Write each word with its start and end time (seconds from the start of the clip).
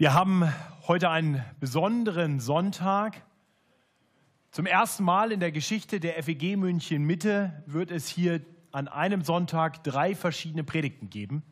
Wir 0.00 0.14
haben 0.14 0.50
heute 0.88 1.10
einen 1.10 1.44
besonderen 1.60 2.40
Sonntag. 2.40 3.22
Zum 4.50 4.64
ersten 4.64 5.04
Mal 5.04 5.30
in 5.30 5.40
der 5.40 5.52
Geschichte 5.52 6.00
der 6.00 6.22
FEG 6.22 6.56
München 6.56 7.04
Mitte 7.04 7.62
wird 7.66 7.90
es 7.90 8.08
hier 8.08 8.40
an 8.72 8.88
einem 8.88 9.20
Sonntag 9.20 9.84
drei 9.84 10.14
verschiedene 10.14 10.64
Predigten 10.64 11.10
geben. 11.10 11.42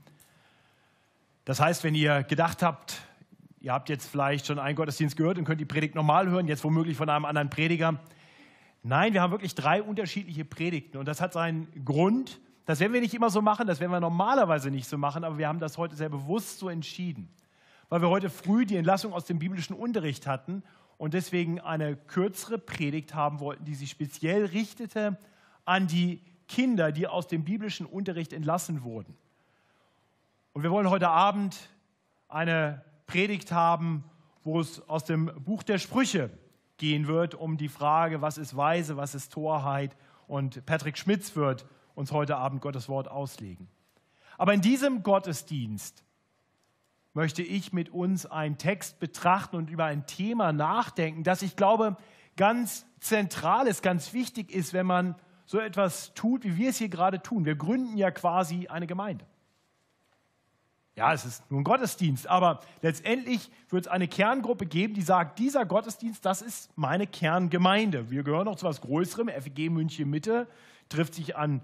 Das 1.45 1.61
heißt, 1.61 1.85
wenn 1.85 1.95
ihr 1.95 2.23
gedacht 2.23 2.63
habt, 2.63 3.03
ihr 3.61 3.75
habt 3.75 3.91
jetzt 3.91 4.09
vielleicht 4.09 4.47
schon 4.47 4.59
einen 4.59 4.77
Gottesdienst 4.77 5.19
gehört 5.19 5.37
und 5.37 5.45
könnt 5.45 5.61
die 5.61 5.67
Predigt 5.67 5.95
normal 5.95 6.31
hören, 6.31 6.49
jetzt 6.49 6.65
womöglich 6.65 6.97
von 6.97 7.11
einem 7.11 7.27
anderen 7.27 7.51
Prediger. 7.51 8.01
Nein, 8.83 9.13
wir 9.13 9.21
haben 9.21 9.31
wirklich 9.31 9.57
drei 9.57 9.83
unterschiedliche 9.83 10.47
Predigten 10.47 10.97
und 10.97 11.07
das 11.07 11.21
hat 11.21 11.35
seinen 11.35 11.69
Grund. 11.85 12.41
Das 12.65 12.81
werden 12.81 12.95
wir 12.95 13.03
nicht 13.03 13.13
immer 13.13 13.29
so 13.29 13.43
machen, 13.43 13.67
das 13.67 13.79
werden 13.79 13.93
wir 13.93 14.01
normalerweise 14.01 14.71
nicht 14.71 14.89
so 14.89 14.97
machen, 14.97 15.23
aber 15.23 15.37
wir 15.37 15.49
haben 15.49 15.61
das 15.61 15.77
heute 15.77 15.97
sehr 15.97 16.09
bewusst 16.09 16.59
so 16.59 16.71
entschieden 16.71 17.29
weil 17.89 18.03
wir 18.03 18.09
heute 18.09 18.31
früh 18.31 18.67
die 18.67 18.77
Entlassung 18.77 19.13
aus 19.13 19.25
dem 19.25 19.39
biblischen 19.39 19.75
Unterricht 19.75 20.27
hatten 20.27 20.63
und 20.97 21.15
deswegen 21.15 21.61
eine 21.61 21.97
kürzere 21.97 22.59
Predigt 22.59 23.15
haben 23.15 23.41
wollten, 23.41 23.65
die 23.65 23.75
sich 23.75 23.91
speziell 23.91 24.45
richtete 24.47 25.17
an 25.65 25.87
die 25.87 26.23
Kinder, 26.49 26.93
die 26.93 27.07
aus 27.07 27.29
dem 27.29 27.45
biblischen 27.45 27.87
Unterricht 27.87 28.33
entlassen 28.33 28.83
wurden. 28.83 29.17
Und 30.53 30.63
wir 30.63 30.71
wollen 30.71 30.91
heute 30.91 31.09
Abend 31.09 31.57
eine 32.29 32.85
Predigt 33.07 33.53
haben, 33.53 34.05
wo 34.45 34.61
es 34.61 34.87
aus 34.89 35.05
dem 35.05 35.27
Buch 35.45 35.63
der 35.63 35.79
Sprüche 35.79 36.31
gehen 36.79 37.07
wird, 37.07 37.35
um 37.35 37.57
die 37.59 37.69
Frage, 37.69 38.23
was 38.23 38.39
ist 38.39 38.57
Weise, 38.57 38.97
was 38.97 39.15
ist 39.15 39.33
Torheit. 39.33 39.97
Und 40.27 40.65
Patrick 40.67 40.99
Schmitz 40.99 41.37
wird 41.37 41.67
uns 41.95 42.13
heute 42.13 42.37
Abend 42.37 42.61
Gottes 42.61 42.89
Wort 42.89 43.09
auslegen. 43.09 43.69
Aber 44.37 44.55
in 44.55 44.61
diesem 44.61 45.03
Gottesdienst 45.03 46.05
möchte 47.19 47.43
ich 47.43 47.73
mit 47.73 47.89
uns 47.89 48.27
einen 48.27 48.59
Text 48.59 49.01
betrachten 49.01 49.57
und 49.57 49.71
über 49.71 49.87
ein 49.87 50.07
Thema 50.07 50.53
nachdenken, 50.53 51.25
das 51.25 51.43
ich 51.43 51.57
glaube 51.57 51.97
ganz 52.37 52.87
zentral 53.01 53.67
ist, 53.67 53.83
ganz 53.83 54.13
wichtig 54.13 54.53
ist, 54.55 54.73
wenn 54.73 54.87
man 54.87 55.17
so 55.45 55.59
etwas 55.59 56.15
tut, 56.15 56.45
wie 56.45 56.57
wir 56.57 56.71
es 56.71 56.79
hier 56.79 56.89
gerade 56.89 57.21
tun. 57.21 57.45
Wir 57.45 57.57
gründen 57.57 57.97
ja 57.97 58.13
quasi 58.13 58.69
eine 58.69 58.87
Gemeinde. 58.87 59.25
Ja, 60.95 61.13
es 61.13 61.25
ist 61.25 61.51
nur 61.51 61.61
ein 61.61 61.65
Gottesdienst, 61.65 62.29
aber 62.29 62.61
letztendlich 62.83 63.51
wird 63.69 63.87
es 63.87 63.91
eine 63.91 64.07
Kerngruppe 64.07 64.67
geben, 64.67 64.95
die 64.95 65.03
sagt, 65.03 65.41
dieser 65.41 65.67
Gottesdienst, 65.67 66.25
das 66.25 66.41
ist 66.41 66.71
meine 66.77 67.09
Kerngemeinde. 67.09 68.13
Wir 68.13 68.23
gehören 68.23 68.45
noch 68.45 68.55
zu 68.55 68.67
etwas 68.67 68.81
Größerem, 68.81 69.29
FEG 69.29 69.71
München 69.71 70.09
Mitte, 70.09 70.47
trifft 70.89 71.15
sich 71.15 71.37
an 71.37 71.63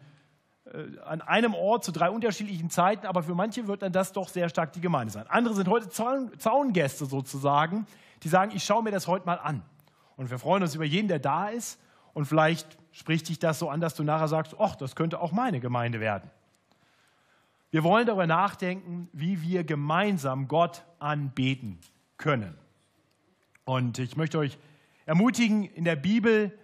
an 1.04 1.20
einem 1.20 1.54
Ort 1.54 1.84
zu 1.84 1.92
drei 1.92 2.08
unterschiedlichen 2.08 2.70
Zeiten, 2.70 3.06
aber 3.06 3.22
für 3.22 3.34
manche 3.34 3.66
wird 3.66 3.82
dann 3.82 3.92
das 3.92 4.12
doch 4.12 4.28
sehr 4.28 4.48
stark 4.48 4.72
die 4.72 4.80
Gemeinde 4.80 5.12
sein. 5.12 5.26
Andere 5.28 5.54
sind 5.54 5.68
heute 5.68 5.88
Zaun, 5.90 6.30
Zaungäste 6.38 7.04
sozusagen, 7.04 7.86
die 8.22 8.28
sagen, 8.28 8.52
ich 8.54 8.64
schaue 8.64 8.82
mir 8.82 8.90
das 8.90 9.06
heute 9.06 9.26
mal 9.26 9.38
an. 9.38 9.62
Und 10.16 10.30
wir 10.30 10.38
freuen 10.38 10.62
uns 10.62 10.74
über 10.74 10.84
jeden, 10.84 11.08
der 11.08 11.18
da 11.18 11.48
ist. 11.48 11.78
Und 12.14 12.26
vielleicht 12.26 12.78
spricht 12.92 13.28
dich 13.28 13.38
das 13.38 13.58
so 13.58 13.68
an, 13.68 13.80
dass 13.80 13.94
du 13.94 14.04
nachher 14.04 14.28
sagst, 14.28 14.56
ach, 14.58 14.76
das 14.76 14.96
könnte 14.96 15.20
auch 15.20 15.32
meine 15.32 15.60
Gemeinde 15.60 16.00
werden. 16.00 16.30
Wir 17.70 17.82
wollen 17.82 18.06
darüber 18.06 18.26
nachdenken, 18.26 19.08
wie 19.12 19.42
wir 19.42 19.64
gemeinsam 19.64 20.46
Gott 20.46 20.84
anbeten 21.00 21.80
können. 22.16 22.56
Und 23.64 23.98
ich 23.98 24.16
möchte 24.16 24.38
euch 24.38 24.58
ermutigen, 25.06 25.64
in 25.64 25.84
der 25.84 25.96
Bibel 25.96 26.56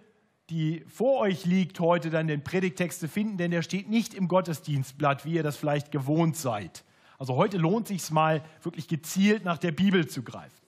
die 0.51 0.83
vor 0.87 1.19
euch 1.19 1.45
liegt, 1.45 1.79
heute 1.79 2.09
dann 2.09 2.27
den 2.27 2.43
Predigtext 2.43 2.99
zu 2.99 3.07
finden, 3.07 3.37
denn 3.37 3.51
der 3.51 3.61
steht 3.61 3.89
nicht 3.89 4.13
im 4.13 4.27
Gottesdienstblatt, 4.27 5.25
wie 5.25 5.33
ihr 5.33 5.43
das 5.43 5.55
vielleicht 5.55 5.91
gewohnt 5.91 6.35
seid. 6.35 6.83
Also 7.17 7.35
heute 7.35 7.57
lohnt 7.57 7.87
sich 7.87 8.11
mal 8.11 8.43
wirklich 8.61 8.89
gezielt 8.89 9.45
nach 9.45 9.57
der 9.57 9.71
Bibel 9.71 10.07
zu 10.07 10.23
greifen. 10.23 10.61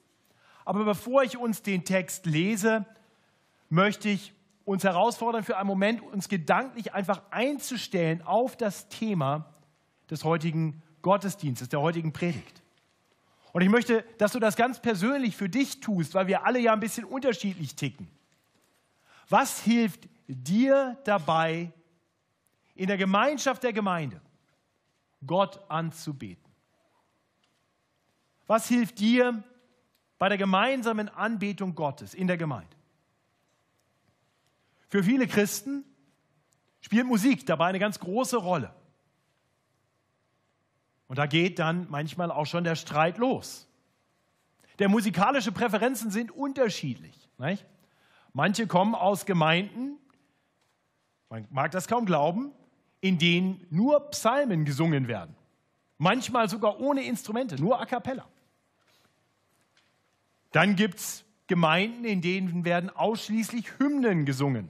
Aber 0.64 0.84
bevor 0.84 1.22
ich 1.22 1.36
uns 1.36 1.60
den 1.62 1.84
Text 1.84 2.24
lese, 2.24 2.86
möchte 3.68 4.08
ich 4.08 4.32
uns 4.64 4.84
herausfordern, 4.84 5.44
für 5.44 5.58
einen 5.58 5.66
Moment 5.66 6.02
uns 6.02 6.30
gedanklich 6.30 6.94
einfach 6.94 7.20
einzustellen 7.30 8.22
auf 8.22 8.56
das 8.56 8.88
Thema 8.88 9.52
des 10.10 10.24
heutigen 10.24 10.82
Gottesdienstes, 11.02 11.68
der 11.68 11.82
heutigen 11.82 12.14
Predigt. 12.14 12.62
Und 13.52 13.60
ich 13.60 13.68
möchte, 13.68 14.02
dass 14.16 14.32
du 14.32 14.40
das 14.40 14.56
ganz 14.56 14.80
persönlich 14.80 15.36
für 15.36 15.50
dich 15.50 15.80
tust, 15.80 16.14
weil 16.14 16.26
wir 16.26 16.46
alle 16.46 16.58
ja 16.58 16.72
ein 16.72 16.80
bisschen 16.80 17.04
unterschiedlich 17.04 17.76
ticken. 17.76 18.08
Was 19.28 19.60
hilft 19.62 20.08
dir 20.26 20.98
dabei, 21.04 21.72
in 22.74 22.88
der 22.88 22.96
Gemeinschaft 22.96 23.62
der 23.62 23.72
Gemeinde 23.72 24.20
Gott 25.26 25.60
anzubeten? 25.70 26.52
Was 28.46 28.68
hilft 28.68 28.98
dir 28.98 29.42
bei 30.18 30.28
der 30.28 30.38
gemeinsamen 30.38 31.08
Anbetung 31.08 31.74
Gottes 31.74 32.14
in 32.14 32.26
der 32.26 32.36
Gemeinde? 32.36 32.76
Für 34.88 35.02
viele 35.02 35.26
Christen 35.26 35.84
spielt 36.80 37.06
Musik 37.06 37.46
dabei 37.46 37.66
eine 37.66 37.78
ganz 37.78 37.98
große 37.98 38.36
Rolle. 38.36 38.74
Und 41.08 41.18
da 41.18 41.26
geht 41.26 41.58
dann 41.58 41.86
manchmal 41.90 42.30
auch 42.30 42.46
schon 42.46 42.64
der 42.64 42.76
Streit 42.76 43.18
los. 43.18 43.68
Denn 44.78 44.90
musikalische 44.90 45.52
Präferenzen 45.52 46.10
sind 46.10 46.30
unterschiedlich. 46.30 47.28
Nicht? 47.38 47.64
Manche 48.34 48.66
kommen 48.66 48.96
aus 48.96 49.26
Gemeinden, 49.26 49.96
man 51.30 51.46
mag 51.50 51.70
das 51.70 51.86
kaum 51.86 52.04
glauben, 52.04 52.50
in 53.00 53.16
denen 53.18 53.64
nur 53.70 54.10
Psalmen 54.10 54.64
gesungen 54.64 55.06
werden. 55.06 55.36
Manchmal 55.98 56.48
sogar 56.48 56.80
ohne 56.80 57.04
Instrumente, 57.04 57.60
nur 57.60 57.80
a 57.80 57.86
cappella. 57.86 58.26
Dann 60.50 60.74
gibt 60.74 60.98
es 60.98 61.24
Gemeinden, 61.46 62.04
in 62.04 62.22
denen 62.22 62.64
werden 62.64 62.90
ausschließlich 62.90 63.78
Hymnen 63.78 64.24
gesungen, 64.24 64.68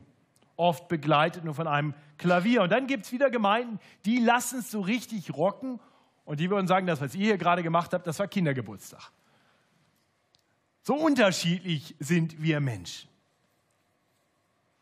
oft 0.57 0.89
begleitet 0.89 1.45
nur 1.45 1.55
von 1.55 1.67
einem 1.67 1.95
Klavier. 2.19 2.63
Und 2.63 2.71
dann 2.71 2.87
gibt 2.87 3.07
es 3.07 3.13
wieder 3.13 3.31
Gemeinden, 3.31 3.81
die 4.05 4.19
lassen 4.19 4.59
es 4.59 4.71
so 4.71 4.83
richtig 4.83 5.33
rocken 5.35 5.81
und 6.27 6.39
die 6.39 6.51
würden 6.51 6.67
sagen, 6.67 6.87
das, 6.87 7.01
was 7.01 7.15
ihr 7.15 7.25
hier 7.25 7.39
gerade 7.39 7.63
gemacht 7.63 7.95
habt, 7.95 8.07
das 8.07 8.19
war 8.19 8.29
Kindergeburtstag. 8.29 9.11
So 10.83 10.97
unterschiedlich 10.97 11.97
sind 11.99 12.43
wir 12.43 12.61
Menschen. 12.61 13.14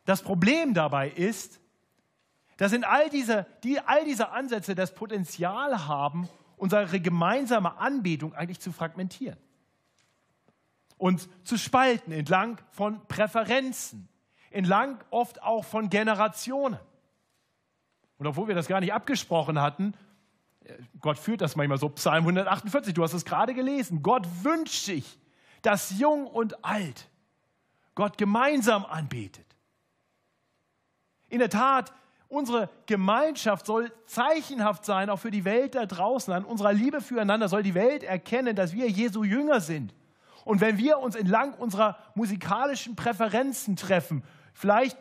Das 0.05 0.23
Problem 0.23 0.75
dabei 0.75 1.11
ist, 1.11 1.61
dass 2.57 2.73
in 2.73 2.85
all 2.85 3.09
diese, 3.11 3.47
die, 3.63 3.81
all 3.81 4.05
diese 4.05 4.31
Ansätze 4.31 4.75
das 4.75 4.95
Potenzial 4.95 5.87
haben, 5.87 6.29
unsere 6.57 7.01
gemeinsame 7.01 7.77
Anbetung 7.79 8.35
eigentlich 8.35 8.61
zu 8.61 8.73
fragmentieren 8.73 9.39
und 10.97 11.29
zu 11.45 11.59
spalten 11.59 12.13
entlang 12.13 12.61
von 12.71 13.05
Präferenzen, 13.09 14.09
entlang 14.51 15.03
oft 15.11 15.43
auch 15.43 15.65
von 15.65 15.91
Generationen. 15.91 16.79
Und 18.19 18.27
obwohl 18.29 18.47
wir 18.47 18.55
das 18.55 18.69
gar 18.69 18.79
nicht 18.79 18.93
abgesprochen 18.93 19.61
hatten, 19.61 19.95
Gott 21.01 21.19
führt 21.19 21.41
das 21.41 21.57
manchmal 21.57 21.79
so, 21.79 21.89
Psalm 21.89 22.23
148, 22.23 22.95
du 22.95 23.03
hast 23.03 23.15
es 23.15 23.25
gerade 23.25 23.55
gelesen, 23.55 24.03
Gott 24.03 24.27
wünscht 24.45 24.85
sich, 24.85 25.19
dass 25.63 25.99
jung 25.99 26.27
und 26.29 26.65
alt 26.65 27.09
Gott 27.97 28.17
gemeinsam 28.17 28.85
anbetet. 28.85 29.52
In 31.33 31.39
der 31.39 31.49
Tat, 31.49 31.95
unsere 32.29 32.69
Gemeinschaft 32.85 33.65
soll 33.65 33.91
zeichenhaft 34.05 34.85
sein, 34.85 35.09
auch 35.09 35.17
für 35.17 35.31
die 35.31 35.47
Welt 35.47 35.75
da 35.75 35.87
draußen. 35.87 36.31
An 36.31 36.45
unserer 36.45 36.75
Liebe 36.75 37.01
füreinander 37.01 37.49
soll 37.49 37.63
die 37.63 37.73
Welt 37.73 38.03
erkennen, 38.03 38.55
dass 38.55 38.75
wir 38.75 38.87
Jesu 38.91 39.25
Jünger 39.25 39.63
sind. 39.63 39.95
Und 40.45 40.61
wenn 40.61 40.77
wir 40.77 40.99
uns 40.99 41.17
entlang 41.17 41.55
unserer 41.55 41.97
musikalischen 42.15 42.97
Präferenzen 42.97 43.77
treffen, 43.77 44.25
vielleicht 44.53 44.99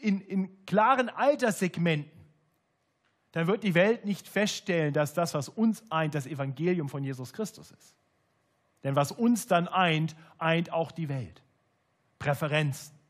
in, 0.00 0.20
in 0.20 0.66
klaren 0.66 1.08
Alterssegmenten, 1.10 2.10
dann 3.30 3.46
wird 3.46 3.62
die 3.62 3.76
Welt 3.76 4.04
nicht 4.04 4.26
feststellen, 4.26 4.92
dass 4.92 5.14
das, 5.14 5.34
was 5.34 5.48
uns 5.48 5.84
eint, 5.92 6.16
das 6.16 6.26
Evangelium 6.26 6.88
von 6.88 7.04
Jesus 7.04 7.32
Christus 7.32 7.70
ist. 7.70 7.94
Denn 8.82 8.96
was 8.96 9.12
uns 9.12 9.46
dann 9.46 9.68
eint, 9.68 10.16
eint 10.38 10.72
auch 10.72 10.90
die 10.90 11.08
Welt. 11.08 11.40
Präferenzen. 12.18 13.01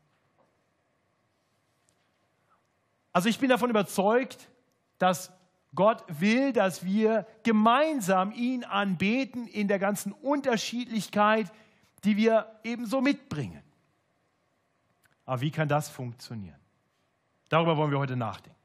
Also 3.13 3.29
ich 3.29 3.39
bin 3.39 3.49
davon 3.49 3.69
überzeugt, 3.69 4.49
dass 4.97 5.31
Gott 5.75 6.03
will, 6.07 6.51
dass 6.53 6.83
wir 6.83 7.25
gemeinsam 7.43 8.31
ihn 8.31 8.63
anbeten 8.63 9.47
in 9.47 9.67
der 9.67 9.79
ganzen 9.79 10.11
Unterschiedlichkeit, 10.11 11.51
die 12.03 12.17
wir 12.17 12.59
ebenso 12.63 13.01
mitbringen. 13.01 13.63
Aber 15.25 15.41
wie 15.41 15.51
kann 15.51 15.67
das 15.67 15.89
funktionieren? 15.89 16.59
Darüber 17.49 17.77
wollen 17.77 17.91
wir 17.91 17.99
heute 17.99 18.15
nachdenken. 18.15 18.59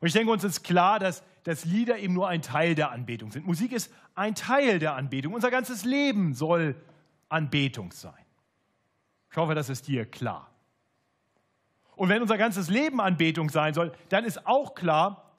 Und 0.00 0.08
ich 0.08 0.12
denke, 0.12 0.30
uns 0.30 0.44
ist 0.44 0.62
klar, 0.62 0.98
dass, 0.98 1.22
dass 1.44 1.64
Lieder 1.64 1.98
eben 1.98 2.12
nur 2.12 2.28
ein 2.28 2.42
Teil 2.42 2.74
der 2.74 2.90
Anbetung 2.90 3.30
sind. 3.30 3.46
Musik 3.46 3.72
ist 3.72 3.90
ein 4.14 4.34
Teil 4.34 4.78
der 4.78 4.94
Anbetung. 4.94 5.32
Unser 5.32 5.50
ganzes 5.50 5.84
Leben 5.84 6.34
soll 6.34 6.76
Anbetung 7.28 7.92
sein. 7.92 8.12
Ich 9.30 9.36
hoffe, 9.36 9.54
das 9.54 9.68
ist 9.68 9.88
dir 9.88 10.04
klar. 10.06 10.50
Und 11.96 12.10
wenn 12.10 12.22
unser 12.22 12.38
ganzes 12.38 12.68
Leben 12.68 13.00
Anbetung 13.00 13.48
sein 13.48 13.74
soll, 13.74 13.92
dann 14.10 14.24
ist 14.24 14.46
auch 14.46 14.74
klar, 14.74 15.32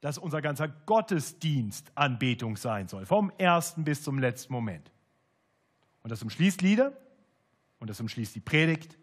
dass 0.00 0.18
unser 0.18 0.42
ganzer 0.42 0.68
Gottesdienst 0.68 1.92
Anbetung 1.94 2.56
sein 2.56 2.88
soll, 2.88 3.06
vom 3.06 3.32
ersten 3.38 3.84
bis 3.84 4.02
zum 4.02 4.18
letzten 4.18 4.52
Moment. 4.52 4.90
Und 6.02 6.10
das 6.10 6.22
umschließt 6.22 6.62
Lieder 6.62 6.92
und 7.78 7.88
das 7.88 8.00
umschließt 8.00 8.34
die 8.34 8.40
Predigt. 8.40 8.98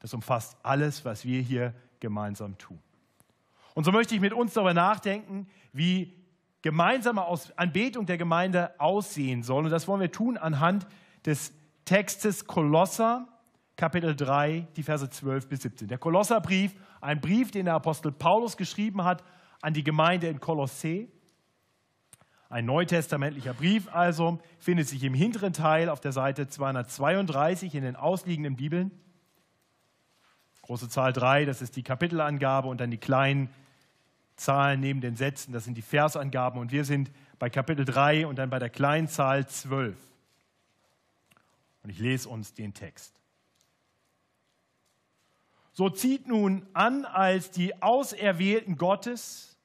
Das 0.00 0.12
umfasst 0.12 0.56
alles, 0.62 1.04
was 1.04 1.24
wir 1.24 1.40
hier 1.40 1.72
gemeinsam 2.00 2.58
tun. 2.58 2.78
Und 3.74 3.84
so 3.84 3.92
möchte 3.92 4.14
ich 4.14 4.20
mit 4.20 4.32
uns 4.32 4.52
darüber 4.52 4.74
nachdenken, 4.74 5.48
wie 5.72 6.12
gemeinsame 6.62 7.24
Anbetung 7.56 8.06
der 8.06 8.18
Gemeinde 8.18 8.78
aussehen 8.78 9.42
soll. 9.42 9.64
Und 9.64 9.70
das 9.70 9.88
wollen 9.88 10.00
wir 10.00 10.12
tun 10.12 10.36
anhand 10.36 10.86
des 11.24 11.52
Textes 11.84 12.46
Kolosser, 12.46 13.28
Kapitel 13.76 14.14
3, 14.14 14.68
die 14.76 14.82
Verse 14.82 15.08
12 15.08 15.48
bis 15.48 15.62
17. 15.62 15.88
Der 15.88 15.98
Kolosserbrief, 15.98 16.74
ein 17.00 17.20
Brief, 17.20 17.50
den 17.50 17.64
der 17.64 17.74
Apostel 17.74 18.12
Paulus 18.12 18.56
geschrieben 18.56 19.04
hat 19.04 19.24
an 19.60 19.74
die 19.74 19.82
Gemeinde 19.82 20.28
in 20.28 20.40
Kolossee. 20.40 21.08
Ein 22.48 22.66
neutestamentlicher 22.66 23.54
Brief 23.54 23.92
also 23.92 24.38
findet 24.60 24.88
sich 24.88 25.02
im 25.02 25.14
hinteren 25.14 25.52
Teil 25.52 25.88
auf 25.88 26.00
der 26.00 26.12
Seite 26.12 26.46
232 26.46 27.74
in 27.74 27.82
den 27.82 27.96
ausliegenden 27.96 28.54
Bibeln. 28.54 28.92
Große 30.62 30.88
Zahl 30.88 31.12
3, 31.12 31.44
das 31.44 31.60
ist 31.60 31.74
die 31.74 31.82
Kapitelangabe 31.82 32.68
und 32.68 32.80
dann 32.80 32.92
die 32.92 32.98
kleinen 32.98 33.50
Zahlen 34.36 34.80
neben 34.80 35.00
den 35.00 35.16
Sätzen, 35.16 35.52
das 35.52 35.64
sind 35.64 35.76
die 35.76 35.82
Versangaben 35.82 36.60
und 36.60 36.72
wir 36.72 36.84
sind 36.84 37.10
bei 37.38 37.50
Kapitel 37.50 37.84
3 37.84 38.26
und 38.26 38.36
dann 38.36 38.50
bei 38.50 38.58
der 38.58 38.70
kleinen 38.70 39.08
Zahl 39.08 39.46
12. 39.46 39.96
Und 41.82 41.90
ich 41.90 41.98
lese 41.98 42.28
uns 42.28 42.54
den 42.54 42.72
Text. 42.72 43.23
So 45.74 45.90
zieht 45.90 46.28
nun 46.28 46.64
an 46.72 47.04
als 47.04 47.50
die 47.50 47.82
Auserwählten 47.82 48.76
Gottes, 48.76 49.58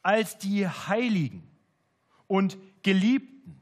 als 0.00 0.38
die 0.38 0.66
Heiligen 0.68 1.42
und 2.28 2.56
Geliebten, 2.84 3.60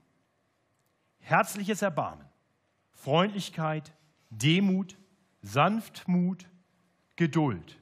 herzliches 1.21 1.81
Erbarmen, 1.81 2.27
Freundlichkeit, 2.91 3.95
Demut, 4.29 4.99
Sanftmut, 5.41 6.47
Geduld. 7.17 7.81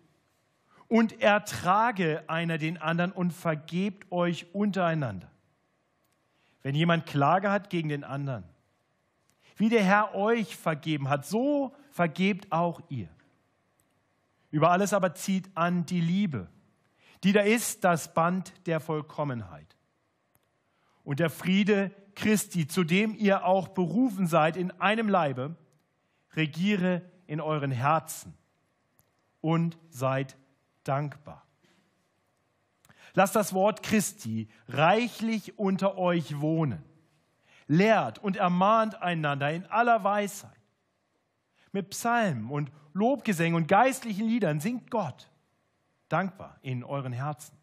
Und 0.87 1.21
ertrage 1.21 2.23
einer 2.29 2.59
den 2.59 2.79
anderen 2.79 3.11
und 3.11 3.33
vergebt 3.33 4.13
euch 4.13 4.55
untereinander. 4.55 5.33
Wenn 6.63 6.77
jemand 6.77 7.07
Klage 7.07 7.51
hat 7.51 7.71
gegen 7.71 7.89
den 7.89 8.05
anderen, 8.05 8.45
wie 9.57 9.69
der 9.69 9.83
Herr 9.83 10.15
euch 10.15 10.55
vergeben 10.55 11.09
hat, 11.09 11.27
so 11.27 11.75
vergebt 11.91 12.53
auch 12.53 12.81
ihr. 12.89 13.09
Über 14.51 14.71
alles 14.71 14.93
aber 14.93 15.15
zieht 15.15 15.51
an 15.55 15.87
die 15.87 16.01
Liebe, 16.01 16.49
die 17.23 17.33
da 17.33 17.41
ist 17.41 17.85
das 17.85 18.15
Band 18.15 18.53
der 18.67 18.81
Vollkommenheit. 18.81 19.77
Und 21.05 21.21
der 21.21 21.31
Friede 21.31 21.91
Christi, 22.15 22.67
zu 22.67 22.85
dem 22.85 23.15
ihr 23.15 23.45
auch 23.45 23.69
berufen 23.69 24.27
seid 24.27 24.57
in 24.57 24.71
einem 24.73 25.09
Leibe, 25.09 25.57
regiere 26.35 27.03
in 27.27 27.41
euren 27.41 27.71
Herzen 27.71 28.35
und 29.41 29.79
seid 29.89 30.37
dankbar. 30.85 31.47
Lasst 33.15 33.35
das 33.35 33.55
Wort 33.55 33.83
Christi 33.83 34.49
reichlich 34.69 35.59
unter 35.59 35.99
euch 35.99 36.41
wohnen. 36.41 36.85
Lehrt 37.67 38.19
und 38.19 38.37
ermahnt 38.37 39.01
einander 39.01 39.51
in 39.53 39.67
aller 39.67 40.05
Weisheit. 40.05 40.60
Mit 41.73 41.91
Psalmen 41.91 42.51
und 42.51 42.71
Lobgesängen 42.93 43.55
und 43.55 43.69
geistlichen 43.69 44.27
Liedern 44.27 44.61
singt 44.61 44.91
Gott 44.91 45.31
dankbar 46.09 46.59
in 46.63 46.85
euren 46.85 47.13
Herzen. 47.13 47.57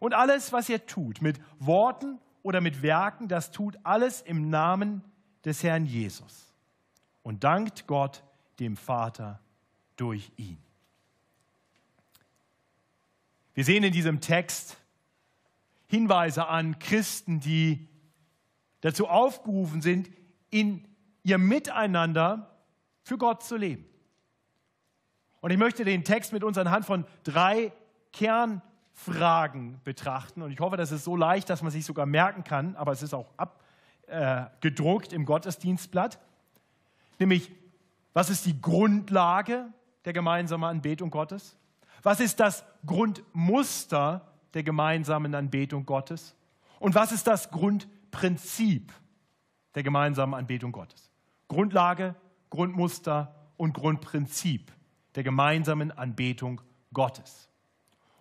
Und 0.00 0.14
alles, 0.14 0.52
was 0.52 0.68
ihr 0.68 0.84
tut, 0.86 1.22
mit 1.22 1.40
Worten 1.58 2.18
oder 2.42 2.60
mit 2.60 2.82
Werken, 2.82 3.26
das 3.28 3.50
tut 3.50 3.78
alles 3.82 4.20
im 4.20 4.50
Namen 4.50 5.02
des 5.44 5.62
Herrn 5.62 5.86
Jesus. 5.86 6.52
Und 7.22 7.42
dankt 7.42 7.86
Gott 7.86 8.22
dem 8.60 8.76
Vater 8.76 9.40
durch 9.96 10.30
ihn. 10.36 10.58
Wir 13.54 13.64
sehen 13.64 13.84
in 13.84 13.92
diesem 13.92 14.20
Text 14.20 14.76
Hinweise 15.86 16.48
an 16.48 16.78
Christen, 16.78 17.40
die 17.40 17.88
dazu 18.80 19.08
aufgerufen 19.08 19.80
sind, 19.80 20.10
in 20.50 20.84
ihr 21.22 21.38
Miteinander 21.38 22.53
für 23.04 23.18
Gott 23.18 23.42
zu 23.44 23.56
leben. 23.56 23.86
Und 25.40 25.50
ich 25.50 25.58
möchte 25.58 25.84
den 25.84 26.04
Text 26.04 26.32
mit 26.32 26.42
uns 26.42 26.56
anhand 26.58 26.86
von 26.86 27.04
drei 27.22 27.70
Kernfragen 28.12 29.80
betrachten. 29.84 30.42
Und 30.42 30.50
ich 30.50 30.60
hoffe, 30.60 30.78
das 30.78 30.90
ist 30.90 31.04
so 31.04 31.14
leicht, 31.14 31.50
dass 31.50 31.62
man 31.62 31.70
sich 31.70 31.84
sogar 31.84 32.06
merken 32.06 32.44
kann, 32.44 32.74
aber 32.76 32.92
es 32.92 33.02
ist 33.02 33.12
auch 33.12 33.28
abgedruckt 33.36 35.12
äh, 35.12 35.16
im 35.16 35.26
Gottesdienstblatt. 35.26 36.18
Nämlich, 37.18 37.52
was 38.14 38.30
ist 38.30 38.46
die 38.46 38.60
Grundlage 38.60 39.66
der 40.06 40.14
gemeinsamen 40.14 40.64
Anbetung 40.64 41.10
Gottes? 41.10 41.58
Was 42.02 42.20
ist 42.20 42.40
das 42.40 42.64
Grundmuster 42.86 44.26
der 44.54 44.62
gemeinsamen 44.62 45.34
Anbetung 45.34 45.84
Gottes? 45.84 46.34
Und 46.78 46.94
was 46.94 47.12
ist 47.12 47.26
das 47.26 47.50
Grundprinzip 47.50 48.92
der 49.74 49.82
gemeinsamen 49.82 50.34
Anbetung 50.34 50.72
Gottes? 50.72 51.10
Grundlage, 51.48 52.14
Grundmuster 52.54 53.34
und 53.56 53.74
Grundprinzip 53.74 54.72
der 55.16 55.24
gemeinsamen 55.24 55.90
Anbetung 55.90 56.60
Gottes. 56.92 57.48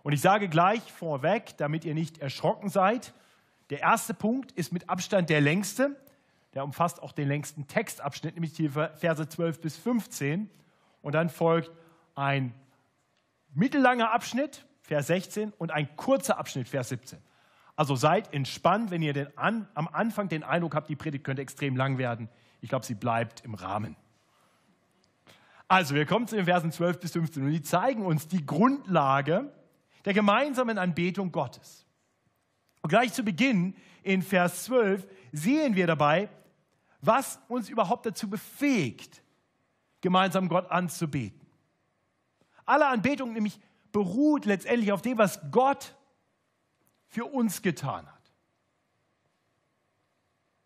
Und 0.01 0.13
ich 0.13 0.21
sage 0.21 0.50
gleich 0.50 0.81
vorweg, 0.91 1.56
damit 1.57 1.85
ihr 1.85 1.94
nicht 1.94 2.18
erschrocken 2.18 2.69
seid, 2.69 3.13
der 3.69 3.81
erste 3.81 4.15
Punkt 4.15 4.51
ist 4.53 4.74
mit 4.74 4.89
Abstand 4.89 5.30
der 5.30 5.39
längste. 5.39 5.95
Der 6.56 6.63
umfasst 6.63 7.03
auch 7.03 7.12
den 7.12 7.27
längsten 7.27 7.68
Textabschnitt, 7.68 8.33
nämlich 8.33 8.53
die 8.53 8.69
Verse 8.69 9.30
12 9.30 9.62
bis 9.62 9.77
15. 9.77 10.50
Und 11.03 11.13
dann 11.13 11.29
folgt 11.29 11.71
ein 12.15 12.56
mittellanger 13.53 14.12
Abschnitt, 14.12 14.65
Vers 14.81 15.07
16, 15.07 15.53
und 15.59 15.69
ein 15.69 15.95
kurzer 15.95 16.39
Abschnitt, 16.39 16.68
Vers 16.68 16.89
17. 16.89 17.19
Also 17.75 17.95
seid 17.95 18.33
entspannt, 18.33 18.89
wenn 18.89 19.03
ihr 19.03 19.31
an, 19.36 19.68
am 19.75 19.88
Anfang 19.88 20.27
den 20.27 20.44
Eindruck 20.44 20.74
habt, 20.74 20.89
die 20.89 20.95
Predigt 20.95 21.24
könnte 21.24 21.44
extrem 21.44 21.77
lang 21.77 22.00
werden. 22.00 22.29
Ich 22.62 22.69
glaube, 22.69 22.83
sie 22.83 22.95
bleibt 22.95 23.45
im 23.45 23.53
Rahmen. 23.53 23.95
Also, 25.74 25.96
wir 25.96 26.06
kommen 26.06 26.28
zu 26.28 26.36
den 26.36 26.46
Versen 26.46 26.72
12 26.72 27.00
bis 27.00 27.14
15 27.14 27.46
und 27.46 27.50
die 27.50 27.64
zeigen 27.64 28.06
uns 28.06 28.28
die 28.28 28.46
Grundlage 28.46 29.52
der 30.06 30.14
gemeinsamen 30.14 30.78
Anbetung 30.78 31.31
Gottes. 31.31 31.88
Und 32.84 32.92
gleich 32.92 33.12
zu 33.12 33.24
Beginn 33.24 33.75
in 34.04 34.22
Vers 34.22 34.66
12 34.66 35.08
sehen 35.32 35.75
wir 35.75 35.88
dabei, 35.88 36.30
was 37.01 37.39
uns 37.48 37.70
überhaupt 37.70 38.06
dazu 38.06 38.30
befähigt, 38.30 39.24
gemeinsam 40.01 40.48
Gott 40.48 40.70
anzubeten. 40.70 41.42
Alle 42.65 42.86
Anbetung 42.86 43.34
nämlich 43.34 43.60
beruht 43.92 44.46
letztendlich 44.46 44.92
auf 44.92 45.01
dem, 45.01 45.18
was 45.18 45.39
Gott 45.50 45.96
für 47.08 47.25
uns 47.25 47.63
getan 47.63 48.06
hat. 48.06 48.32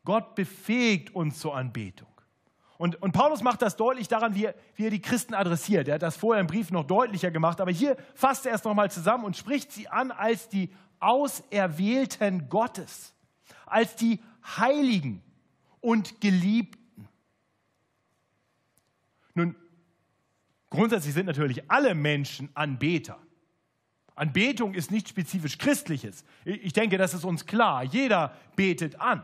Gott 0.04 0.36
befähigt 0.36 1.16
uns 1.16 1.40
zur 1.40 1.56
Anbetung. 1.56 2.17
Und, 2.78 3.02
und, 3.02 3.12
Paulus 3.12 3.42
macht 3.42 3.62
das 3.62 3.76
deutlich 3.76 4.08
daran, 4.08 4.36
wie 4.36 4.46
er, 4.46 4.56
wie 4.76 4.86
er, 4.86 4.92
die 4.92 5.02
Christen 5.02 5.34
adressiert. 5.34 5.88
Er 5.88 5.96
hat 5.96 6.04
das 6.04 6.16
vorher 6.16 6.42
im 6.42 6.48
Brief 6.48 6.70
noch 6.70 6.86
deutlicher 6.86 7.32
gemacht, 7.32 7.60
aber 7.60 7.72
hier 7.72 7.98
fasst 8.14 8.46
er 8.46 8.54
es 8.54 8.64
nochmal 8.64 8.92
zusammen 8.92 9.26
und 9.26 9.36
spricht 9.36 9.72
sie 9.72 9.88
an 9.88 10.12
als 10.12 10.48
die 10.48 10.70
Auserwählten 11.00 12.50
Gottes, 12.50 13.14
als 13.66 13.96
die 13.96 14.20
Heiligen 14.58 15.24
und 15.82 16.22
Geliebten. 16.22 17.08
Nun, 19.34 19.56
grundsätzlich 20.70 21.14
sind 21.14 21.26
natürlich 21.26 21.70
alle 21.70 21.96
Menschen 21.96 22.50
Anbeter. 22.54 23.18
Anbetung 24.16 24.74
ist 24.74 24.90
nicht 24.90 25.10
spezifisch 25.10 25.58
christliches. 25.58 26.26
Ich 26.44 26.74
denke, 26.74 26.98
das 26.98 27.14
ist 27.14 27.24
uns 27.24 27.46
klar. 27.46 27.84
Jeder 27.84 28.36
betet 28.56 29.00
an. 29.00 29.24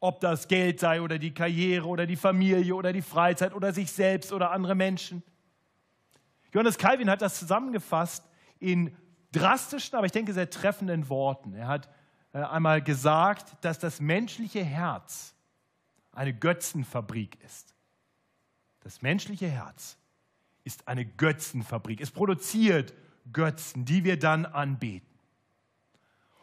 Ob 0.00 0.20
das 0.20 0.48
Geld 0.48 0.80
sei 0.80 1.02
oder 1.02 1.18
die 1.18 1.32
Karriere 1.32 1.86
oder 1.86 2.06
die 2.06 2.16
Familie 2.16 2.74
oder 2.74 2.92
die 2.92 3.02
Freizeit 3.02 3.54
oder 3.54 3.72
sich 3.72 3.92
selbst 3.92 4.32
oder 4.32 4.50
andere 4.50 4.74
Menschen. 4.74 5.22
Johannes 6.52 6.78
Calvin 6.78 7.10
hat 7.10 7.22
das 7.22 7.38
zusammengefasst 7.38 8.24
in 8.58 8.96
drastischen, 9.32 9.96
aber 9.96 10.06
ich 10.06 10.12
denke 10.12 10.32
sehr 10.32 10.50
treffenden 10.50 11.08
Worten. 11.08 11.54
Er 11.54 11.68
hat 11.68 11.88
äh, 12.32 12.38
einmal 12.38 12.82
gesagt, 12.82 13.56
dass 13.60 13.78
das 13.78 14.00
menschliche 14.00 14.64
Herz 14.64 15.34
eine 16.12 16.34
Götzenfabrik 16.34 17.38
ist. 17.44 17.74
Das 18.80 19.02
menschliche 19.02 19.48
Herz 19.48 19.96
ist 20.64 20.88
eine 20.88 21.04
Götzenfabrik. 21.04 22.00
Es 22.00 22.10
produziert 22.10 22.94
Götzen, 23.32 23.84
die 23.84 24.04
wir 24.04 24.18
dann 24.18 24.46
anbeten. 24.46 25.08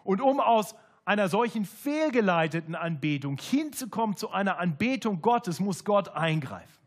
Und 0.03 0.21
um 0.21 0.39
aus 0.39 0.75
einer 1.07 1.29
solchen 1.29 1.63
fehlgeleiteten 1.63 2.75
Anbetung 2.75 3.37
hinzukommen 3.37 4.17
zu 4.17 4.29
einer 4.29 4.59
Anbetung 4.59 5.21
Gottes, 5.21 5.61
muss 5.61 5.85
Gott 5.85 6.09
eingreifen. 6.09 6.77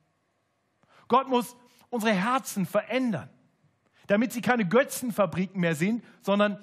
Gott 1.08 1.26
muss 1.26 1.56
unsere 1.88 2.12
Herzen 2.12 2.66
verändern, 2.66 3.30
damit 4.08 4.34
sie 4.34 4.42
keine 4.42 4.68
Götzenfabriken 4.68 5.58
mehr 5.58 5.74
sind, 5.74 6.04
sondern 6.20 6.58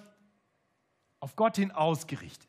auf 1.20 1.36
Gott 1.36 1.56
hin 1.56 1.72
ausgerichtet. 1.72 2.48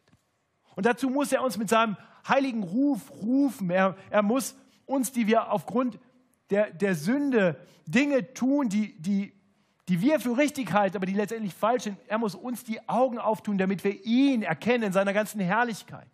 Und 0.76 0.84
dazu 0.84 1.08
muss 1.08 1.32
er 1.32 1.42
uns 1.42 1.56
mit 1.56 1.70
seinem 1.70 1.96
heiligen 2.28 2.62
Ruf 2.62 3.10
rufen. 3.10 3.70
Er, 3.70 3.96
er 4.10 4.22
muss 4.22 4.56
uns, 4.84 5.10
die 5.10 5.26
wir 5.26 5.50
aufgrund 5.50 5.98
der, 6.50 6.70
der 6.70 6.94
Sünde 6.94 7.58
Dinge 7.86 8.34
tun, 8.34 8.68
die, 8.68 9.00
die, 9.00 9.32
die 9.88 10.00
wir 10.02 10.20
für 10.20 10.36
richtig 10.36 10.72
halten, 10.72 10.96
aber 10.96 11.06
die 11.06 11.14
letztendlich 11.14 11.54
falsch 11.54 11.84
sind, 11.84 11.98
er 12.06 12.18
muss 12.18 12.34
uns 12.34 12.62
die 12.62 12.86
Augen 12.88 13.18
auftun, 13.18 13.56
damit 13.56 13.82
wir 13.84 14.04
ihn 14.04 14.42
erkennen 14.42 14.84
in 14.84 14.92
seiner 14.92 15.14
ganzen 15.14 15.40
Herrlichkeit. 15.40 16.08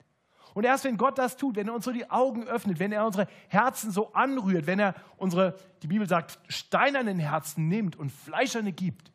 Und 0.55 0.63
erst 0.63 0.85
wenn 0.85 0.97
Gott 0.97 1.19
das 1.19 1.37
tut, 1.37 1.57
wenn 1.57 1.67
er 1.67 1.75
uns 1.75 1.85
so 1.85 1.91
die 1.91 2.09
Augen 2.09 2.45
öffnet, 2.45 2.79
wenn 2.79 2.93
er 2.93 3.05
unsere 3.05 3.27
Herzen 3.49 3.91
so 3.91 4.13
anrührt, 4.13 4.69
wenn 4.69 4.79
er 4.79 4.95
unsere, 5.17 5.59
die 5.83 5.89
Bibel 5.89 6.09
sagt, 6.09 6.39
steinernen 6.47 7.19
Herzen 7.19 7.67
nimmt 7.67 7.97
und 7.97 8.11
fleischerne 8.11 8.73
gibt, 8.73 9.11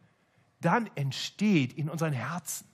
dann 0.59 0.89
entsteht 0.95 1.71
in 1.71 1.89
unseren 1.89 2.11
Herzen, 2.11 2.67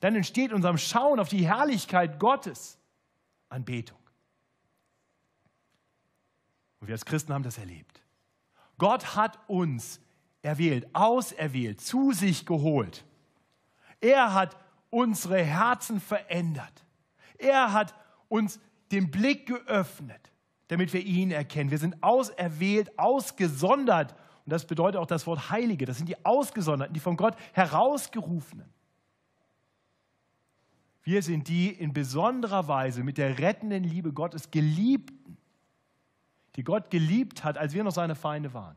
dann 0.00 0.14
entsteht 0.14 0.52
unserem 0.52 0.76
Schauen 0.76 1.18
auf 1.18 1.30
die 1.30 1.46
Herrlichkeit 1.46 2.20
Gottes 2.20 2.78
Anbetung. 3.48 3.98
Und 6.80 6.88
wir 6.88 6.94
als 6.94 7.06
Christen 7.06 7.32
haben 7.32 7.42
das 7.42 7.56
erlebt. 7.56 8.02
Gott 8.76 9.16
hat 9.16 9.38
uns 9.48 10.00
erwählt, 10.42 10.88
auserwählt, 10.94 11.80
zu 11.80 12.12
sich 12.12 12.46
geholt. 12.46 13.04
Er 14.00 14.34
hat 14.34 14.56
unsere 14.90 15.42
Herzen 15.42 16.00
verändert. 16.00 16.84
Er 17.36 17.72
hat 17.72 17.94
uns 18.28 18.60
den 18.90 19.10
Blick 19.10 19.46
geöffnet, 19.46 20.32
damit 20.68 20.92
wir 20.92 21.00
ihn 21.00 21.30
erkennen. 21.30 21.70
Wir 21.70 21.78
sind 21.78 22.02
auserwählt, 22.02 22.98
ausgesondert. 22.98 24.12
Und 24.44 24.52
das 24.52 24.66
bedeutet 24.66 25.00
auch 25.00 25.06
das 25.06 25.26
Wort 25.26 25.50
Heilige. 25.50 25.84
Das 25.84 25.98
sind 25.98 26.08
die 26.08 26.24
Ausgesonderten, 26.24 26.94
die 26.94 27.00
von 27.00 27.16
Gott 27.16 27.36
herausgerufenen. 27.52 28.68
Wir 31.02 31.22
sind 31.22 31.48
die 31.48 31.70
in 31.70 31.92
besonderer 31.92 32.68
Weise 32.68 33.02
mit 33.02 33.18
der 33.18 33.38
rettenden 33.38 33.82
Liebe 33.82 34.12
Gottes 34.12 34.50
Geliebten, 34.50 35.38
die 36.56 36.64
Gott 36.64 36.90
geliebt 36.90 37.44
hat, 37.44 37.56
als 37.56 37.72
wir 37.72 37.82
noch 37.82 37.92
seine 37.92 38.14
Feinde 38.14 38.52
waren. 38.52 38.76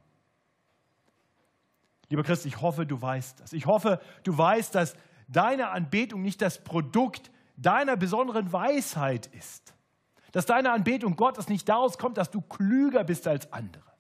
Lieber 2.12 2.24
Christ, 2.24 2.46
ich 2.46 2.60
hoffe, 2.60 2.86
du 2.86 3.02
weißt 3.02 3.40
das. 3.40 3.54
Ich 3.54 3.66
hoffe, 3.66 4.02
du 4.24 4.38
weißt, 4.38 4.76
dass 4.76 4.96
deine 5.30 5.70
Anbetung 5.70 6.22
nicht 6.22 6.42
das 6.42 6.62
Produkt 6.62 7.32
deiner 7.56 7.96
besonderen 7.96 8.52
Weisheit 8.52 9.28
ist. 9.28 9.74
Dass 10.34 10.46
deine 10.46 10.74
Anbetung 10.74 11.16
Gottes 11.16 11.48
nicht 11.48 11.70
daraus 11.70 11.98
kommt, 11.98 12.18
dass 12.18 12.30
du 12.30 12.42
klüger 12.42 13.06
bist 13.06 13.30
als 13.30 13.52
andere. 13.54 13.94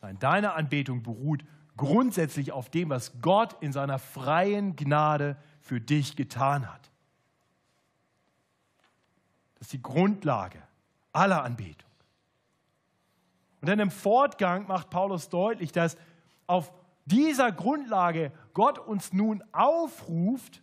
Nein, 0.00 0.18
deine 0.18 0.54
Anbetung 0.54 1.04
beruht 1.04 1.44
grundsätzlich 1.76 2.50
auf 2.50 2.68
dem, 2.68 2.90
was 2.90 3.20
Gott 3.20 3.56
in 3.60 3.70
seiner 3.70 4.00
freien 4.00 4.74
Gnade 4.74 5.36
für 5.60 5.80
dich 5.80 6.16
getan 6.16 6.66
hat. 6.68 6.90
Das 9.54 9.68
ist 9.68 9.72
die 9.72 9.82
Grundlage 9.82 10.60
aller 11.12 11.44
Anbetung. 11.44 11.90
Und 13.60 13.68
dann 13.68 13.78
im 13.78 13.92
Fortgang 13.92 14.66
macht 14.66 14.90
Paulus 14.90 15.28
deutlich, 15.28 15.70
dass 15.70 15.96
auf 16.46 16.72
dieser 17.04 17.52
Grundlage 17.52 18.32
Gott 18.54 18.78
uns 18.78 19.12
nun 19.12 19.42
aufruft, 19.52 20.62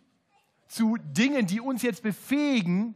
zu 0.66 0.96
Dingen, 0.96 1.46
die 1.46 1.60
uns 1.60 1.82
jetzt 1.82 2.02
befähigen, 2.02 2.94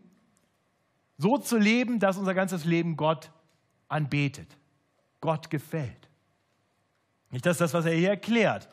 so 1.16 1.38
zu 1.38 1.58
leben, 1.58 2.00
dass 2.00 2.16
unser 2.16 2.34
ganzes 2.34 2.64
Leben 2.64 2.96
Gott 2.96 3.30
anbetet, 3.88 4.56
Gott 5.20 5.50
gefällt. 5.50 6.08
Nicht, 7.30 7.46
das 7.46 7.58
das, 7.58 7.74
was 7.74 7.84
er 7.84 7.92
hier 7.92 8.10
erklärt. 8.10 8.68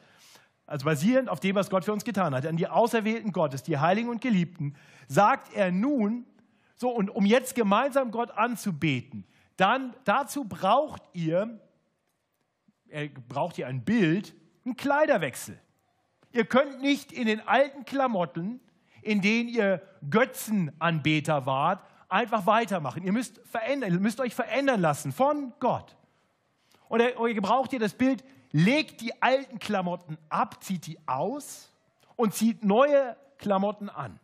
Also 0.66 0.86
basierend 0.86 1.30
auf 1.30 1.40
dem, 1.40 1.56
was 1.56 1.70
Gott 1.70 1.86
für 1.86 1.94
uns 1.94 2.04
getan 2.04 2.34
hat, 2.34 2.46
an 2.46 2.58
die 2.58 2.68
Auserwählten 2.68 3.32
Gottes, 3.32 3.64
die 3.64 3.78
Heiligen 3.78 4.10
und 4.10 4.22
Geliebten, 4.22 4.76
sagt 5.08 5.54
er 5.54 5.72
nun, 5.72 6.26
so, 6.76 6.90
und 6.90 7.10
um 7.10 7.26
jetzt 7.26 7.56
gemeinsam 7.56 8.12
Gott 8.12 8.32
anzubeten, 8.32 9.26
dann 9.58 9.94
dazu 10.04 10.44
braucht 10.46 11.04
ihr, 11.14 11.60
er 12.90 13.10
braucht 13.10 13.58
ihr 13.58 13.68
ein 13.68 13.84
Bild, 13.84 14.36
einen 14.66 14.76
Kleiderwechsel. 14.76 15.60
Ihr 16.32 16.46
könnt 16.46 16.82
nicht 16.82 17.12
in 17.12 17.28
den 17.28 17.42
alten 17.48 17.86
Klamotten 17.86 18.60
in 19.06 19.22
denen 19.22 19.48
ihr 19.50 19.82
Götzenanbeter 20.10 21.46
wart, 21.46 21.86
einfach 22.10 22.48
weitermachen. 22.48 23.04
Ihr 23.04 23.12
müsst, 23.12 23.40
verändern, 23.46 24.02
müsst 24.02 24.20
euch 24.20 24.34
verändern 24.34 24.82
lassen 24.82 25.12
von 25.12 25.54
Gott. 25.60 25.96
Und 26.90 27.02
ihr 27.02 27.34
gebraucht 27.34 27.72
ihr 27.74 27.80
das 27.80 27.94
Bild, 27.94 28.24
legt 28.52 29.02
die 29.02 29.22
alten 29.22 29.60
Klamotten 29.60 30.18
ab, 30.30 30.64
zieht 30.64 30.88
die 30.88 30.98
aus 31.08 31.72
und 32.16 32.34
zieht 32.34 32.64
neue 32.64 33.16
Klamotten 33.38 33.90
an. 33.90 34.20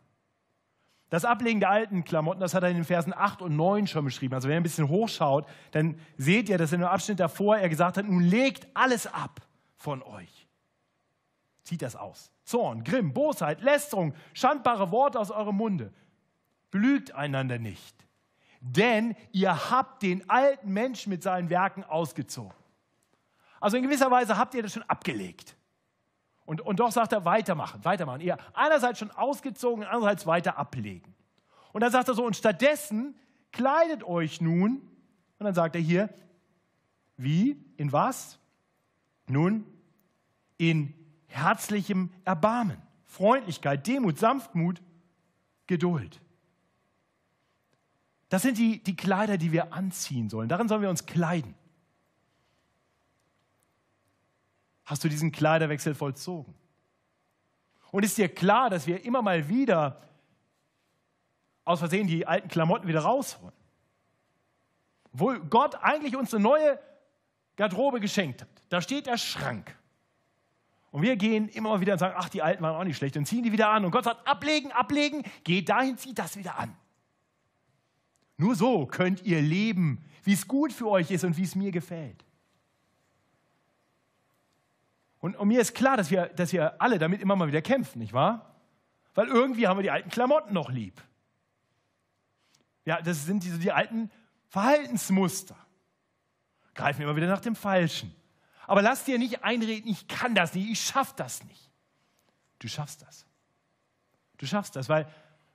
Das 1.12 1.26
Ablegen 1.26 1.60
der 1.60 1.68
alten 1.68 2.04
Klamotten, 2.04 2.40
das 2.40 2.54
hat 2.54 2.62
er 2.62 2.70
in 2.70 2.76
den 2.76 2.86
Versen 2.86 3.12
8 3.14 3.42
und 3.42 3.54
9 3.54 3.86
schon 3.86 4.02
beschrieben. 4.02 4.32
Also 4.34 4.48
wenn 4.48 4.54
ihr 4.54 4.60
ein 4.60 4.62
bisschen 4.62 4.88
hochschaut, 4.88 5.46
dann 5.72 6.00
seht 6.16 6.48
ihr, 6.48 6.56
dass 6.56 6.72
in 6.72 6.80
dem 6.80 6.88
Abschnitt 6.88 7.20
davor 7.20 7.58
er 7.58 7.68
gesagt 7.68 7.98
hat, 7.98 8.06
nun 8.06 8.22
legt 8.22 8.66
alles 8.72 9.06
ab 9.06 9.42
von 9.76 10.02
euch. 10.02 10.48
Zieht 11.64 11.82
das 11.82 11.96
aus. 11.96 12.32
Zorn, 12.44 12.82
Grimm, 12.82 13.12
Bosheit, 13.12 13.60
Lästerung, 13.60 14.14
schandbare 14.32 14.90
Worte 14.90 15.20
aus 15.20 15.30
eurem 15.30 15.56
Munde. 15.56 15.92
Belügt 16.70 17.14
einander 17.14 17.58
nicht. 17.58 17.94
Denn 18.62 19.14
ihr 19.32 19.70
habt 19.70 20.02
den 20.02 20.30
alten 20.30 20.72
Menschen 20.72 21.10
mit 21.10 21.22
seinen 21.22 21.50
Werken 21.50 21.84
ausgezogen. 21.84 22.56
Also 23.60 23.76
in 23.76 23.82
gewisser 23.82 24.10
Weise 24.10 24.38
habt 24.38 24.54
ihr 24.54 24.62
das 24.62 24.72
schon 24.72 24.84
abgelegt. 24.84 25.58
Und, 26.52 26.60
und 26.60 26.80
doch 26.80 26.92
sagt 26.92 27.14
er, 27.14 27.24
weitermachen, 27.24 27.82
weitermachen. 27.82 28.20
Ihr 28.20 28.36
einerseits 28.52 28.98
schon 28.98 29.10
ausgezogen, 29.10 29.84
andererseits 29.84 30.26
weiter 30.26 30.58
ablegen. 30.58 31.14
Und 31.72 31.80
dann 31.80 31.90
sagt 31.90 32.08
er 32.08 32.14
so, 32.14 32.26
und 32.26 32.36
stattdessen 32.36 33.14
kleidet 33.52 34.04
euch 34.04 34.42
nun, 34.42 34.82
und 35.38 35.46
dann 35.46 35.54
sagt 35.54 35.76
er 35.76 35.80
hier, 35.80 36.10
wie, 37.16 37.56
in 37.78 37.90
was? 37.90 38.38
Nun, 39.28 39.64
in 40.58 40.92
herzlichem 41.24 42.10
Erbarmen, 42.26 42.76
Freundlichkeit, 43.06 43.86
Demut, 43.86 44.18
Sanftmut, 44.18 44.82
Geduld. 45.66 46.20
Das 48.28 48.42
sind 48.42 48.58
die, 48.58 48.82
die 48.82 48.94
Kleider, 48.94 49.38
die 49.38 49.52
wir 49.52 49.72
anziehen 49.72 50.28
sollen. 50.28 50.50
Darin 50.50 50.68
sollen 50.68 50.82
wir 50.82 50.90
uns 50.90 51.06
kleiden. 51.06 51.54
Hast 54.84 55.04
du 55.04 55.08
diesen 55.08 55.32
Kleiderwechsel 55.32 55.94
vollzogen? 55.94 56.54
Und 57.90 58.04
ist 58.04 58.18
dir 58.18 58.28
klar, 58.28 58.70
dass 58.70 58.86
wir 58.86 59.04
immer 59.04 59.22
mal 59.22 59.48
wieder 59.48 60.00
aus 61.64 61.78
Versehen 61.78 62.06
die 62.06 62.26
alten 62.26 62.48
Klamotten 62.48 62.88
wieder 62.88 63.00
rausholen? 63.00 63.54
Wo 65.12 65.34
Gott 65.50 65.76
eigentlich 65.82 66.16
uns 66.16 66.34
eine 66.34 66.42
neue 66.42 66.78
Garderobe 67.56 68.00
geschenkt 68.00 68.42
hat. 68.42 68.48
Da 68.70 68.80
steht 68.80 69.06
der 69.06 69.18
Schrank. 69.18 69.76
Und 70.90 71.02
wir 71.02 71.16
gehen 71.16 71.48
immer 71.48 71.80
wieder 71.80 71.94
und 71.94 71.98
sagen, 71.98 72.14
ach, 72.16 72.28
die 72.28 72.42
Alten 72.42 72.62
waren 72.62 72.74
auch 72.74 72.84
nicht 72.84 72.96
schlecht 72.96 73.16
und 73.16 73.26
ziehen 73.26 73.42
die 73.42 73.52
wieder 73.52 73.68
an. 73.68 73.84
Und 73.84 73.90
Gott 73.90 74.04
sagt, 74.04 74.26
ablegen, 74.26 74.72
ablegen, 74.72 75.22
geht 75.44 75.68
dahin, 75.68 75.96
zieht 75.96 76.18
das 76.18 76.36
wieder 76.36 76.58
an. 76.58 76.76
Nur 78.36 78.54
so 78.54 78.86
könnt 78.86 79.22
ihr 79.22 79.40
leben, 79.40 80.04
wie 80.24 80.32
es 80.32 80.48
gut 80.48 80.72
für 80.72 80.88
euch 80.88 81.10
ist 81.10 81.24
und 81.24 81.36
wie 81.36 81.44
es 81.44 81.54
mir 81.54 81.70
gefällt. 81.70 82.24
Und, 85.22 85.36
und, 85.36 85.46
mir 85.46 85.60
ist 85.60 85.74
klar, 85.74 85.96
dass 85.96 86.10
wir, 86.10 86.26
dass 86.30 86.52
wir 86.52 86.82
alle 86.82 86.98
damit 86.98 87.22
immer 87.22 87.36
mal 87.36 87.46
wieder 87.46 87.62
kämpfen, 87.62 88.00
nicht 88.00 88.12
wahr? 88.12 88.56
Weil 89.14 89.28
irgendwie 89.28 89.68
haben 89.68 89.78
wir 89.78 89.84
die 89.84 89.90
alten 89.92 90.10
Klamotten 90.10 90.52
noch 90.52 90.68
lieb. 90.68 91.00
Ja, 92.84 93.00
das 93.00 93.24
sind 93.24 93.44
diese, 93.44 93.60
die 93.60 93.70
alten 93.70 94.10
Verhaltensmuster. 94.48 95.54
Greifen 96.74 97.02
immer 97.02 97.14
wieder 97.14 97.28
nach 97.28 97.40
dem 97.40 97.54
Falschen. 97.54 98.12
Aber 98.66 98.82
lass 98.82 99.04
dir 99.04 99.16
nicht 99.16 99.44
einreden, 99.44 99.88
ich 99.88 100.08
kann 100.08 100.34
das 100.34 100.54
nicht, 100.54 100.68
ich 100.68 100.80
schaff 100.80 101.14
das 101.14 101.44
nicht. 101.44 101.70
Du 102.58 102.66
schaffst 102.66 103.02
das. 103.02 103.24
Du 104.38 104.46
schaffst 104.46 104.74
das, 104.74 104.88
weil, 104.88 105.06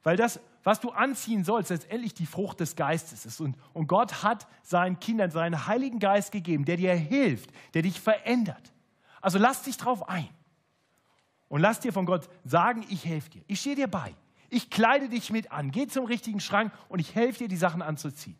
weil 0.01 0.15
das, 0.15 0.39
was 0.63 0.79
du 0.79 0.91
anziehen 0.91 1.43
sollst, 1.43 1.71
letztendlich 1.71 2.13
die 2.13 2.25
Frucht 2.25 2.61
des 2.61 2.77
Geistes 2.77 3.25
ist. 3.25 3.41
Und, 3.41 3.57
und 3.73 3.87
Gott 3.87 4.23
hat 4.23 4.47
seinen 4.63 4.97
Kindern 5.01 5.29
seinen 5.29 5.67
Heiligen 5.67 5.99
Geist 5.99 6.31
gegeben, 6.31 6.63
der 6.63 6.77
dir 6.77 6.93
hilft, 6.93 7.49
der 7.73 7.81
dich 7.81 7.99
verändert. 7.99 8.71
Also 9.21 9.37
lass 9.37 9.63
dich 9.63 9.77
drauf 9.77 10.07
ein. 10.07 10.29
Und 11.49 11.61
lass 11.61 11.79
dir 11.79 11.93
von 11.93 12.05
Gott 12.05 12.29
sagen, 12.43 12.85
ich 12.89 13.05
helfe 13.05 13.29
dir. 13.29 13.43
Ich 13.47 13.61
stehe 13.61 13.75
dir 13.75 13.87
bei. 13.87 14.13
Ich 14.49 14.69
kleide 14.69 15.09
dich 15.09 15.31
mit 15.31 15.51
an. 15.51 15.71
Geh 15.71 15.87
zum 15.87 16.05
richtigen 16.05 16.39
Schrank 16.39 16.71
und 16.89 16.99
ich 16.99 17.15
helfe 17.15 17.39
dir, 17.39 17.47
die 17.47 17.57
Sachen 17.57 17.81
anzuziehen. 17.81 18.37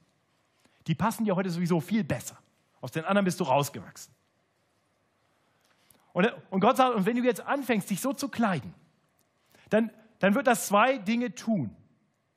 Die 0.88 0.96
passen 0.96 1.26
dir 1.26 1.36
heute 1.36 1.50
sowieso 1.50 1.80
viel 1.80 2.04
besser. 2.04 2.38
Aus 2.82 2.92
den 2.92 3.06
anderen 3.06 3.26
bist 3.26 3.40
du 3.40 3.44
rausgewachsen. 3.44 4.14
Und, 6.14 6.32
und 6.50 6.62
Gott 6.62 6.78
sagt, 6.78 6.96
und 6.96 7.06
wenn 7.06 7.18
du 7.18 7.24
jetzt 7.24 7.42
anfängst, 7.42 7.90
dich 7.90 8.02
so 8.02 8.14
zu 8.14 8.30
kleiden, 8.30 8.74
dann, 9.70 9.92
dann 10.20 10.36
wird 10.36 10.48
das 10.48 10.68
zwei 10.68 10.98
Dinge 10.98 11.36
tun, 11.36 11.76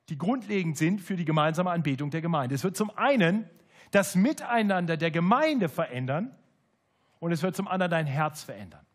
die 0.09 0.17
grundlegend 0.17 0.77
sind 0.77 1.01
für 1.01 1.15
die 1.15 1.25
gemeinsame 1.25 1.71
Anbetung 1.71 2.11
der 2.11 2.21
Gemeinde. 2.21 2.55
Es 2.55 2.63
wird 2.63 2.75
zum 2.75 2.95
einen 2.97 3.49
das 3.91 4.15
Miteinander 4.15 4.97
der 4.97 5.11
Gemeinde 5.11 5.69
verändern 5.69 6.35
und 7.21 7.31
es 7.31 7.43
wird 7.43 7.55
zum 7.55 7.67
anderen 7.67 7.91
dein 7.91 8.07
Herz 8.07 8.43
verändern. 8.43 8.85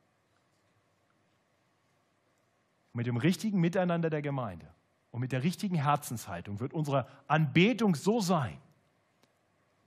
Mit 2.92 3.06
dem 3.06 3.16
richtigen 3.16 3.60
Miteinander 3.60 4.10
der 4.10 4.20
Gemeinde 4.20 4.66
und 5.12 5.20
mit 5.20 5.30
der 5.30 5.44
richtigen 5.44 5.76
Herzenshaltung 5.76 6.58
wird 6.58 6.74
unsere 6.74 7.06
Anbetung 7.28 7.94
so 7.94 8.20
sein, 8.20 8.58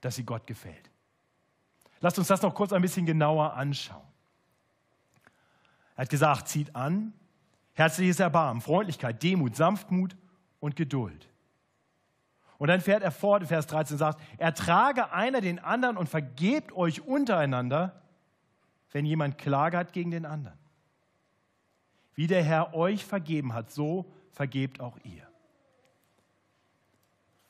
dass 0.00 0.16
sie 0.16 0.24
Gott 0.24 0.46
gefällt. 0.46 0.90
Lasst 2.00 2.18
uns 2.18 2.28
das 2.28 2.40
noch 2.40 2.54
kurz 2.54 2.72
ein 2.72 2.80
bisschen 2.80 3.04
genauer 3.04 3.52
anschauen. 3.52 4.08
Er 5.96 6.02
hat 6.02 6.10
gesagt, 6.10 6.48
zieht 6.48 6.74
an, 6.74 7.12
herzliches 7.74 8.20
Erbarmen, 8.20 8.62
Freundlichkeit, 8.62 9.22
Demut, 9.22 9.54
Sanftmut 9.54 10.16
und 10.60 10.76
Geduld. 10.76 11.28
Und 12.56 12.68
dann 12.68 12.80
fährt 12.80 13.02
er 13.02 13.10
fort, 13.10 13.46
Vers 13.46 13.66
13 13.66 13.98
sagt, 13.98 14.18
ertrage 14.38 15.12
einer 15.12 15.42
den 15.42 15.58
anderen 15.58 15.98
und 15.98 16.08
vergebt 16.08 16.72
euch 16.72 17.02
untereinander, 17.02 18.00
wenn 18.92 19.04
jemand 19.04 19.38
Klage 19.38 19.76
hat 19.76 19.92
gegen 19.92 20.10
den 20.10 20.26
anderen. 20.26 20.58
Wie 22.14 22.26
der 22.26 22.42
Herr 22.42 22.74
euch 22.74 23.04
vergeben 23.04 23.54
hat, 23.54 23.70
so 23.70 24.12
vergebt 24.32 24.80
auch 24.80 24.98
ihr. 25.04 25.26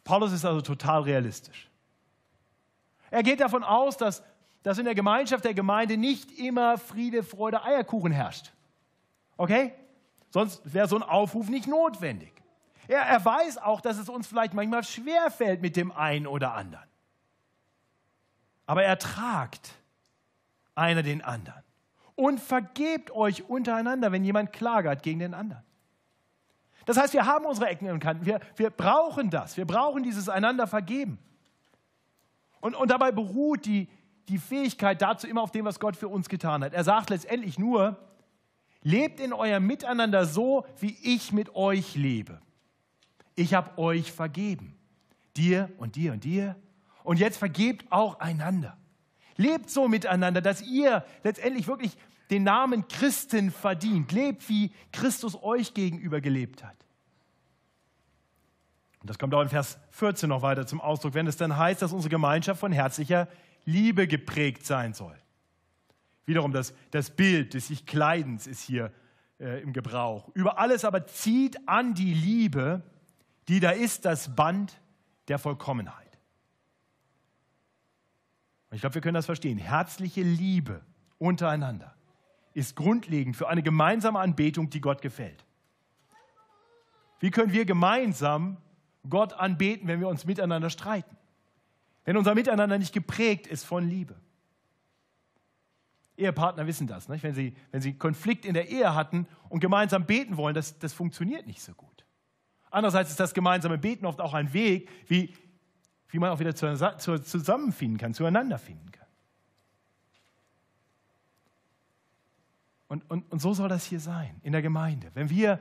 Paulus 0.05 0.33
ist 0.33 0.45
also 0.45 0.61
total 0.61 1.03
realistisch. 1.03 1.71
Er 3.11 3.23
geht 3.23 3.41
davon 3.41 3.65
aus, 3.65 3.97
dass, 3.97 4.23
dass 4.63 4.79
in 4.79 4.85
der 4.85 4.95
Gemeinschaft 4.95 5.45
der 5.45 5.55
Gemeinde 5.55 5.97
nicht 5.97 6.39
immer 6.39 6.79
Friede, 6.79 7.23
Freude, 7.23 7.65
Eierkuchen 7.65 8.13
herrscht. 8.13 8.53
Okay? 9.37 9.73
Sonst 10.31 10.63
wäre 10.73 10.87
so 10.87 10.97
ein 10.97 11.03
Aufruf 11.03 11.49
nicht 11.49 11.67
notwendig. 11.67 12.33
Er, 12.87 13.03
er 13.03 13.25
weiß 13.25 13.59
auch, 13.59 13.81
dass 13.81 13.99
es 13.99 14.09
uns 14.09 14.27
vielleicht 14.27 14.55
manchmal 14.55 14.85
schwerfällt 14.85 15.63
mit 15.63 15.77
dem 15.77 15.93
einen 15.93 16.27
oder 16.27 16.55
anderen. 16.55 16.89
Aber 18.67 18.85
er 18.85 18.99
tragt 18.99 19.73
einer 20.75 21.03
den 21.03 21.23
anderen 21.23 21.63
und 22.15 22.39
vergebt 22.39 23.11
euch 23.13 23.49
untereinander, 23.49 24.13
wenn 24.13 24.25
jemand 24.25 24.53
Klage 24.53 24.95
gegen 25.01 25.21
den 25.21 25.35
anderen. 25.35 25.63
Das 26.87 26.97
heißt, 26.97 27.13
wir 27.15 27.27
haben 27.27 27.45
unsere 27.45 27.69
Ecken 27.69 27.91
und 27.91 28.01
Kanten. 28.01 28.27
Wir, 28.27 28.41
wir 28.57 28.71
brauchen 28.71 29.31
das. 29.31 29.57
Wir 29.57 29.65
brauchen 29.67 30.03
dieses 30.03 30.29
einander 30.29 30.67
vergeben. 30.67 31.19
Und, 32.61 32.75
und 32.75 32.91
dabei 32.91 33.13
beruht 33.13 33.65
die, 33.65 33.89
die 34.29 34.39
Fähigkeit 34.39 35.01
dazu 35.01 35.27
immer 35.27 35.43
auf 35.43 35.51
dem, 35.51 35.65
was 35.65 35.81
Gott 35.81 35.97
für 35.97 36.09
uns 36.09 36.29
getan 36.29 36.63
hat. 36.63 36.73
Er 36.73 36.85
sagt 36.85 37.11
letztendlich 37.11 37.59
nur, 37.59 37.97
lebt 38.83 39.21
in 39.21 39.33
eurem 39.33 39.67
Miteinander 39.67 40.27
so, 40.27 40.67
wie 40.79 40.97
ich 41.03 41.33
mit 41.33 41.55
euch 41.55 41.95
lebe. 41.95 42.41
Ich 43.35 43.55
habe 43.55 43.79
euch 43.79 44.13
vergeben. 44.13 44.77
Dir 45.37 45.71
und 45.79 45.97
dir 45.97 46.13
und 46.13 46.25
dir. 46.25 46.57
Und 47.03 47.19
jetzt 47.19 47.39
vergebt 47.39 47.87
auch 47.91 48.21
einander. 48.21 48.77
Lebt 49.41 49.71
so 49.71 49.89
miteinander, 49.89 50.43
dass 50.43 50.61
ihr 50.61 51.03
letztendlich 51.25 51.67
wirklich 51.67 51.97
den 52.29 52.45
Namen 52.45 52.87
Christen 52.89 53.51
verdient. 53.51 54.13
Lebt, 54.13 54.47
wie 54.51 54.71
Christus 54.93 55.43
euch 55.43 55.73
gegenüber 55.73 56.21
gelebt 56.21 56.63
hat. 56.63 56.77
Und 59.01 59.09
das 59.09 59.19
kommt 59.19 59.33
auch 59.33 59.41
in 59.41 59.49
Vers 59.49 59.79
14 59.93 60.29
noch 60.29 60.43
weiter 60.43 60.67
zum 60.67 60.79
Ausdruck, 60.79 61.15
wenn 61.15 61.27
es 61.27 61.39
dann 61.39 61.57
heißt, 61.57 61.81
dass 61.81 61.95
unsere 61.95 62.11
Gemeinschaft 62.11 62.61
von 62.61 62.71
herzlicher 62.71 63.29
Liebe 63.65 64.07
geprägt 64.07 64.67
sein 64.67 64.93
soll. 64.93 65.17
Wiederum 66.27 66.53
das, 66.53 66.75
das 66.91 67.09
Bild 67.09 67.55
des 67.55 67.69
sich 67.69 67.87
Kleidens 67.87 68.47
ist 68.47 68.61
hier 68.61 68.93
äh, 69.39 69.63
im 69.63 69.73
Gebrauch. 69.73 70.29
Über 70.35 70.59
alles 70.59 70.85
aber 70.85 71.07
zieht 71.07 71.67
an 71.67 71.95
die 71.95 72.13
Liebe, 72.13 72.83
die 73.49 73.59
da 73.59 73.71
ist, 73.71 74.05
das 74.05 74.37
Band 74.37 74.79
der 75.29 75.39
Vollkommenheit. 75.39 76.10
Und 78.71 78.77
ich 78.77 78.81
glaube, 78.81 78.95
wir 78.95 79.03
können 79.03 79.15
das 79.15 79.27
verstehen. 79.27 79.59
Herzliche 79.59 80.23
Liebe 80.23 80.81
untereinander 81.19 81.95
ist 82.55 82.77
grundlegend 82.77 83.37
für 83.37 83.49
eine 83.49 83.63
gemeinsame 83.63 84.19
Anbetung, 84.19 84.71
die 84.71 84.81
Gott 84.81 85.03
gefällt. 85.03 85.45
Wie 87.19 87.31
können 87.31 87.53
wir 87.53 87.65
gemeinsam 87.65 88.57
Gott 89.09 89.33
anbeten, 89.35 89.89
wenn 89.89 90.01
wir 90.01 90.09
uns 90.09 90.25
miteinander 90.25 90.71
streiten? 90.71 91.17
Wenn 92.05 92.17
unser 92.17 92.35
Miteinander 92.35 92.79
nicht 92.79 92.95
geprägt 92.95 93.47
ist 93.47 93.65
von 93.65 93.89
Liebe. 93.89 94.17
Ehepartner 96.17 96.67
wissen 96.67 96.87
das. 96.87 97.09
Nicht? 97.09 97.23
Wenn, 97.23 97.35
sie, 97.35 97.55
wenn 97.73 97.81
sie 97.81 97.95
Konflikt 97.95 98.45
in 98.45 98.55
der 98.55 98.69
Ehe 98.69 98.95
hatten 98.95 99.27
und 99.49 99.61
gemeinsam 99.61 100.07
beten 100.07 100.37
wollen, 100.37 100.55
das, 100.55 100.79
das 100.79 100.93
funktioniert 100.93 101.47
nicht 101.47 101.63
so 101.63 101.73
gut. 101.75 102.05
Andererseits 102.71 103.11
ist 103.11 103.21
das 103.21 103.35
gemeinsame 103.35 103.79
Beten 103.79 104.07
oft 104.07 104.21
auch 104.21 104.35
ein 104.35 104.53
Weg, 104.53 104.89
wie, 105.09 105.35
wie 106.11 106.19
man 106.19 106.31
auch 106.31 106.41
wieder 106.41 106.55
zu, 106.55 106.75
zu, 106.99 107.19
zusammenfinden 107.19 107.99
kann, 107.99 108.15
zueinander 108.15 108.59
finden 108.59 108.91
kann. 108.91 109.07
Und, 112.89 113.09
und, 113.09 113.31
und 113.31 113.41
so 113.41 113.55
soll 113.55 113.69
das 113.69 113.85
hier 113.85 114.01
sein, 114.01 114.41
in 114.43 114.53
der 114.53 114.63
Gemeinde. 114.63 115.11
Wenn 115.15 115.31
wir 115.31 115.61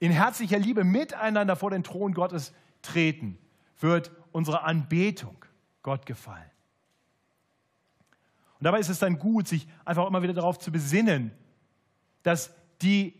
in 0.00 0.10
herzlicher 0.10 0.58
Liebe 0.58 0.84
miteinander 0.84 1.54
vor 1.54 1.70
den 1.70 1.84
Thron 1.84 2.12
Gottes 2.12 2.52
treten, 2.82 3.38
wird 3.78 4.10
unsere 4.32 4.64
Anbetung 4.64 5.44
Gott 5.82 6.06
gefallen. 6.06 6.50
Und 8.58 8.64
dabei 8.64 8.80
ist 8.80 8.88
es 8.88 8.98
dann 8.98 9.18
gut, 9.18 9.46
sich 9.46 9.68
einfach 9.84 10.06
immer 10.06 10.22
wieder 10.22 10.32
darauf 10.32 10.58
zu 10.58 10.72
besinnen, 10.72 11.30
dass 12.22 12.52
die 12.82 13.14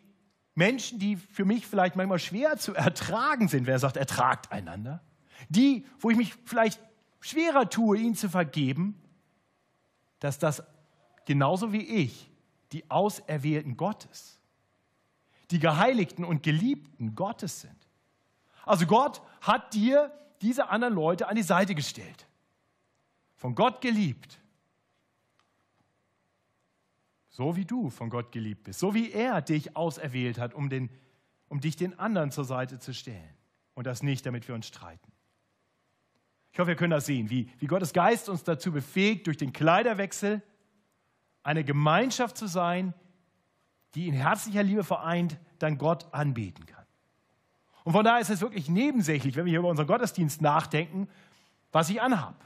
Menschen, 0.55 0.99
die 0.99 1.17
für 1.17 1.45
mich 1.45 1.67
vielleicht 1.67 1.95
manchmal 1.95 2.19
schwer 2.19 2.57
zu 2.57 2.75
ertragen 2.75 3.47
sind, 3.47 3.67
wer 3.67 3.79
sagt, 3.79 3.97
ertragt 3.97 4.51
einander, 4.51 5.03
die, 5.49 5.87
wo 5.99 6.11
ich 6.11 6.17
mich 6.17 6.35
vielleicht 6.45 6.81
schwerer 7.21 7.69
tue, 7.69 7.99
ihnen 7.99 8.15
zu 8.15 8.29
vergeben, 8.29 9.01
dass 10.21 10.39
das 10.39 10.63
genauso 11.25 11.73
wie 11.73 11.83
ich 11.83 12.31
die 12.73 12.91
Auserwählten 12.91 13.77
Gottes, 13.77 14.39
die 15.51 15.59
Geheiligten 15.59 16.25
und 16.25 16.43
Geliebten 16.43 17.15
Gottes 17.15 17.61
sind. 17.61 17.77
Also 18.65 18.87
Gott 18.87 19.23
hat 19.41 19.75
dir 19.75 20.11
diese 20.43 20.69
anderen 20.69 20.95
Leute 20.95 21.29
an 21.29 21.37
die 21.37 21.43
Seite 21.43 21.75
gestellt. 21.75 22.27
Von 23.37 23.55
Gott 23.55 23.81
geliebt. 23.81 24.41
So 27.29 27.55
wie 27.55 27.65
du 27.65 27.91
von 27.91 28.09
Gott 28.09 28.33
geliebt 28.33 28.65
bist. 28.65 28.81
So 28.81 28.95
wie 28.95 29.13
er 29.13 29.43
dich 29.43 29.77
auserwählt 29.77 30.39
hat, 30.39 30.55
um, 30.55 30.71
den, 30.71 30.91
um 31.49 31.61
dich 31.61 31.77
den 31.77 31.99
anderen 31.99 32.31
zur 32.31 32.45
Seite 32.45 32.79
zu 32.79 32.95
stellen. 32.95 33.35
Und 33.75 33.87
das 33.87 34.03
nicht, 34.03 34.25
damit 34.25 34.49
wir 34.49 34.55
uns 34.55 34.67
streiten. 34.67 35.13
Ich 36.57 36.59
hoffe, 36.59 36.69
wir 36.69 36.77
können 36.77 36.93
das 36.93 37.05
sehen, 37.05 37.29
wie, 37.29 37.51
wie 37.59 37.67
Gottes 37.67 37.93
Geist 37.93 38.31
uns 38.31 38.43
dazu 38.43 38.73
befähigt, 38.73 39.27
durch 39.27 39.37
den 39.37 39.53
Kleiderwechsel 39.53 40.41
eine 41.43 41.65
Gemeinschaft 41.65 42.39
zu 42.39 42.47
sein, 42.47 42.95
die 43.95 44.09
in 44.09 44.15
herzlicher 44.15 44.63
Liebe 44.63 44.83
vereint 44.83 45.39
dann 45.59 45.77
Gott 45.77 46.07
anbeten 46.15 46.65
kann. 46.65 46.87
Und 47.85 47.93
von 47.93 48.07
daher 48.07 48.23
ist 48.23 48.31
es 48.31 48.41
wirklich 48.41 48.71
nebensächlich, 48.71 49.37
wenn 49.37 49.45
wir 49.45 49.51
hier 49.51 49.59
über 49.59 49.69
unseren 49.69 49.87
Gottesdienst 49.87 50.41
nachdenken, 50.41 51.09
was 51.73 51.91
ich 51.91 52.01
anhabe. 52.01 52.39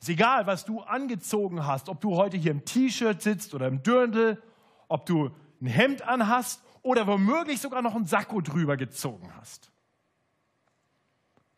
Es 0.00 0.08
ist 0.08 0.14
egal, 0.14 0.44
was 0.48 0.64
du 0.64 0.80
angezogen 0.80 1.64
hast, 1.64 1.88
ob 1.88 2.00
du 2.00 2.16
heute 2.16 2.36
hier 2.36 2.50
im 2.50 2.64
T-Shirt 2.64 3.22
sitzt 3.22 3.54
oder 3.54 3.68
im 3.68 3.84
Dirndl, 3.84 4.42
ob 4.88 5.06
du 5.06 5.30
ein 5.60 5.66
Hemd 5.68 6.02
anhast 6.02 6.60
oder 6.82 7.06
womöglich 7.06 7.60
sogar 7.60 7.82
noch 7.82 7.94
ein 7.94 8.06
Sakko 8.06 8.40
drüber 8.40 8.76
gezogen 8.76 9.32
hast. 9.38 9.70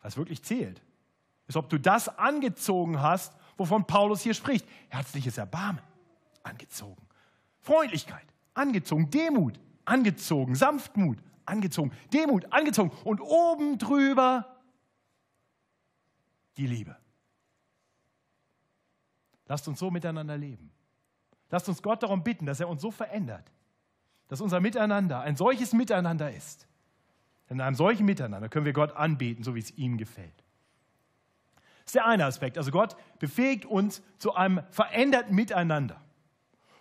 Was 0.05 0.17
wirklich 0.17 0.43
zählt, 0.43 0.83
ist, 1.47 1.57
ob 1.57 1.67
du 1.67 1.79
das 1.79 2.09
angezogen 2.19 3.01
hast, 3.01 3.33
wovon 3.57 3.87
Paulus 3.87 4.21
hier 4.21 4.35
spricht. 4.35 4.63
Herzliches 4.89 5.39
Erbarmen, 5.39 5.81
angezogen. 6.43 7.01
Freundlichkeit, 7.59 8.27
angezogen. 8.53 9.09
Demut, 9.09 9.59
angezogen. 9.83 10.53
Sanftmut, 10.53 11.17
angezogen. 11.47 11.91
Demut, 12.13 12.53
angezogen. 12.53 12.91
Und 13.03 13.19
oben 13.19 13.79
drüber 13.79 14.61
die 16.57 16.67
Liebe. 16.67 16.95
Lasst 19.47 19.67
uns 19.67 19.79
so 19.79 19.89
miteinander 19.89 20.37
leben. 20.37 20.71
Lasst 21.49 21.67
uns 21.67 21.81
Gott 21.81 22.03
darum 22.03 22.23
bitten, 22.23 22.45
dass 22.45 22.59
er 22.59 22.69
uns 22.69 22.83
so 22.83 22.91
verändert, 22.91 23.51
dass 24.27 24.39
unser 24.39 24.59
Miteinander 24.59 25.21
ein 25.21 25.35
solches 25.35 25.73
Miteinander 25.73 26.31
ist. 26.31 26.67
In 27.49 27.61
einem 27.61 27.75
solchen 27.75 28.05
Miteinander 28.05 28.49
können 28.49 28.65
wir 28.65 28.73
Gott 28.73 28.95
anbeten, 28.95 29.43
so 29.43 29.55
wie 29.55 29.59
es 29.59 29.71
ihm 29.77 29.97
gefällt. 29.97 30.43
Das 31.55 31.87
ist 31.87 31.95
der 31.95 32.07
eine 32.07 32.25
Aspekt. 32.25 32.57
Also 32.57 32.71
Gott 32.71 32.95
befähigt 33.19 33.65
uns 33.65 34.01
zu 34.17 34.33
einem 34.33 34.61
veränderten 34.71 35.35
Miteinander. 35.35 36.01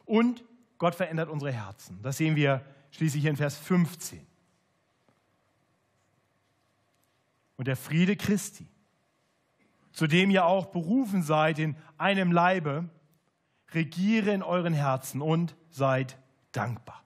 Und 0.06 0.44
Gott 0.78 0.94
verändert 0.94 1.28
unsere 1.28 1.52
Herzen. 1.52 2.00
Das 2.02 2.16
sehen 2.16 2.36
wir 2.36 2.64
schließlich 2.90 3.24
in 3.26 3.36
Vers 3.36 3.58
15. 3.58 4.26
Und 7.56 7.68
der 7.68 7.76
Friede 7.76 8.16
Christi, 8.16 8.66
zu 9.92 10.06
dem 10.06 10.30
ihr 10.30 10.46
auch 10.46 10.66
berufen 10.66 11.22
seid 11.22 11.58
in 11.58 11.76
einem 11.98 12.32
Leibe, 12.32 12.88
regiere 13.72 14.32
in 14.32 14.42
euren 14.42 14.74
Herzen 14.74 15.20
und 15.20 15.54
seid 15.70 16.18
dankbar. 16.52 17.03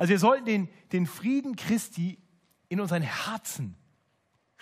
Also 0.00 0.12
wir 0.12 0.18
sollten 0.18 0.46
den, 0.46 0.68
den 0.92 1.04
Frieden 1.04 1.56
Christi 1.56 2.16
in 2.70 2.80
unseren 2.80 3.02
Herzen 3.02 3.76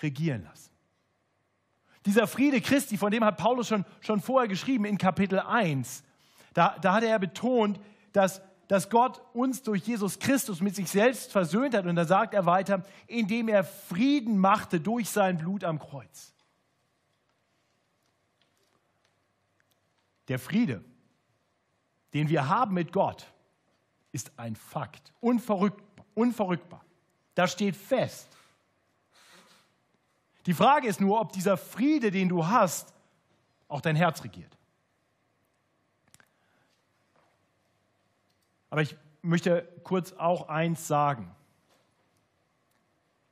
regieren 0.03 0.43
lassen. 0.43 0.73
Dieser 2.07 2.27
Friede 2.27 2.61
Christi, 2.61 2.97
von 2.97 3.13
dem 3.13 3.25
hat 3.25 3.37
Paulus 3.37 3.69
schon, 3.69 3.85
schon 4.01 4.21
vorher 4.21 4.49
geschrieben 4.49 4.85
in 4.85 4.99
Kapitel 4.99 5.39
1, 5.39 6.03
da, 6.55 6.77
da 6.81 6.95
hat 6.95 7.05
er 7.05 7.21
betont, 7.21 7.79
dass, 8.13 8.43
dass 8.67 8.91
Gott 8.91 9.23
uns 9.33 9.63
durch 9.63 9.87
Jesus 9.87 10.19
Christus 10.19 10.61
mit 10.61 10.75
sich 10.75 10.91
selbst 10.91 11.31
versöhnt 11.31 11.77
hat. 11.77 11.87
Und 11.87 11.95
da 11.95 12.05
sagt 12.05 12.35
er 12.35 12.45
weiter, 12.45 12.83
indem 13.07 13.47
er 13.47 13.63
Frieden 13.63 14.39
machte 14.39 14.81
durch 14.81 15.09
sein 15.09 15.39
Blut 15.39 15.63
am 15.63 15.79
Kreuz. 15.79 16.35
Der 20.27 20.41
Friede, 20.41 20.85
den 22.13 22.29
wir 22.29 22.49
haben 22.49 22.75
mit 22.75 22.93
Gott, 22.93 23.33
ist 24.19 24.33
ein 24.37 24.57
Fakt, 24.57 25.13
unverrückbar. 25.21 26.05
unverrückbar. 26.15 26.85
Das 27.37 27.53
steht 27.53 27.77
fest. 27.77 28.29
Die 30.47 30.55
Frage 30.55 30.89
ist 30.89 31.01
nur, 31.01 31.21
ob 31.21 31.33
dieser 31.33 31.57
Friede, 31.57 32.11
den 32.11 32.29
du 32.29 32.45
hast, 32.45 32.93
auch 33.69 33.81
dein 33.81 33.95
Herz 33.95 34.25
regiert. 34.25 34.59
Aber 38.71 38.83
ich 38.83 38.97
möchte 39.23 39.69
kurz 39.85 40.13
auch 40.15 40.49
eins 40.49 40.89
sagen. 40.89 41.31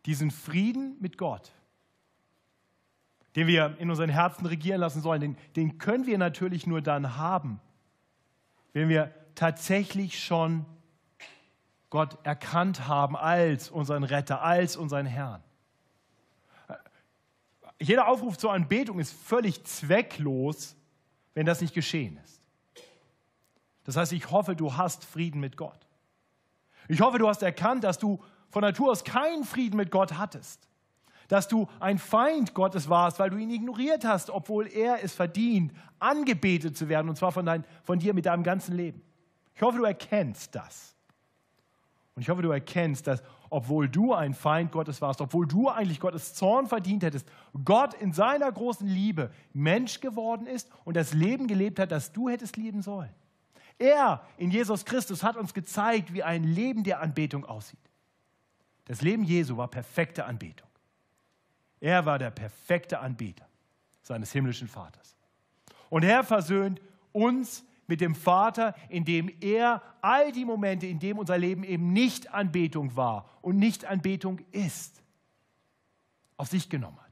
Diesen 0.05 0.31
Frieden 0.31 0.97
mit 1.01 1.19
Gott, 1.19 1.51
den 3.35 3.49
wir 3.49 3.77
in 3.81 3.91
unseren 3.91 4.11
Herzen 4.11 4.47
regieren 4.47 4.79
lassen 4.79 5.03
sollen, 5.03 5.21
den, 5.21 5.37
den 5.57 5.79
können 5.79 6.07
wir 6.07 6.17
natürlich 6.17 6.65
nur 6.65 6.81
dann 6.81 7.17
haben, 7.17 7.61
wenn 8.73 8.89
wir 8.89 9.13
tatsächlich 9.35 10.23
schon 10.23 10.65
Gott 11.97 12.19
erkannt 12.25 12.89
haben 12.89 13.17
als 13.17 13.71
unseren 13.71 14.05
Retter, 14.05 14.43
als 14.43 14.77
unseren 14.77 15.07
Herrn. 15.07 15.43
Jeder 17.81 18.09
Aufruf 18.09 18.37
zur 18.37 18.53
Anbetung 18.53 18.99
ist 18.99 19.15
völlig 19.15 19.65
zwecklos, 19.65 20.77
wenn 21.33 21.47
das 21.47 21.63
nicht 21.63 21.73
geschehen 21.73 22.21
ist. 22.23 22.43
Das 23.85 23.97
heißt, 23.97 24.13
ich 24.13 24.31
hoffe, 24.31 24.55
du 24.55 24.77
hast 24.77 25.07
Frieden 25.07 25.41
mit 25.41 25.57
Gott. 25.57 25.89
Ich 26.87 27.01
hoffe, 27.01 27.17
du 27.17 27.29
hast 27.29 27.43
erkannt, 27.43 27.83
dass 27.83 27.99
du 27.99 28.23
von 28.51 28.61
Natur 28.61 28.91
aus 28.91 29.03
keinen 29.03 29.45
Frieden 29.45 29.79
mit 29.79 29.91
Gott 29.91 30.19
hattest. 30.19 30.69
Dass 31.29 31.49
du 31.49 31.67
ein 31.81 31.97
Feind 31.97 32.53
Gottes 32.53 32.91
warst, 32.91 33.19
weil 33.21 33.31
du 33.31 33.39
ihn 33.39 33.49
ignoriert 33.49 34.05
hast, 34.05 34.29
obwohl 34.29 34.67
er 34.67 35.03
es 35.03 35.15
verdient, 35.15 35.73
angebetet 35.99 36.77
zu 36.77 36.91
werden, 36.91 37.09
und 37.09 37.17
zwar 37.17 37.33
von, 37.33 37.47
dein, 37.47 37.65
von 37.85 37.99
dir 37.99 38.13
mit 38.13 38.27
deinem 38.27 38.43
ganzen 38.43 38.77
Leben. 38.77 39.01
Ich 39.55 39.63
hoffe, 39.63 39.79
du 39.79 39.85
erkennst 39.85 40.55
das. 40.55 40.96
Und 42.17 42.23
ich 42.23 42.31
hoffe, 42.31 42.41
du 42.41 42.51
erkennst, 42.51 43.07
dass 43.07 43.23
obwohl 43.51 43.89
du 43.89 44.15
ein 44.15 44.33
Feind 44.33 44.73
Gottes 44.73 45.03
warst, 45.03 45.21
obwohl 45.21 45.47
du 45.47 45.69
eigentlich 45.69 46.01
Gottes 46.01 46.35
Zorn 46.35 46.67
verdient 46.67 47.03
hättest, 47.03 47.29
Gott 47.65 47.93
in 47.95 48.13
seiner 48.13 48.51
großen 48.51 48.89
Liebe 48.89 49.31
Mensch 49.53 50.01
geworden 50.01 50.47
ist 50.47 50.71
und 50.85 50.97
das 50.97 51.13
Leben 51.13 51.47
gelebt 51.47 51.79
hat, 51.79 51.93
das 51.93 52.13
du 52.13 52.31
hättest 52.31 52.57
lieben 52.57 52.81
sollen. 52.81 53.11
Er 53.79 54.25
in 54.39 54.51
Jesus 54.51 54.87
Christus 54.87 55.23
hat 55.23 55.37
uns 55.37 55.53
gezeigt, 55.53 56.15
wie 56.15 56.23
ein 56.23 56.45
Leben 56.45 56.85
der 56.85 57.01
Anbetung 57.01 57.45
aussieht. 57.45 57.79
Das 58.87 59.03
Leben 59.03 59.23
Jesu 59.23 59.59
war 59.59 59.69
perfekte 59.69 60.25
Anbetung. 60.25 60.69
Er 61.81 62.07
war 62.07 62.19
der 62.19 62.31
perfekte 62.31 62.99
Anbeter 62.99 63.47
seines 64.01 64.33
himmlischen 64.33 64.69
Vaters. 64.69 65.17
Und 65.91 66.03
er 66.03 66.25
versöhnt 66.25 66.81
uns 67.13 67.65
mit 67.87 68.01
dem 68.01 68.15
Vater, 68.15 68.75
indem 68.89 69.31
er 69.41 69.83
all 70.01 70.33
die 70.33 70.45
Momente, 70.45 70.87
in 70.87 70.99
denen 70.99 71.19
unser 71.19 71.39
Leben 71.39 71.65
eben 71.65 71.93
nicht 71.93 72.33
Anbetung 72.33 72.97
war 72.97 73.29
und 73.43 73.59
nicht 73.59 73.85
Anbetung 73.85 74.41
ist, 74.53 75.03
auf 76.37 76.49
sich 76.49 76.69
genommen 76.69 76.99
hat. 76.99 77.07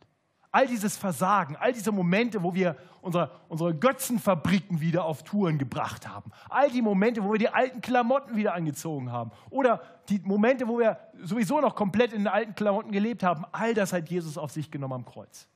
All 0.50 0.66
dieses 0.66 0.96
Versagen, 0.96 1.56
all 1.56 1.72
diese 1.72 1.90
Momente, 1.90 2.42
wo 2.42 2.54
wir 2.54 2.76
unsere, 3.00 3.30
unsere 3.48 3.74
Götzenfabriken 3.74 4.80
wieder 4.80 5.04
auf 5.04 5.24
Touren 5.24 5.58
gebracht 5.58 6.08
haben, 6.08 6.30
all 6.48 6.70
die 6.70 6.80
Momente, 6.80 7.24
wo 7.24 7.32
wir 7.32 7.38
die 7.38 7.48
alten 7.48 7.80
Klamotten 7.80 8.36
wieder 8.36 8.54
angezogen 8.54 9.10
haben. 9.10 9.32
Oder 9.50 9.82
die 10.08 10.20
Momente, 10.20 10.68
wo 10.68 10.78
wir 10.78 10.98
sowieso 11.22 11.60
noch 11.60 11.74
komplett 11.74 12.12
in 12.12 12.20
den 12.20 12.28
alten 12.28 12.54
Klamotten 12.54 12.92
gelebt 12.92 13.22
haben, 13.22 13.44
all 13.50 13.74
das 13.74 13.92
hat 13.92 14.08
Jesus 14.08 14.38
auf 14.38 14.52
sich 14.52 14.70
genommen 14.70 14.94
am 14.94 15.04
Kreuz. 15.04 15.48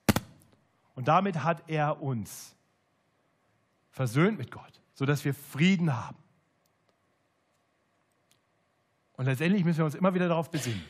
Und 0.94 1.06
damit 1.06 1.44
hat 1.44 1.62
er 1.68 2.02
uns 2.02 2.56
versöhnt 3.90 4.36
mit 4.36 4.50
Gott, 4.50 4.77
sodass 4.98 5.24
wir 5.24 5.32
Frieden 5.32 5.96
haben. 5.96 6.16
Und 9.12 9.26
letztendlich 9.26 9.64
müssen 9.64 9.78
wir 9.78 9.84
uns 9.84 9.94
immer 9.94 10.12
wieder 10.12 10.26
darauf 10.26 10.50
besinnen. 10.50 10.84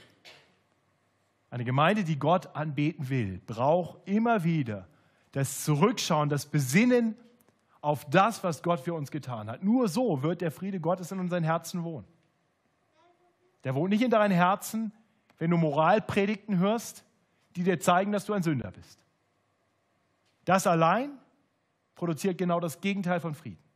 Eine 1.51 1.66
Gemeinde, 1.66 2.05
die 2.05 2.18
Gott 2.18 2.57
anbeten 2.57 3.11
will, 3.11 3.42
braucht 3.47 4.09
immer 4.09 4.44
wieder 4.44 4.88
das 5.33 5.62
Zurückschauen, 5.62 6.31
das 6.31 6.47
Besinnen 6.47 7.16
auf 7.83 8.09
das, 8.09 8.42
was 8.42 8.62
Gott 8.62 8.81
für 8.81 8.94
uns 8.94 9.11
getan 9.11 9.51
hat. 9.51 9.62
Nur 9.62 9.88
so 9.88 10.23
wird 10.23 10.40
der 10.40 10.53
Friede 10.53 10.81
Gottes 10.81 11.12
in 11.12 11.21
unseren 11.21 11.44
Herzen 11.44 11.85
wohnen. 11.85 12.07
Der 13.64 13.75
wohnt 13.75 13.90
nicht 13.90 14.03
in 14.03 14.11
deinen 14.11 14.33
Herzen, 14.33 14.90
wenn 15.37 15.51
du 15.51 15.59
Moralpredigten 15.59 16.57
hörst, 16.57 17.05
die 17.57 17.62
dir 17.62 17.79
zeigen, 17.79 18.12
dass 18.12 18.25
du 18.25 18.33
ein 18.33 18.42
Sünder 18.42 18.71
bist. 18.71 19.05
Das 20.47 20.66
allein 20.66 21.11
produziert 21.94 22.38
genau 22.38 22.59
das 22.59 22.81
Gegenteil 22.81 23.21
von 23.21 23.35
Frieden. 23.35 23.67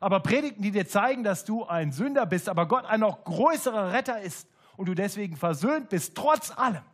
Aber 0.00 0.20
Predigten, 0.20 0.62
die 0.62 0.70
dir 0.70 0.86
zeigen, 0.86 1.24
dass 1.24 1.44
du 1.44 1.64
ein 1.64 1.92
Sünder 1.92 2.26
bist, 2.26 2.48
aber 2.48 2.66
Gott 2.68 2.84
ein 2.84 3.00
noch 3.00 3.24
größerer 3.24 3.92
Retter 3.92 4.20
ist 4.20 4.48
und 4.76 4.86
du 4.86 4.94
deswegen 4.94 5.36
versöhnt 5.36 5.88
bist, 5.88 6.14
trotz 6.14 6.56
allem, 6.56 6.84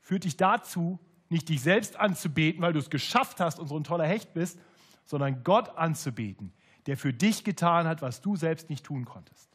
führt 0.00 0.24
dich 0.24 0.36
dazu, 0.36 0.98
nicht 1.30 1.48
dich 1.48 1.62
selbst 1.62 1.96
anzubeten, 1.96 2.62
weil 2.62 2.72
du 2.72 2.78
es 2.78 2.90
geschafft 2.90 3.40
hast 3.40 3.58
und 3.58 3.68
so 3.68 3.76
ein 3.76 3.84
toller 3.84 4.06
Hecht 4.06 4.34
bist, 4.34 4.58
sondern 5.04 5.42
Gott 5.42 5.76
anzubeten, 5.76 6.52
der 6.86 6.96
für 6.96 7.12
dich 7.12 7.44
getan 7.44 7.86
hat, 7.86 8.02
was 8.02 8.20
du 8.20 8.36
selbst 8.36 8.68
nicht 8.68 8.84
tun 8.84 9.04
konntest. 9.04 9.48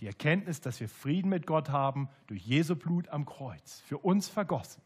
Die 0.00 0.06
Erkenntnis, 0.06 0.60
dass 0.60 0.78
wir 0.80 0.88
Frieden 0.88 1.28
mit 1.28 1.46
Gott 1.46 1.70
haben 1.70 2.08
durch 2.26 2.44
Jesu 2.44 2.76
Blut 2.76 3.08
am 3.08 3.24
Kreuz, 3.26 3.80
für 3.80 3.98
uns 3.98 4.28
vergossen, 4.28 4.82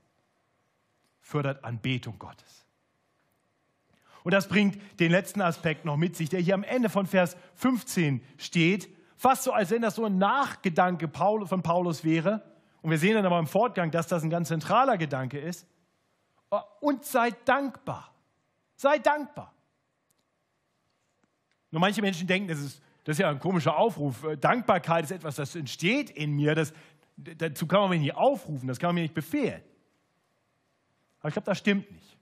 fördert 1.21 1.65
Anbetung 1.65 2.19
Gottes. 2.19 2.62
Und 4.25 4.33
das 4.33 4.49
bringt 4.49 4.79
den 5.01 5.11
letzten 5.11 5.41
Aspekt 5.41 5.85
noch 5.85 5.97
mit 5.97 6.17
sich, 6.17 6.29
der 6.29 6.41
hier 6.41 6.55
am 6.55 6.63
Ende 6.63 6.89
von 6.89 7.07
Vers 7.07 7.37
15 7.57 8.23
steht. 8.39 8.89
Fast 9.17 9.45
so, 9.45 9.53
als 9.53 9.71
wenn 9.71 9.83
das 9.83 9.97
so 9.97 10.05
ein 10.05 10.19
Nachgedanke 10.19 11.09
von 11.09 11.63
Paulus 11.63 12.05
wäre. 12.05 12.43
Und 12.83 12.91
wir 12.91 12.99
sehen 12.99 13.15
dann 13.15 13.27
aber 13.27 13.39
im 13.39 13.47
Fortgang, 13.47 13.91
dass 13.91 14.07
das 14.07 14.23
ein 14.23 14.31
ganz 14.31 14.49
zentraler 14.49 14.99
Gedanke 14.99 15.39
ist. 15.39 15.67
Und 16.81 17.05
seid 17.05 17.49
dankbar. 17.49 18.13
Seid 18.77 19.07
dankbar. 19.07 19.53
Nur 21.71 21.81
manche 21.81 22.03
Menschen 22.03 22.27
denken, 22.27 22.49
das 22.49 22.59
ist, 22.59 22.83
das 23.05 23.15
ist 23.15 23.21
ja 23.21 23.31
ein 23.31 23.39
komischer 23.39 23.77
Aufruf. 23.77 24.27
Dankbarkeit 24.41 25.05
ist 25.05 25.11
etwas, 25.11 25.37
das 25.37 25.57
entsteht 25.57 26.11
in 26.11 26.33
mir. 26.33 26.55
Das, 26.55 26.73
dazu 27.17 27.67
kann 27.67 27.81
man 27.81 27.91
mich 27.91 28.01
nicht 28.01 28.15
aufrufen, 28.15 28.69
das 28.69 28.79
kann 28.79 28.89
man 28.89 28.97
mir 28.97 29.03
nicht 29.03 29.15
befehlen. 29.15 29.63
Aber 31.21 31.29
ich 31.29 31.35
glaube, 31.35 31.47
das 31.47 31.59
stimmt 31.59 31.91
nicht. 31.91 32.19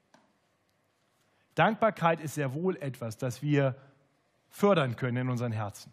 Dankbarkeit 1.54 2.20
ist 2.20 2.34
sehr 2.34 2.54
wohl 2.54 2.76
etwas, 2.76 3.18
das 3.18 3.42
wir 3.42 3.76
fördern 4.48 4.96
können 4.96 5.18
in 5.18 5.28
unseren 5.28 5.52
Herzen. 5.52 5.92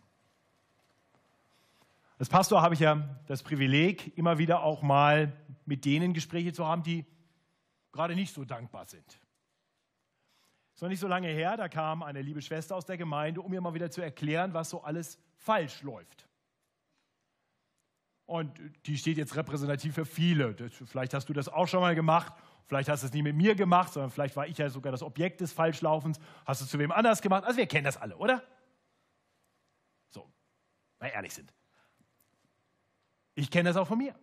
Als 2.20 2.30
Pastor 2.30 2.62
habe 2.62 2.74
ich 2.74 2.80
ja 2.80 3.08
das 3.28 3.44
Privileg, 3.44 4.18
immer 4.18 4.40
wieder 4.40 4.64
auch 4.64 4.82
mal 4.82 5.34
mit 5.66 5.86
denen 5.86 6.14
Gespräche 6.14 6.52
zu 6.52 6.66
haben, 6.66 6.82
die 6.82 7.06
gerade 7.92 8.16
nicht 8.16 8.34
so 8.34 8.44
dankbar 8.44 8.88
sind. 8.88 9.20
Es 10.76 10.82
war 10.82 10.90
nicht 10.90 11.00
so 11.00 11.08
lange 11.08 11.28
her, 11.28 11.58
da 11.58 11.70
kam 11.70 12.04
eine 12.04 12.22
liebe 12.22 12.42
Schwester 12.42 12.76
aus 12.76 12.86
der 12.86 12.98
Gemeinde, 12.98 13.42
um 13.42 13.52
mir 13.52 13.62
mal 13.62 13.74
wieder 13.74 13.90
zu 13.90 14.02
erklären, 14.02 14.54
was 14.54 14.70
so 14.70 14.84
alles 14.84 15.20
falsch 15.38 15.82
läuft. 15.82 16.28
Und 18.28 18.60
die 18.86 18.98
steht 18.98 19.18
jetzt 19.18 19.36
repräsentativ 19.36 19.96
für 19.96 20.06
viele. 20.06 20.54
Vielleicht 20.86 21.14
hast 21.14 21.30
du 21.30 21.34
das 21.34 21.48
auch 21.48 21.68
schon 21.68 21.80
mal 21.80 21.96
gemacht. 21.96 22.34
Vielleicht 22.68 22.90
hast 22.90 23.04
du 23.04 23.08
es 23.08 23.14
nie 23.14 23.24
mit 23.24 23.36
mir 23.36 23.56
gemacht, 23.56 23.94
sondern 23.94 24.12
vielleicht 24.12 24.36
war 24.36 24.46
ich 24.46 24.58
ja 24.58 24.70
sogar 24.70 24.92
das 24.92 25.02
Objekt 25.02 25.40
des 25.40 25.54
Falschlaufens. 25.54 26.20
Hast 26.46 26.62
du 26.62 26.66
es 26.66 26.72
zu 26.72 26.78
wem 26.80 26.92
anders 26.92 27.22
gemacht? 27.22 27.46
Also 27.46 27.58
wir 27.58 27.66
kennen 27.66 27.86
das 27.86 27.96
alle, 27.96 28.18
oder? 28.18 28.44
So, 30.10 30.30
mal 31.00 31.08
ehrlich 31.08 31.34
sind. 31.34 31.54
Ich 33.36 33.50
kenne 33.50 33.70
das 33.70 33.78
auch 33.78 33.88
von 33.88 33.98
mir. 33.98 34.14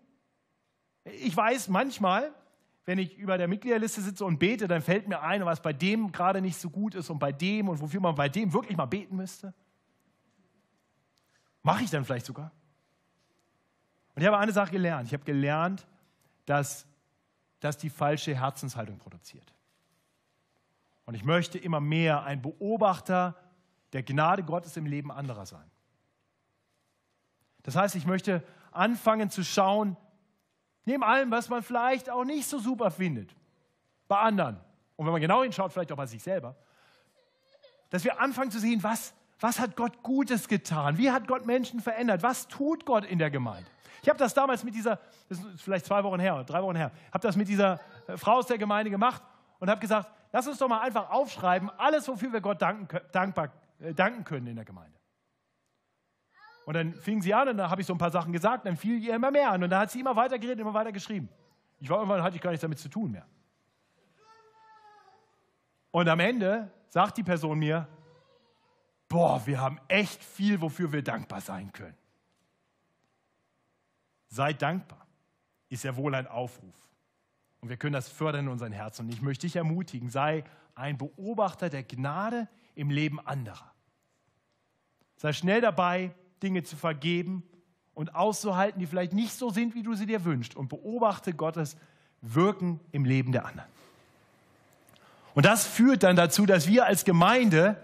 Ich 1.05 1.35
weiß 1.35 1.69
manchmal, 1.69 2.35
wenn 2.85 2.99
ich 2.99 3.17
über 3.17 3.39
der 3.39 3.49
Mitgliederliste 3.49 4.03
sitze 4.03 4.25
und 4.27 4.39
bete, 4.39 4.69
dann 4.69 4.83
fällt 4.83 5.09
mir 5.09 5.23
ein, 5.23 5.47
was 5.47 5.63
bei 5.63 5.73
dem 5.73 6.13
gerade 6.13 6.43
nicht 6.43 6.59
so 6.59 6.69
gut 6.69 6.95
ist 6.95 7.09
und 7.09 7.19
bei 7.19 7.33
dem 7.33 7.71
und 7.71 7.81
wofür 7.81 8.01
man 8.01 8.15
bei 8.15 8.29
dem 8.29 8.53
wirklich 8.53 8.77
mal 8.77 8.87
beten 8.87 9.17
müsste. 9.17 9.55
Mache 11.63 11.85
ich 11.85 11.91
dann 11.91 12.05
vielleicht 12.05 12.27
sogar. 12.27 12.53
Und 14.15 14.21
ich 14.21 14.27
habe 14.27 14.37
eine 14.37 14.53
Sache 14.53 14.71
gelernt. 14.71 15.07
Ich 15.07 15.15
habe 15.15 15.25
gelernt, 15.25 15.87
dass 16.45 16.87
das 17.65 17.79
die 17.79 17.89
falsche 17.89 18.39
Herzenshaltung 18.39 18.99
produziert. 18.99 19.55
Und 21.07 21.15
ich 21.15 21.25
möchte 21.25 21.59
immer 21.59 21.81
mehr 21.81 22.23
ein 22.25 22.43
Beobachter 22.43 23.37
der 23.95 24.03
Gnade 24.03 24.43
Gottes 24.43 24.77
im 24.77 24.85
Leben 24.85 25.11
anderer 25.11 25.47
sein. 25.47 25.71
Das 27.63 27.75
heißt, 27.75 27.95
ich 27.95 28.05
möchte 28.05 28.43
anfangen 28.71 29.31
zu 29.31 29.43
schauen, 29.43 29.97
neben 30.85 31.03
allem, 31.03 31.31
was 31.31 31.49
man 31.49 31.63
vielleicht 31.63 32.11
auch 32.11 32.25
nicht 32.25 32.47
so 32.47 32.59
super 32.59 32.91
findet, 32.91 33.35
bei 34.09 34.19
anderen. 34.19 34.61
Und 34.97 35.07
wenn 35.07 35.13
man 35.13 35.23
genau 35.23 35.43
hinschaut, 35.43 35.73
vielleicht 35.73 35.91
auch 35.91 35.97
bei 35.97 36.07
sich 36.07 36.23
selber, 36.23 36.55
dass 37.89 38.05
wir 38.05 38.21
anfangen 38.21 38.51
zu 38.51 38.59
sehen, 38.59 38.83
was, 38.83 39.15
Was 39.45 39.61
hat 39.61 39.77
Gott 39.77 40.03
Gutes 40.03 40.49
getan? 40.49 40.97
Wie 40.97 41.11
hat 41.11 41.29
Gott 41.29 41.45
Menschen 41.45 41.79
verändert? 41.79 42.23
Was 42.23 42.49
tut 42.49 42.87
Gott 42.87 43.05
in 43.05 43.19
der 43.19 43.31
Gemeinde? 43.31 43.69
Ich 44.01 44.09
habe 44.09 44.19
das 44.19 44.33
damals 44.33 44.65
mit 44.65 44.75
dieser, 44.75 44.99
das 45.29 45.39
ist 45.39 45.61
vielleicht 45.61 45.85
zwei 45.85 46.03
Wochen 46.03 46.19
her, 46.19 46.43
drei 46.45 46.63
Wochen 46.63 46.77
her, 46.77 46.91
habe 47.13 47.21
das 47.21 47.37
mit 47.37 47.47
dieser 47.47 47.79
äh, 48.07 48.17
Frau 48.17 48.37
aus 48.37 48.47
der 48.47 48.57
Gemeinde 48.57 48.91
gemacht 48.91 49.23
und 49.59 49.69
habe 49.69 49.83
gesagt, 49.83 50.11
lass 50.33 50.49
uns 50.49 50.57
doch 50.57 50.67
mal 50.67 50.81
einfach 50.81 51.11
aufschreiben, 51.11 51.69
alles, 51.77 52.09
wofür 52.09 52.33
wir 52.33 52.41
Gott 52.41 52.63
danken, 52.63 52.89
dankbar, 53.13 53.51
äh, 53.81 53.93
danken 53.93 54.25
können 54.25 54.47
in 54.47 54.57
der 54.57 54.65
Gemeinde. 54.65 54.99
Und 56.65 56.73
dann 56.73 56.95
fing 56.95 57.21
sie 57.21 57.35
an 57.35 57.51
und 57.51 57.59
dann 57.59 57.69
habe 57.69 57.83
ich 57.83 57.87
so 57.87 57.93
ein 57.93 57.99
paar 57.99 58.13
Sachen 58.13 58.33
gesagt, 58.33 58.65
dann 58.65 58.79
fiel 58.79 58.99
ihr 59.05 59.15
immer 59.15 59.31
mehr 59.31 59.51
an 59.51 59.63
und 59.63 59.69
dann 59.69 59.81
hat 59.81 59.91
sie 59.91 60.01
immer 60.01 60.17
weiter 60.17 60.39
geredet, 60.39 60.61
immer 60.61 60.73
weiter 60.73 60.91
geschrieben. 60.91 61.29
Ich 61.81 61.91
war 61.91 61.99
irgendwann, 61.99 62.23
hatte 62.23 62.37
ich 62.37 62.41
gar 62.41 62.49
nichts 62.49 62.63
damit 62.63 62.79
zu 62.79 62.89
tun 62.89 63.11
mehr. 63.11 63.27
Und 65.91 66.09
am 66.09 66.21
Ende 66.21 66.71
sagt 66.89 67.19
die 67.19 67.23
Person 67.23 67.59
mir, 67.59 67.87
boah, 69.09 69.47
wir 69.47 69.61
haben 69.61 69.79
echt 69.89 70.23
viel, 70.23 70.61
wofür 70.61 70.93
wir 70.93 71.03
dankbar 71.03 71.41
sein 71.41 71.73
können. 71.73 71.97
Seid 74.29 74.63
dankbar, 74.63 75.07
ist 75.69 75.85
ja 75.85 75.97
wohl 75.97 76.15
ein 76.15 76.27
Aufruf. 76.27 76.75
Und 77.61 77.69
wir 77.69 77.77
können 77.77 77.93
das 77.93 78.09
fördern 78.09 78.47
in 78.47 78.53
unseren 78.53 78.73
Herzen. 78.73 79.07
Und 79.07 79.13
ich 79.13 79.23
möchte 79.23 79.47
dich 79.47 79.57
ermutigen, 79.57 80.11
sei 80.11 80.45
ein 80.75 80.99
Beobachter 80.99 81.71
der 81.71 81.83
Gnade 81.83 82.49
im 82.75 82.91
Leben 82.91 83.21
anderer. 83.21 83.73
Sei 85.17 85.33
schnell 85.33 85.61
dabei, 85.61 86.13
Dinge 86.43 86.65
zu 86.65 86.77
vergeben 86.77 87.43
und 87.95 88.15
auszuhalten, 88.15 88.81
die 88.81 88.87
vielleicht 88.87 89.13
nicht 89.13 89.33
so 89.33 89.51
sind, 89.51 89.75
wie 89.75 89.83
du 89.83 89.95
sie 89.95 90.07
dir 90.07 90.25
wünschst. 90.25 90.57
Und 90.57 90.69
beobachte 90.69 91.33
Gottes 91.33 91.77
Wirken 92.21 92.81
im 92.91 93.05
Leben 93.05 93.33
der 93.33 93.47
anderen. 93.47 93.71
Und 95.35 95.47
das 95.47 95.67
führt 95.67 96.03
dann 96.03 96.17
dazu, 96.17 96.47
dass 96.47 96.67
wir 96.67 96.87
als 96.87 97.05
Gemeinde 97.05 97.77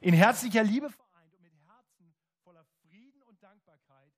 in 0.00 0.14
herzlicher 0.14 0.62
Liebe 0.62 0.90
vereint 0.90 1.34
und 1.34 1.42
mit 1.42 1.54
Herzen 1.66 2.14
voller 2.42 2.64
Frieden 2.82 3.22
und 3.22 3.42
Dankbarkeit 3.42 4.14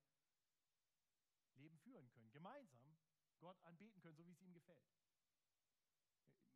Leben 1.55 1.77
führen 1.79 2.09
können. 2.11 2.31
Gemeinsam 2.31 2.97
Gott 3.39 3.61
anbeten 3.63 4.01
können, 4.01 4.15
so 4.15 4.25
wie 4.27 4.31
es 4.31 4.41
ihm 4.41 4.53
gefällt. 4.53 4.85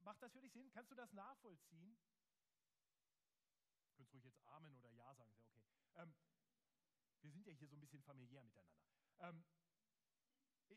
Macht 0.01 0.21
das 0.21 0.31
für 0.31 0.41
dich 0.41 0.53
Sinn? 0.53 0.69
Kannst 0.71 0.91
du 0.91 0.95
das 0.95 1.11
nachvollziehen? 1.13 1.97
Könntest 3.95 4.13
ruhig 4.13 4.23
jetzt 4.23 4.39
Amen 4.47 4.75
oder 4.75 4.91
Ja 4.91 5.13
sagen, 5.15 5.31
ist 5.31 5.41
okay. 5.41 5.63
Ähm, 5.95 6.13
wir 7.21 7.31
sind 7.31 7.47
ja 7.47 7.53
hier 7.53 7.67
so 7.67 7.75
ein 7.75 7.81
bisschen 7.81 8.03
familiär 8.03 8.43
miteinander. 8.43 8.85
Ähm, 9.19 9.43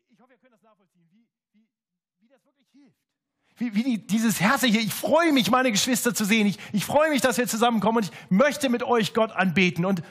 ich 0.08 0.18
hoffe, 0.20 0.32
ihr 0.32 0.38
könnt 0.38 0.54
das 0.54 0.62
nachvollziehen, 0.62 1.11
wie, 1.11 1.28
wie, 1.52 1.68
wie 2.18 2.28
das 2.28 2.44
wirklich 2.44 2.70
hilft. 2.70 3.17
Wie, 3.58 3.74
wie 3.74 3.82
die, 3.82 4.06
dieses 4.06 4.40
Herzliche, 4.40 4.78
ich 4.78 4.94
freue 4.94 5.32
mich, 5.32 5.50
meine 5.50 5.72
Geschwister 5.72 6.14
zu 6.14 6.24
sehen. 6.24 6.46
Ich, 6.46 6.58
ich 6.72 6.84
freue 6.84 7.10
mich, 7.10 7.20
dass 7.20 7.38
wir 7.38 7.46
zusammenkommen 7.46 7.98
und 7.98 8.04
ich 8.04 8.30
möchte 8.30 8.68
mit 8.68 8.82
euch 8.82 9.14
Gott 9.14 9.32
anbeten. 9.32 9.84
Und 9.84 10.02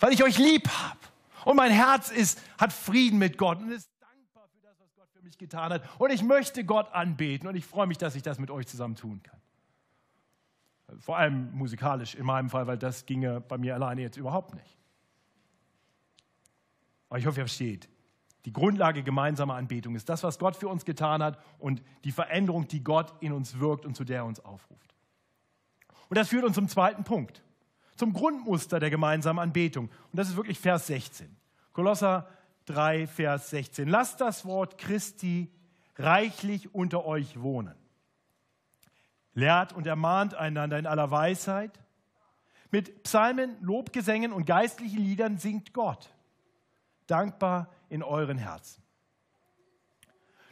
weil 0.00 0.12
ich 0.12 0.24
euch 0.24 0.38
lieb 0.38 0.68
habe. 0.68 0.98
Und 1.44 1.56
mein 1.56 1.70
Herz 1.70 2.10
ist, 2.10 2.40
hat 2.58 2.72
Frieden 2.72 3.18
mit 3.18 3.38
Gott 3.38 3.58
und 3.58 3.70
ist 3.70 3.88
dankbar 4.00 4.48
für 4.52 4.60
das, 4.62 4.76
was 4.80 4.94
Gott 4.96 5.08
für 5.12 5.22
mich 5.22 5.38
getan 5.38 5.72
hat. 5.72 5.82
Und 6.00 6.10
ich 6.10 6.22
möchte 6.22 6.64
Gott 6.64 6.92
anbeten 6.92 7.46
und 7.46 7.54
ich 7.54 7.64
freue 7.64 7.86
mich, 7.86 7.98
dass 7.98 8.16
ich 8.16 8.22
das 8.22 8.38
mit 8.38 8.50
euch 8.50 8.66
zusammen 8.66 8.96
tun 8.96 9.22
kann. 9.22 9.40
Vor 10.98 11.16
allem 11.16 11.52
musikalisch 11.52 12.14
in 12.14 12.24
meinem 12.24 12.48
Fall, 12.48 12.66
weil 12.66 12.78
das 12.78 13.06
ginge 13.06 13.40
bei 13.40 13.58
mir 13.58 13.74
alleine 13.74 14.02
jetzt 14.02 14.16
überhaupt 14.16 14.54
nicht. 14.54 14.76
Aber 17.08 17.18
ich 17.18 17.26
hoffe, 17.26 17.40
ihr 17.40 17.46
versteht. 17.46 17.88
Die 18.46 18.52
Grundlage 18.52 19.02
gemeinsamer 19.02 19.54
Anbetung 19.54 19.96
ist 19.96 20.08
das, 20.08 20.22
was 20.22 20.38
Gott 20.38 20.54
für 20.54 20.68
uns 20.68 20.84
getan 20.84 21.20
hat 21.20 21.36
und 21.58 21.82
die 22.04 22.12
Veränderung, 22.12 22.68
die 22.68 22.82
Gott 22.82 23.12
in 23.18 23.32
uns 23.32 23.58
wirkt 23.58 23.84
und 23.84 23.96
zu 23.96 24.04
der 24.04 24.18
er 24.18 24.24
uns 24.24 24.38
aufruft. 24.38 24.94
Und 26.08 26.16
das 26.16 26.28
führt 26.28 26.44
uns 26.44 26.54
zum 26.54 26.68
zweiten 26.68 27.02
Punkt, 27.02 27.42
zum 27.96 28.12
Grundmuster 28.12 28.78
der 28.78 28.88
gemeinsamen 28.90 29.40
Anbetung. 29.40 29.86
Und 29.86 30.16
das 30.16 30.28
ist 30.28 30.36
wirklich 30.36 30.60
Vers 30.60 30.86
16. 30.86 31.36
Kolosser 31.72 32.28
3, 32.66 33.08
Vers 33.08 33.50
16. 33.50 33.88
Lasst 33.88 34.20
das 34.20 34.44
Wort 34.44 34.78
Christi 34.78 35.50
reichlich 35.96 36.72
unter 36.72 37.04
euch 37.04 37.40
wohnen. 37.40 37.74
Lehrt 39.34 39.72
und 39.72 39.88
ermahnt 39.88 40.34
einander 40.34 40.78
in 40.78 40.86
aller 40.86 41.10
Weisheit. 41.10 41.80
Mit 42.70 43.02
Psalmen, 43.02 43.56
Lobgesängen 43.60 44.32
und 44.32 44.46
geistlichen 44.46 45.00
Liedern 45.00 45.38
singt 45.38 45.72
Gott. 45.72 46.10
Dankbar 47.08 47.68
in 47.88 48.02
euren 48.02 48.38
Herzen. 48.38 48.82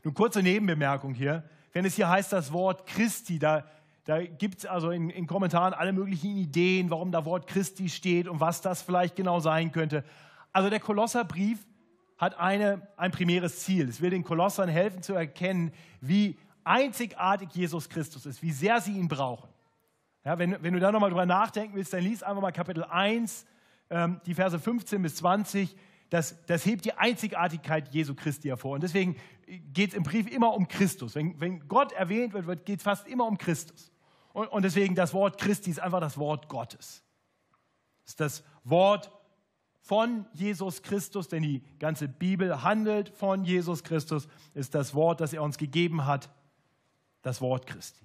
Nun 0.02 0.14
kurze 0.14 0.42
Nebenbemerkung 0.42 1.14
hier. 1.14 1.44
Wenn 1.72 1.84
es 1.84 1.94
hier 1.96 2.08
heißt, 2.08 2.32
das 2.32 2.52
Wort 2.52 2.86
Christi, 2.86 3.38
da, 3.38 3.64
da 4.04 4.22
gibt 4.22 4.58
es 4.58 4.66
also 4.66 4.90
in, 4.90 5.10
in, 5.10 5.26
Kommentaren 5.26 5.72
alle 5.72 5.92
möglichen 5.92 6.36
Ideen, 6.36 6.90
warum 6.90 7.10
da 7.10 7.24
Wort 7.24 7.46
Christi 7.46 7.88
steht 7.88 8.28
und 8.28 8.38
was 8.38 8.60
das 8.60 8.82
vielleicht 8.82 9.16
genau 9.16 9.40
sein 9.40 9.72
könnte. 9.72 10.04
Also 10.52 10.68
der 10.68 10.80
Kolosserbrief 10.80 11.58
hat 12.18 12.38
eine, 12.38 12.86
ein 12.96 13.10
primäres 13.10 13.60
Ziel. 13.60 13.88
Es 13.88 14.00
will 14.00 14.10
den 14.10 14.22
Kolossern 14.22 14.68
helfen 14.68 15.02
zu 15.02 15.14
erkennen, 15.14 15.72
wie 16.00 16.38
einzigartig 16.64 17.48
Jesus 17.52 17.88
Christus 17.88 18.26
ist, 18.26 18.42
wie 18.42 18.52
sehr 18.52 18.80
sie 18.80 18.96
ihn 18.96 19.08
brauchen. 19.08 19.48
Ja, 20.24 20.38
wenn, 20.38 20.62
wenn 20.62 20.72
du 20.74 20.80
da 20.80 20.92
nochmal 20.92 21.10
drüber 21.10 21.26
nachdenken 21.26 21.76
willst, 21.76 21.92
dann 21.92 22.02
lies 22.02 22.22
einfach 22.22 22.40
mal 22.40 22.52
Kapitel 22.52 22.84
1, 22.84 23.46
ähm, 23.90 24.20
die 24.26 24.34
Verse 24.34 24.58
15 24.58 25.02
bis 25.02 25.16
20 25.16 25.76
das, 26.14 26.36
das 26.46 26.64
hebt 26.64 26.84
die 26.84 26.92
Einzigartigkeit 26.92 27.92
Jesu 27.92 28.14
Christi 28.14 28.46
hervor. 28.46 28.74
Und 28.74 28.84
deswegen 28.84 29.16
geht 29.72 29.90
es 29.90 29.94
im 29.96 30.04
Brief 30.04 30.30
immer 30.30 30.54
um 30.54 30.68
Christus. 30.68 31.16
Wenn, 31.16 31.40
wenn 31.40 31.66
Gott 31.66 31.90
erwähnt 31.90 32.32
wird, 32.34 32.64
geht 32.64 32.78
es 32.78 32.84
fast 32.84 33.08
immer 33.08 33.26
um 33.26 33.36
Christus. 33.36 33.90
Und, 34.32 34.46
und 34.46 34.62
deswegen 34.62 34.94
das 34.94 35.12
Wort 35.12 35.40
Christi 35.40 35.70
ist 35.70 35.80
einfach 35.80 35.98
das 35.98 36.16
Wort 36.16 36.48
Gottes. 36.48 37.02
Das 38.04 38.12
ist 38.12 38.20
das 38.20 38.44
Wort 38.62 39.10
von 39.80 40.26
Jesus 40.32 40.82
Christus, 40.82 41.26
denn 41.26 41.42
die 41.42 41.64
ganze 41.80 42.06
Bibel 42.06 42.62
handelt 42.62 43.08
von 43.08 43.44
Jesus 43.44 43.82
Christus, 43.82 44.28
ist 44.54 44.72
das 44.76 44.94
Wort, 44.94 45.20
das 45.20 45.32
er 45.32 45.42
uns 45.42 45.58
gegeben 45.58 46.06
hat, 46.06 46.30
das 47.22 47.40
Wort 47.40 47.66
Christi. 47.66 48.04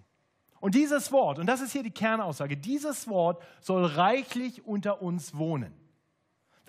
Und 0.59 0.73
dieses 0.73 1.11
Wort, 1.11 1.37
und 1.37 1.45
das 1.45 1.61
ist 1.61 1.73
hier 1.73 1.83
die 1.83 1.91
Kernaussage, 1.91 2.57
dieses 2.57 3.07
Wort 3.07 3.39
soll 3.61 3.85
reichlich 3.85 4.65
unter 4.65 5.03
uns 5.03 5.37
wohnen. 5.37 5.73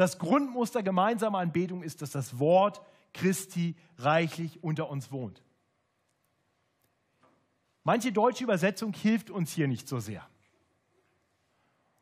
Das 0.01 0.19
Grundmuster 0.19 0.83
gemeinsamer 0.83 1.41
Anbetung 1.41 1.83
ist, 1.83 2.01
dass 2.01 2.13
das 2.13 2.39
Wort 2.39 2.81
Christi 3.13 3.77
reichlich 3.99 4.65
unter 4.65 4.89
uns 4.89 5.13
wohnt. 5.13 5.43
Manche 7.85 8.11
deutsche 8.11 8.45
Übersetzung 8.45 8.95
hilft 8.95 9.29
uns 9.29 9.53
hier 9.53 9.69
nicht 9.69 9.87
so 9.87 10.01
sehr. 10.01 10.27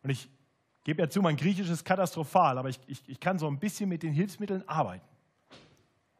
Und 0.04 0.10
ich 0.10 0.30
gebe 0.84 1.02
ja 1.02 1.10
zu, 1.10 1.20
mein 1.20 1.36
Griechisch 1.36 1.68
ist 1.68 1.84
katastrophal, 1.84 2.56
aber 2.56 2.68
ich, 2.68 2.78
ich, 2.86 3.02
ich 3.08 3.18
kann 3.18 3.40
so 3.40 3.48
ein 3.48 3.58
bisschen 3.58 3.88
mit 3.88 4.04
den 4.04 4.12
Hilfsmitteln 4.12 4.62
arbeiten. 4.68 5.08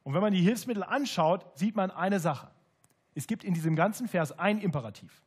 Und 0.03 0.14
wenn 0.14 0.21
man 0.21 0.33
die 0.33 0.43
Hilfsmittel 0.43 0.83
anschaut, 0.83 1.47
sieht 1.57 1.77
man 1.77 1.93
eine 1.93 2.19
Sache. 2.19 2.51
Es 3.14 3.29
gibt 3.29 3.45
in 3.45 3.55
diesem 3.55 3.77
ganzen 3.77 4.09
Vers 4.09 4.37
ein 4.37 4.59
Imperativ. 4.59 5.23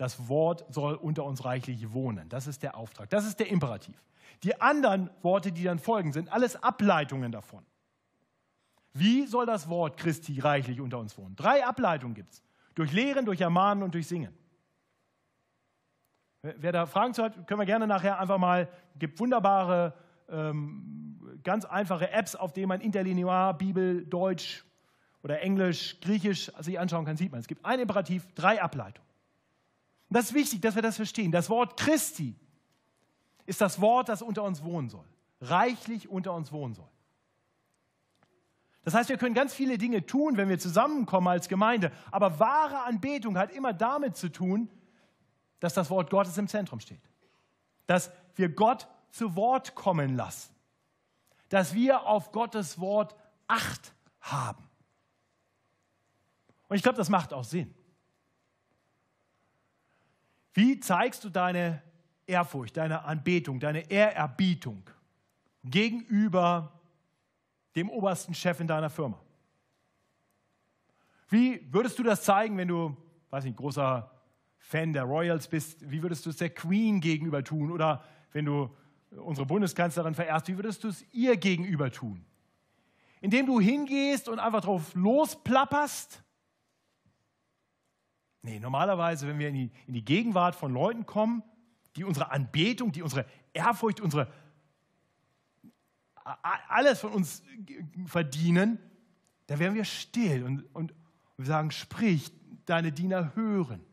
Das 0.00 0.30
Wort 0.30 0.64
soll 0.70 0.94
unter 0.94 1.24
uns 1.24 1.44
reichlich 1.44 1.92
wohnen. 1.92 2.30
Das 2.30 2.46
ist 2.46 2.62
der 2.62 2.74
Auftrag. 2.74 3.10
Das 3.10 3.26
ist 3.26 3.38
der 3.38 3.50
Imperativ. 3.50 4.02
Die 4.42 4.58
anderen 4.58 5.10
Worte, 5.20 5.52
die 5.52 5.62
dann 5.62 5.78
folgen, 5.78 6.14
sind 6.14 6.32
alles 6.32 6.56
Ableitungen 6.62 7.30
davon. 7.32 7.66
Wie 8.94 9.26
soll 9.26 9.44
das 9.44 9.68
Wort 9.68 9.98
Christi 9.98 10.40
reichlich 10.40 10.80
unter 10.80 10.98
uns 10.98 11.18
wohnen? 11.18 11.36
Drei 11.36 11.66
Ableitungen 11.66 12.14
gibt 12.14 12.32
es. 12.32 12.42
Durch 12.74 12.92
Lehren, 12.92 13.26
durch 13.26 13.42
Ermahnen 13.42 13.82
und 13.82 13.92
durch 13.92 14.08
Singen. 14.08 14.32
Wer 16.40 16.72
da 16.72 16.86
Fragen 16.86 17.12
zu 17.12 17.22
hat, 17.22 17.46
können 17.46 17.60
wir 17.60 17.66
gerne 17.66 17.86
nachher 17.86 18.18
einfach 18.18 18.38
mal, 18.38 18.70
gibt 18.98 19.20
wunderbare, 19.20 19.92
ähm, 20.30 21.40
ganz 21.44 21.66
einfache 21.66 22.10
Apps, 22.10 22.36
auf 22.36 22.54
denen 22.54 22.68
man 22.68 22.80
Interlinear, 22.80 23.52
Bibel, 23.52 24.06
Deutsch 24.06 24.64
oder 25.22 25.42
Englisch, 25.42 26.00
Griechisch 26.00 26.50
sich 26.60 26.80
anschauen 26.80 27.04
kann, 27.04 27.18
sieht 27.18 27.32
man. 27.32 27.40
Es 27.40 27.48
gibt 27.48 27.66
ein 27.66 27.80
Imperativ, 27.80 28.26
drei 28.34 28.62
Ableitungen. 28.62 29.09
Und 30.10 30.16
das 30.16 30.26
ist 30.26 30.34
wichtig, 30.34 30.60
dass 30.60 30.74
wir 30.74 30.82
das 30.82 30.96
verstehen. 30.96 31.30
Das 31.30 31.48
Wort 31.48 31.78
Christi 31.78 32.34
ist 33.46 33.60
das 33.60 33.80
Wort, 33.80 34.08
das 34.08 34.22
unter 34.22 34.42
uns 34.42 34.64
wohnen 34.64 34.88
soll. 34.88 35.04
Reichlich 35.40 36.08
unter 36.08 36.34
uns 36.34 36.50
wohnen 36.50 36.74
soll. 36.74 36.88
Das 38.82 38.92
heißt, 38.94 39.08
wir 39.08 39.18
können 39.18 39.36
ganz 39.36 39.54
viele 39.54 39.78
Dinge 39.78 40.04
tun, 40.04 40.36
wenn 40.36 40.48
wir 40.48 40.58
zusammenkommen 40.58 41.28
als 41.28 41.48
Gemeinde. 41.48 41.92
Aber 42.10 42.40
wahre 42.40 42.82
Anbetung 42.82 43.38
hat 43.38 43.52
immer 43.52 43.72
damit 43.72 44.16
zu 44.16 44.32
tun, 44.32 44.68
dass 45.60 45.74
das 45.74 45.90
Wort 45.90 46.10
Gottes 46.10 46.36
im 46.38 46.48
Zentrum 46.48 46.80
steht. 46.80 47.08
Dass 47.86 48.10
wir 48.34 48.48
Gott 48.48 48.88
zu 49.10 49.36
Wort 49.36 49.76
kommen 49.76 50.16
lassen. 50.16 50.52
Dass 51.50 51.72
wir 51.72 52.04
auf 52.06 52.32
Gottes 52.32 52.80
Wort 52.80 53.14
Acht 53.46 53.94
haben. 54.20 54.64
Und 56.68 56.76
ich 56.76 56.82
glaube, 56.82 56.98
das 56.98 57.08
macht 57.08 57.32
auch 57.32 57.44
Sinn. 57.44 57.72
Wie 60.52 60.80
zeigst 60.80 61.24
du 61.24 61.30
deine 61.30 61.82
Ehrfurcht, 62.26 62.76
deine 62.76 63.04
Anbetung, 63.04 63.60
deine 63.60 63.90
Ehrerbietung 63.90 64.82
gegenüber 65.64 66.80
dem 67.76 67.88
obersten 67.90 68.34
Chef 68.34 68.60
in 68.60 68.66
deiner 68.66 68.90
Firma? 68.90 69.20
Wie 71.28 71.66
würdest 71.72 71.98
du 71.98 72.02
das 72.02 72.24
zeigen, 72.24 72.56
wenn 72.56 72.68
du, 72.68 72.96
weiß 73.30 73.44
nicht, 73.44 73.56
großer 73.56 74.10
Fan 74.58 74.92
der 74.92 75.04
Royals 75.04 75.48
bist, 75.48 75.90
wie 75.90 76.02
würdest 76.02 76.26
du 76.26 76.30
es 76.30 76.36
der 76.36 76.50
Queen 76.50 77.00
gegenüber 77.00 77.42
tun? 77.44 77.70
Oder 77.70 78.04
wenn 78.32 78.44
du 78.44 78.74
unsere 79.10 79.46
Bundeskanzlerin 79.46 80.14
verehrst, 80.14 80.48
wie 80.48 80.56
würdest 80.56 80.84
du 80.84 80.88
es 80.88 81.04
ihr 81.12 81.36
gegenüber 81.36 81.90
tun? 81.90 82.24
Indem 83.20 83.46
du 83.46 83.60
hingehst 83.60 84.28
und 84.28 84.38
einfach 84.38 84.62
drauf 84.62 84.94
losplapperst? 84.94 86.22
Nee, 88.42 88.58
normalerweise, 88.58 89.26
wenn 89.26 89.38
wir 89.38 89.48
in 89.48 89.54
die, 89.54 89.70
in 89.86 89.94
die 89.94 90.04
Gegenwart 90.04 90.54
von 90.54 90.72
Leuten 90.72 91.04
kommen, 91.04 91.42
die 91.96 92.04
unsere 92.04 92.30
Anbetung, 92.30 92.92
die 92.92 93.02
unsere 93.02 93.26
Ehrfurcht, 93.52 94.00
unsere 94.00 94.32
alles 96.68 97.00
von 97.00 97.12
uns 97.12 97.42
verdienen, 98.06 98.78
da 99.46 99.58
werden 99.58 99.74
wir 99.74 99.84
still 99.84 100.44
und, 100.44 100.74
und 100.74 100.94
wir 101.36 101.46
sagen, 101.46 101.70
sprich, 101.70 102.30
deine 102.66 102.92
Diener 102.92 103.34
hören. 103.34 103.84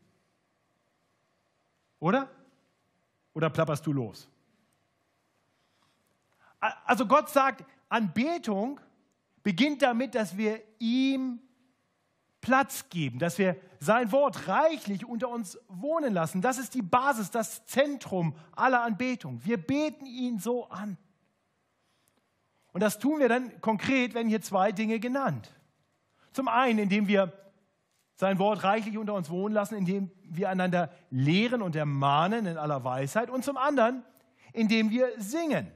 Oder? 1.98 2.30
Oder 3.34 3.50
plapperst 3.50 3.84
du 3.86 3.92
los? 3.92 4.28
Also 6.84 7.06
Gott 7.06 7.28
sagt, 7.28 7.64
Anbetung 7.88 8.80
beginnt 9.42 9.82
damit, 9.82 10.14
dass 10.14 10.36
wir 10.36 10.60
ihm 10.78 11.40
Platz 12.40 12.88
geben, 12.88 13.18
dass 13.18 13.38
wir 13.38 13.56
sein 13.80 14.12
Wort 14.12 14.48
reichlich 14.48 15.06
unter 15.06 15.28
uns 15.28 15.58
wohnen 15.68 16.12
lassen. 16.12 16.40
Das 16.40 16.58
ist 16.58 16.74
die 16.74 16.82
Basis, 16.82 17.30
das 17.30 17.64
Zentrum 17.66 18.34
aller 18.56 18.82
Anbetung. 18.82 19.40
Wir 19.44 19.56
beten 19.56 20.06
ihn 20.06 20.38
so 20.38 20.68
an. 20.68 20.96
Und 22.72 22.82
das 22.82 22.98
tun 22.98 23.20
wir 23.20 23.28
dann 23.28 23.60
konkret, 23.60 24.14
wenn 24.14 24.28
hier 24.28 24.40
zwei 24.40 24.72
Dinge 24.72 25.00
genannt. 25.00 25.52
Zum 26.32 26.48
einen, 26.48 26.78
indem 26.78 27.08
wir 27.08 27.32
sein 28.14 28.38
Wort 28.38 28.64
reichlich 28.64 28.98
unter 28.98 29.14
uns 29.14 29.30
wohnen 29.30 29.54
lassen, 29.54 29.76
indem 29.76 30.10
wir 30.24 30.48
einander 30.48 30.90
lehren 31.10 31.62
und 31.62 31.76
ermahnen 31.76 32.46
in 32.46 32.58
aller 32.58 32.82
Weisheit. 32.84 33.30
Und 33.30 33.44
zum 33.44 33.56
anderen, 33.56 34.02
indem 34.52 34.90
wir 34.90 35.08
singen. 35.18 35.68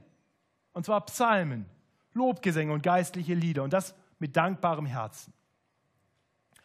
Und 0.73 0.87
zwar 0.87 1.05
Psalmen, 1.07 1.67
Lobgesänge 2.13 2.73
und 2.73 2.83
geistliche 2.83 3.35
Lieder. 3.35 3.63
Und 3.63 3.73
das 3.73 3.95
mit 4.19 4.37
dankbarem 4.37 4.87
Herzen. 4.87 5.33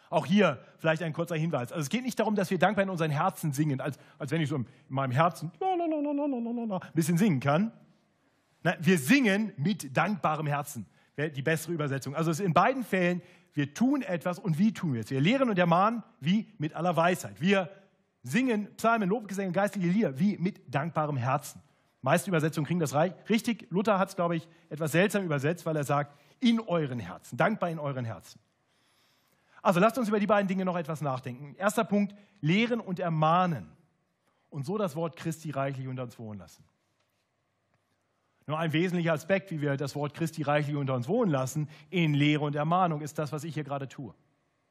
Auch 0.09 0.25
hier 0.25 0.59
vielleicht 0.77 1.03
ein 1.03 1.13
kurzer 1.13 1.35
Hinweis. 1.35 1.71
Also 1.71 1.81
es 1.81 1.89
geht 1.89 2.03
nicht 2.03 2.19
darum, 2.19 2.35
dass 2.35 2.49
wir 2.49 2.59
dankbar 2.59 2.83
in 2.83 2.89
unseren 2.89 3.11
Herzen 3.11 3.51
singen, 3.51 3.81
als, 3.81 3.97
als 4.17 4.31
wenn 4.31 4.41
ich 4.41 4.49
so 4.49 4.55
in 4.55 4.65
meinem 4.87 5.11
Herzen 5.11 5.51
ein 5.59 6.91
bisschen 6.93 7.17
singen 7.17 7.39
kann. 7.39 7.71
Nein, 8.63 8.77
wir 8.79 8.97
singen 8.97 9.53
mit 9.57 9.95
dankbarem 9.95 10.47
Herzen. 10.47 10.85
Wäre 11.15 11.31
die 11.31 11.41
bessere 11.41 11.73
Übersetzung. 11.73 12.15
Also 12.15 12.31
es 12.31 12.39
ist 12.39 12.45
in 12.45 12.53
beiden 12.53 12.83
Fällen 12.83 13.21
wir 13.57 13.73
tun 13.73 14.03
etwas 14.03 14.37
und 14.37 14.59
wie 14.59 14.71
tun 14.71 14.93
wir 14.93 15.01
es? 15.01 15.09
Wir 15.09 15.19
lehren 15.19 15.49
und 15.49 15.57
ermahnen, 15.57 16.03
wie 16.19 16.45
mit 16.59 16.75
aller 16.75 16.95
Weisheit. 16.95 17.41
Wir 17.41 17.71
singen 18.21 18.67
Psalmen, 18.75 19.09
Lobgesänge, 19.09 19.51
geistliche 19.51 19.87
Lieder, 19.87 20.19
wie 20.19 20.37
mit 20.37 20.61
dankbarem 20.71 21.17
Herzen. 21.17 21.59
Die 22.03 22.05
meisten 22.05 22.29
Übersetzungen 22.29 22.67
kriegen 22.67 22.79
das 22.79 22.93
richtig. 22.93 23.65
Luther 23.71 23.97
hat 23.97 24.09
es, 24.09 24.15
glaube 24.15 24.35
ich, 24.35 24.47
etwas 24.69 24.91
seltsam 24.91 25.23
übersetzt, 25.23 25.65
weil 25.65 25.75
er 25.75 25.85
sagt, 25.85 26.15
in 26.39 26.59
euren 26.59 26.99
Herzen, 26.99 27.35
dankbar 27.35 27.71
in 27.71 27.79
euren 27.79 28.05
Herzen. 28.05 28.39
Also 29.67 29.81
lasst 29.81 29.97
uns 29.97 30.07
über 30.07 30.17
die 30.17 30.27
beiden 30.27 30.47
Dinge 30.47 30.63
noch 30.63 30.77
etwas 30.77 31.01
nachdenken. 31.01 31.53
Erster 31.55 31.83
Punkt, 31.83 32.15
lehren 32.39 32.79
und 32.79 33.01
ermahnen. 33.01 33.69
Und 34.49 34.65
so 34.65 34.77
das 34.77 34.95
Wort 34.95 35.17
Christi 35.17 35.51
reichlich 35.51 35.89
unter 35.89 36.03
uns 36.03 36.17
wohnen 36.17 36.39
lassen. 36.39 36.63
Nur 38.45 38.57
ein 38.57 38.71
wesentlicher 38.71 39.11
Aspekt, 39.11 39.51
wie 39.51 39.59
wir 39.59 39.75
das 39.75 39.93
Wort 39.93 40.13
Christi 40.13 40.43
reichlich 40.43 40.77
unter 40.77 40.95
uns 40.95 41.09
wohnen 41.09 41.29
lassen, 41.29 41.67
in 41.89 42.13
Lehre 42.13 42.45
und 42.45 42.55
Ermahnung, 42.55 43.01
ist 43.01 43.19
das, 43.19 43.33
was 43.33 43.43
ich 43.43 43.55
hier 43.55 43.65
gerade 43.65 43.89
tue, 43.89 44.13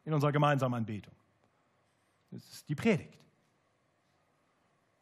in 0.07 0.15
unserer 0.15 0.33
gemeinsamen 0.33 0.75
Anbetung. 0.77 1.13
Das 2.31 2.43
ist 2.43 2.67
die 2.67 2.75
Predigt. 2.75 3.21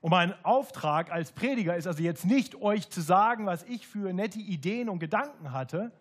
Und 0.00 0.10
mein 0.10 0.34
Auftrag 0.44 1.12
als 1.12 1.30
Prediger 1.30 1.76
ist 1.76 1.86
also 1.86 2.02
jetzt 2.02 2.24
nicht, 2.24 2.56
euch 2.56 2.90
zu 2.90 3.00
sagen, 3.00 3.46
was 3.46 3.62
ich 3.62 3.86
für 3.86 4.12
nette 4.12 4.40
Ideen 4.40 4.88
und 4.88 4.98
Gedanken 4.98 5.52
hatte. 5.52 5.92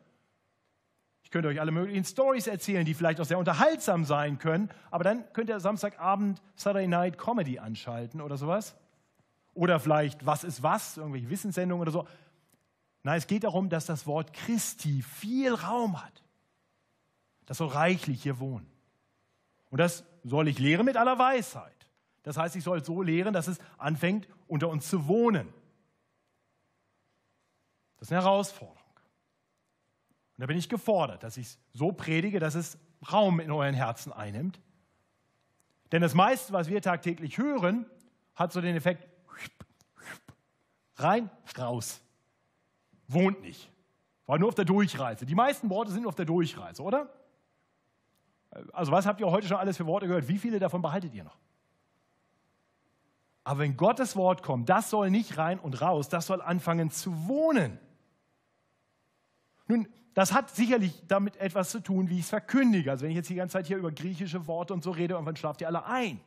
Ich 1.33 1.35
könnte 1.35 1.49
euch 1.49 1.59
alle 1.59 1.71
möglichen 1.71 2.05
Stories 2.05 2.45
erzählen, 2.45 2.85
die 2.85 2.93
vielleicht 2.93 3.19
auch 3.19 3.25
sehr 3.25 3.39
unterhaltsam 3.39 4.05
sein 4.05 4.37
können, 4.37 4.69
aber 4.91 5.03
dann 5.03 5.23
könnt 5.33 5.49
ihr 5.49 5.59
Samstagabend 5.59 6.39
Saturday 6.55 6.87
Night 6.87 7.17
Comedy 7.17 7.57
anschalten 7.57 8.21
oder 8.21 8.37
sowas. 8.37 8.75
Oder 9.55 9.79
vielleicht 9.79 10.27
Was 10.27 10.43
ist 10.43 10.61
was, 10.61 10.97
irgendwelche 10.97 11.31
Wissenssendungen 11.31 11.81
oder 11.81 11.91
so. 11.91 12.07
Nein, 13.01 13.17
es 13.17 13.25
geht 13.25 13.45
darum, 13.45 13.69
dass 13.69 13.87
das 13.87 14.05
Wort 14.05 14.31
Christi 14.31 15.01
viel 15.01 15.55
Raum 15.55 16.03
hat. 16.03 16.23
Das 17.47 17.57
soll 17.57 17.69
reichlich 17.69 18.21
hier 18.21 18.37
wohnen. 18.37 18.71
Und 19.71 19.79
das 19.79 20.03
soll 20.23 20.47
ich 20.47 20.59
lehren 20.59 20.85
mit 20.85 20.97
aller 20.97 21.17
Weisheit. 21.17 21.87
Das 22.21 22.37
heißt, 22.37 22.55
ich 22.57 22.63
soll 22.63 22.85
so 22.85 23.01
lehren, 23.01 23.33
dass 23.33 23.47
es 23.47 23.57
anfängt, 23.79 24.27
unter 24.45 24.69
uns 24.69 24.87
zu 24.87 25.07
wohnen. 25.07 25.51
Das 27.97 28.09
ist 28.09 28.11
eine 28.11 28.21
Herausforderung. 28.21 28.82
Und 30.37 30.41
da 30.41 30.45
bin 30.47 30.57
ich 30.57 30.69
gefordert, 30.69 31.23
dass 31.23 31.37
ich 31.37 31.47
es 31.47 31.59
so 31.73 31.91
predige, 31.91 32.39
dass 32.39 32.55
es 32.55 32.77
Raum 33.11 33.39
in 33.39 33.51
euren 33.51 33.75
Herzen 33.75 34.11
einnimmt. 34.11 34.59
Denn 35.91 36.01
das 36.01 36.13
meiste, 36.13 36.53
was 36.53 36.69
wir 36.69 36.81
tagtäglich 36.81 37.37
hören, 37.37 37.85
hat 38.35 38.51
so 38.51 38.61
den 38.61 38.75
Effekt 38.75 39.07
rein, 40.95 41.29
raus 41.57 42.03
wohnt 43.07 43.41
nicht. 43.41 43.69
War 44.25 44.39
nur 44.39 44.49
auf 44.49 44.55
der 44.55 44.65
Durchreise. 44.65 45.25
Die 45.25 45.35
meisten 45.35 45.69
Worte 45.69 45.91
sind 45.91 46.07
auf 46.07 46.15
der 46.15 46.25
Durchreise, 46.25 46.81
oder? 46.81 47.13
Also 48.71 48.91
was 48.91 49.05
habt 49.05 49.19
ihr 49.19 49.29
heute 49.29 49.47
schon 49.47 49.57
alles 49.57 49.77
für 49.77 49.85
Worte 49.85 50.07
gehört? 50.07 50.27
Wie 50.27 50.37
viele 50.37 50.59
davon 50.59 50.81
behaltet 50.81 51.13
ihr 51.13 51.23
noch? 51.23 51.37
Aber 53.43 53.59
wenn 53.59 53.75
Gottes 53.75 54.15
Wort 54.15 54.41
kommt, 54.41 54.69
das 54.69 54.89
soll 54.89 55.09
nicht 55.09 55.37
rein 55.37 55.59
und 55.59 55.81
raus, 55.81 56.07
das 56.07 56.27
soll 56.27 56.41
anfangen 56.41 56.91
zu 56.91 57.27
wohnen. 57.27 57.77
Nun, 59.67 59.87
das 60.13 60.33
hat 60.33 60.49
sicherlich 60.55 61.01
damit 61.07 61.37
etwas 61.37 61.71
zu 61.71 61.79
tun, 61.79 62.09
wie 62.09 62.19
ich 62.19 62.25
es 62.25 62.29
verkündige. 62.29 62.91
Also 62.91 63.03
wenn 63.03 63.11
ich 63.11 63.17
jetzt 63.17 63.29
die 63.29 63.35
ganze 63.35 63.53
Zeit 63.53 63.67
hier 63.67 63.77
über 63.77 63.91
griechische 63.91 64.45
Worte 64.45 64.73
und 64.73 64.83
so 64.83 64.91
rede, 64.91 65.15
irgendwann 65.15 65.35
schlaft 65.35 65.61
ihr 65.61 65.67
alle 65.67 65.85
ein. 65.85 66.19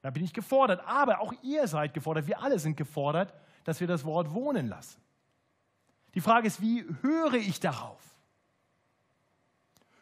Da 0.00 0.10
bin 0.10 0.24
ich 0.24 0.32
gefordert. 0.32 0.82
Aber 0.86 1.20
auch 1.20 1.32
ihr 1.42 1.68
seid 1.68 1.94
gefordert, 1.94 2.26
wir 2.26 2.42
alle 2.42 2.58
sind 2.58 2.76
gefordert, 2.76 3.32
dass 3.64 3.80
wir 3.80 3.86
das 3.86 4.04
Wort 4.04 4.34
wohnen 4.34 4.68
lassen. 4.68 5.00
Die 6.14 6.20
Frage 6.20 6.48
ist, 6.48 6.60
wie 6.60 6.84
höre 7.02 7.34
ich 7.34 7.60
darauf? 7.60 8.00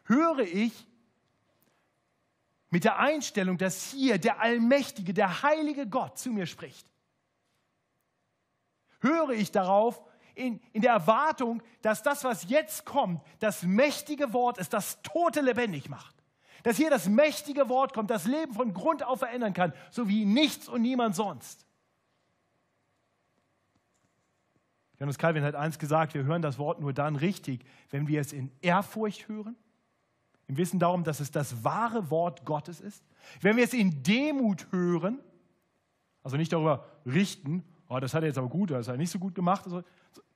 Höre 0.05 0.41
ich 0.41 0.87
mit 2.71 2.85
der 2.85 2.99
Einstellung, 2.99 3.59
dass 3.59 3.91
hier 3.91 4.19
der 4.19 4.41
allmächtige, 4.41 5.13
der 5.13 5.43
heilige 5.43 5.87
Gott 5.87 6.19
zu 6.19 6.31
mir 6.31 6.47
spricht? 6.47 6.87
Höre 9.01 9.31
ich 9.31 9.53
darauf 9.53 10.03
in, 10.41 10.61
in 10.73 10.83
der 10.83 10.93
Erwartung, 10.93 11.63
dass 11.83 12.03
das, 12.03 12.25
was 12.25 12.49
jetzt 12.49 12.85
kommt, 12.85 13.23
das 13.39 13.63
mächtige 13.63 14.33
Wort 14.33 14.59
ist, 14.59 14.73
das 14.73 15.01
Tote 15.03 15.41
lebendig 15.41 15.89
macht? 15.89 16.17
Dass 16.63 16.77
hier 16.77 16.91
das 16.91 17.09
mächtige 17.09 17.69
Wort 17.69 17.95
kommt, 17.95 18.11
das 18.11 18.25
Leben 18.27 18.53
von 18.53 18.75
Grund 18.75 19.03
auf 19.03 19.21
verändern 19.21 19.53
kann, 19.53 19.73
so 19.91 20.09
wie 20.09 20.25
nichts 20.25 20.69
und 20.69 20.83
niemand 20.83 21.15
sonst. 21.15 21.67
Johannes 24.99 25.17
Calvin 25.17 25.43
hat 25.43 25.55
eins 25.55 25.79
gesagt, 25.79 26.13
wir 26.13 26.25
hören 26.25 26.43
das 26.43 26.59
Wort 26.59 26.81
nur 26.81 26.93
dann 26.93 27.17
richtig, 27.17 27.65
wenn 27.89 28.07
wir 28.07 28.21
es 28.21 28.35
in 28.35 28.51
Ehrfurcht 28.61 29.29
hören, 29.29 29.57
im 30.47 30.57
Wissen 30.59 30.79
darum, 30.79 31.05
dass 31.05 31.21
es 31.21 31.31
das 31.31 31.65
wahre 31.65 32.11
Wort 32.11 32.45
Gottes 32.45 32.81
ist, 32.81 33.03
wenn 33.41 33.57
wir 33.57 33.65
es 33.65 33.73
in 33.73 34.03
Demut 34.03 34.67
hören, 34.73 35.19
also 36.23 36.37
nicht 36.37 36.53
darüber 36.53 36.85
richten, 37.07 37.65
oh, 37.89 37.99
das 37.99 38.13
hat 38.13 38.23
er 38.23 38.29
jetzt 38.29 38.39
aber 38.39 38.49
gut, 38.49 38.71
das 38.71 38.89
hat 38.89 38.95
er 38.95 38.99
nicht 38.99 39.11
so 39.11 39.19
gut 39.19 39.35
gemacht, 39.35 39.65
also, 39.65 39.83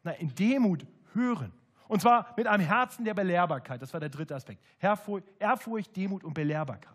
nein, 0.04 0.16
in 0.18 0.34
Demut 0.34 0.86
hören. 1.12 1.52
Und 1.88 2.00
zwar 2.00 2.32
mit 2.36 2.46
einem 2.46 2.64
Herzen 2.64 3.04
der 3.04 3.14
Belehrbarkeit, 3.14 3.82
das 3.82 3.92
war 3.92 4.00
der 4.00 4.08
dritte 4.08 4.34
Aspekt. 4.34 4.62
Ehrfurcht, 4.80 5.96
Demut 5.96 6.24
und 6.24 6.34
Belehrbarkeit. 6.34 6.92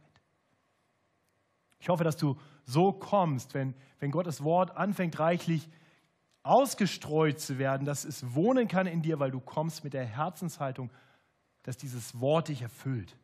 Ich 1.79 1.89
hoffe, 1.89 2.03
dass 2.03 2.17
du 2.17 2.37
so 2.65 2.91
kommst, 2.91 3.53
wenn, 3.53 3.73
wenn 3.99 4.11
Gottes 4.11 4.43
Wort 4.43 4.75
anfängt 4.75 5.19
reichlich 5.19 5.69
ausgestreut 6.43 7.39
zu 7.39 7.57
werden, 7.57 7.85
dass 7.85 8.05
es 8.05 8.33
wohnen 8.33 8.67
kann 8.67 8.87
in 8.87 9.01
dir, 9.01 9.19
weil 9.19 9.31
du 9.31 9.39
kommst 9.39 9.83
mit 9.83 9.93
der 9.93 10.05
Herzenshaltung, 10.05 10.91
dass 11.63 11.77
dieses 11.77 12.19
Wort 12.19 12.47
dich 12.47 12.61
erfüllt. 12.61 13.15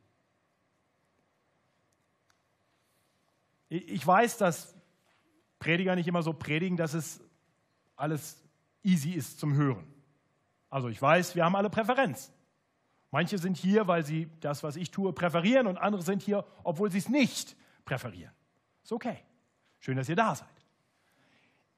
Ich 3.70 4.06
weiß, 4.06 4.38
dass 4.38 4.76
Prediger 5.60 5.96
nicht 5.96 6.08
immer 6.08 6.22
so 6.22 6.34
predigen, 6.34 6.78
dass 6.78 6.94
es 6.94 7.20
alles 7.96 8.45
easy 8.86 9.12
ist 9.12 9.40
zum 9.40 9.56
Hören. 9.56 9.86
Also 10.70 10.88
ich 10.90 11.02
weiß, 11.02 11.36
wir 11.36 11.44
haben 11.44 11.56
alle 11.56 11.70
Präferenz. 11.70 12.32
Manche 13.12 13.38
sind 13.38 13.58
hier, 13.58 13.88
weil 13.88 14.06
sie 14.06 14.30
das, 14.42 14.64
was 14.64 14.76
ich 14.76 14.92
tue, 14.92 15.14
präferieren 15.14 15.68
und 15.68 15.78
andere 15.78 16.02
sind 16.02 16.22
hier, 16.22 16.46
obwohl 16.64 16.92
sie 16.92 16.98
es 16.98 17.10
nicht 17.10 17.56
präferieren. 17.86 18.34
Ist 18.84 18.92
okay. 18.92 19.20
Schön, 19.80 19.98
dass 19.98 20.10
ihr 20.10 20.16
da 20.16 20.36
seid 20.36 20.56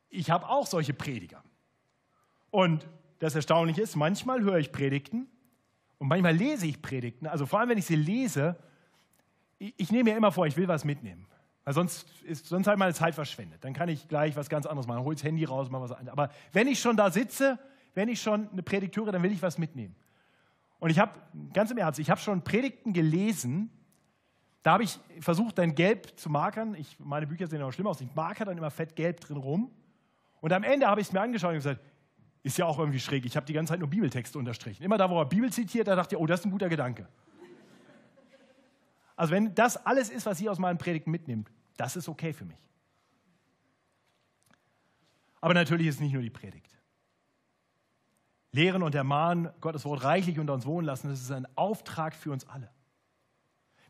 ich 0.10 0.30
habe 0.30 0.48
auch 0.48 0.68
solche 0.68 0.94
Prediger. 0.94 1.44
Und 2.50 2.88
das 3.20 3.36
Erstaunliche 3.36 3.82
ist, 3.82 3.96
manchmal 3.96 4.42
höre 4.42 4.58
ich 4.58 4.72
Predigten 4.72 5.28
und 5.98 6.08
manchmal 6.08 6.36
lese 6.36 6.68
ich 6.68 6.82
Predigten. 6.82 7.28
Also 7.28 7.46
vor 7.46 7.60
allem, 7.60 7.70
wenn 7.70 7.78
ich 7.78 7.86
sie 7.86 7.96
lese, 7.96 8.56
ich, 9.60 9.74
ich 9.78 9.92
nehme 9.92 10.12
mir 10.12 10.18
immer 10.18 10.32
vor, 10.32 10.48
ich 10.48 10.58
will 10.58 10.68
was 10.68 10.86
mitnehmen. 10.86 11.28
Weil 11.68 11.74
sonst 11.74 12.10
ist 12.22 12.46
sonst 12.46 12.66
halt 12.66 12.80
meine 12.80 12.94
Zeit 12.94 13.14
verschwendet. 13.14 13.62
Dann 13.66 13.74
kann 13.74 13.90
ich 13.90 14.08
gleich 14.08 14.38
was 14.38 14.48
ganz 14.48 14.66
anderes 14.66 14.88
machen. 14.88 15.04
Hol 15.04 15.16
das 15.16 15.24
Handy 15.26 15.44
raus, 15.44 15.70
mal 15.70 15.82
was 15.82 15.92
anderes. 15.92 16.14
Aber 16.14 16.30
wenn 16.54 16.66
ich 16.66 16.80
schon 16.80 16.96
da 16.96 17.12
sitze, 17.12 17.60
wenn 17.94 18.08
ich 18.08 18.22
schon 18.22 18.50
eine 18.50 18.64
Predigt 18.64 18.96
höre, 18.96 19.12
dann 19.12 19.22
will 19.22 19.34
ich 19.34 19.42
was 19.42 19.58
mitnehmen. 19.58 19.94
Und 20.80 20.92
ich 20.92 21.00
habe, 21.00 21.12
ganz 21.52 21.70
im 21.70 21.78
Ernst, 21.78 22.00
ich 22.00 22.10
habe 22.10 22.22
schon 22.22 22.42
Predigten 22.42 22.94
gelesen, 22.94 23.70
da 24.64 24.72
habe 24.72 24.84
ich 24.84 24.98
versucht, 25.20 25.58
dann 25.58 25.76
gelb 25.76 26.18
zu 26.18 26.30
markern. 26.30 26.74
Ich, 26.74 26.98
meine 27.02 27.28
Bücher 27.28 27.48
sehen 27.48 27.62
auch 27.62 27.74
schlimm 27.74 27.88
aus. 27.88 28.00
Ich 28.00 28.16
marker 28.16 28.46
dann 28.46 28.58
immer 28.58 28.72
fett 28.72 28.96
gelb 28.96 29.20
drin 29.20 29.36
rum. 29.36 29.70
Und 30.40 30.54
am 30.54 30.64
Ende 30.64 30.88
habe 30.88 31.02
ich 31.02 31.08
es 31.08 31.12
mir 31.12 31.20
angeschaut 31.20 31.50
und 31.50 31.58
gesagt, 31.58 31.82
ist 32.44 32.58
ja 32.58 32.66
auch 32.66 32.80
irgendwie 32.80 33.02
schräg. 33.02 33.26
Ich 33.26 33.36
habe 33.36 33.46
die 33.46 33.52
ganze 33.52 33.74
Zeit 33.74 33.82
nur 33.82 33.90
Bibeltexte 33.90 34.40
unterstrichen. 34.40 34.84
Immer 34.84 34.98
da, 34.98 35.10
wo 35.10 35.20
er 35.20 35.26
Bibel 35.26 35.52
zitiert, 35.52 35.90
da 35.90 35.98
dachte 35.98 36.16
ich, 36.16 36.22
oh, 36.22 36.26
das 36.26 36.40
ist 36.40 36.46
ein 36.46 36.52
guter 36.52 36.70
Gedanke. 36.70 37.10
Also 39.18 39.34
wenn 39.34 39.54
das 39.54 39.86
alles 39.86 40.10
ist, 40.10 40.26
was 40.26 40.40
ihr 40.40 40.50
aus 40.50 40.60
meinen 40.60 40.78
Predigten 40.78 41.12
mitnimmt, 41.12 41.52
das 41.78 41.96
ist 41.96 42.10
okay 42.10 42.34
für 42.34 42.46
mich. 42.46 42.58
Aber 45.40 45.54
natürlich 45.54 45.88
ist 45.88 45.96
es 45.96 46.02
nicht 46.02 46.14
nur 46.14 46.22
die 46.22 46.30
Predigt. 46.30 46.78
Lehren 48.52 48.82
und 48.82 48.96
ermahnen, 48.96 49.50
Gottes 49.62 49.86
Wort 49.86 50.04
reichlich 50.04 50.40
unter 50.40 50.54
uns 50.54 50.66
wohnen 50.66 50.86
lassen, 50.86 51.10
das 51.10 51.22
ist 51.22 51.32
ein 51.32 51.48
Auftrag 51.56 52.16
für 52.16 52.32
uns 52.32 52.48
alle. 52.48 52.70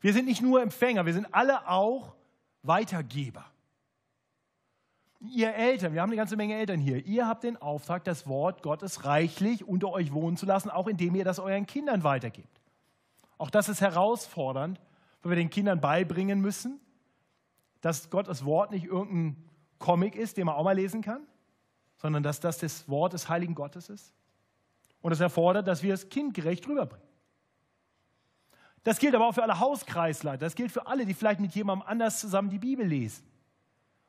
Wir 0.01 0.13
sind 0.13 0.25
nicht 0.25 0.41
nur 0.41 0.61
Empfänger, 0.61 1.05
wir 1.05 1.13
sind 1.13 1.33
alle 1.33 1.67
auch 1.67 2.15
Weitergeber. 2.63 3.45
Ihr 5.19 5.53
Eltern, 5.55 5.93
wir 5.93 6.01
haben 6.01 6.09
eine 6.09 6.17
ganze 6.17 6.35
Menge 6.35 6.55
Eltern 6.55 6.79
hier, 6.79 7.03
ihr 7.05 7.27
habt 7.27 7.43
den 7.43 7.57
Auftrag, 7.57 8.03
das 8.03 8.27
Wort 8.27 8.61
Gottes 8.61 9.05
reichlich 9.05 9.67
unter 9.67 9.89
euch 9.89 10.11
wohnen 10.11 10.37
zu 10.37 10.45
lassen, 10.45 10.69
auch 10.69 10.87
indem 10.87 11.15
ihr 11.15 11.23
das 11.23 11.39
euren 11.39 11.65
Kindern 11.65 12.03
weitergebt. 12.03 12.61
Auch 13.37 13.49
das 13.49 13.69
ist 13.69 13.81
herausfordernd, 13.81 14.79
weil 15.21 15.31
wir 15.31 15.35
den 15.37 15.49
Kindern 15.49 15.79
beibringen 15.79 16.39
müssen, 16.41 16.79
dass 17.81 18.09
Gottes 18.09 18.45
Wort 18.45 18.71
nicht 18.71 18.85
irgendein 18.85 19.43
Comic 19.79 20.15
ist, 20.15 20.37
den 20.37 20.45
man 20.45 20.55
auch 20.55 20.63
mal 20.63 20.75
lesen 20.75 21.01
kann, 21.01 21.21
sondern 21.97 22.23
dass 22.23 22.39
das 22.39 22.57
das 22.57 22.87
Wort 22.89 23.13
des 23.13 23.29
heiligen 23.29 23.55
Gottes 23.55 23.89
ist. 23.89 24.13
Und 25.01 25.11
es 25.11 25.19
erfordert, 25.19 25.67
dass 25.67 25.83
wir 25.83 25.93
es 25.93 26.09
kindgerecht 26.09 26.67
rüberbringen. 26.67 27.07
Das 28.83 28.99
gilt 28.99 29.13
aber 29.15 29.27
auch 29.27 29.33
für 29.33 29.43
alle 29.43 29.59
Hauskreisleiter. 29.59 30.45
Das 30.45 30.55
gilt 30.55 30.71
für 30.71 30.87
alle, 30.87 31.05
die 31.05 31.13
vielleicht 31.13 31.39
mit 31.39 31.53
jemandem 31.53 31.87
anders 31.87 32.19
zusammen 32.19 32.49
die 32.49 32.59
Bibel 32.59 32.85
lesen. 32.85 33.25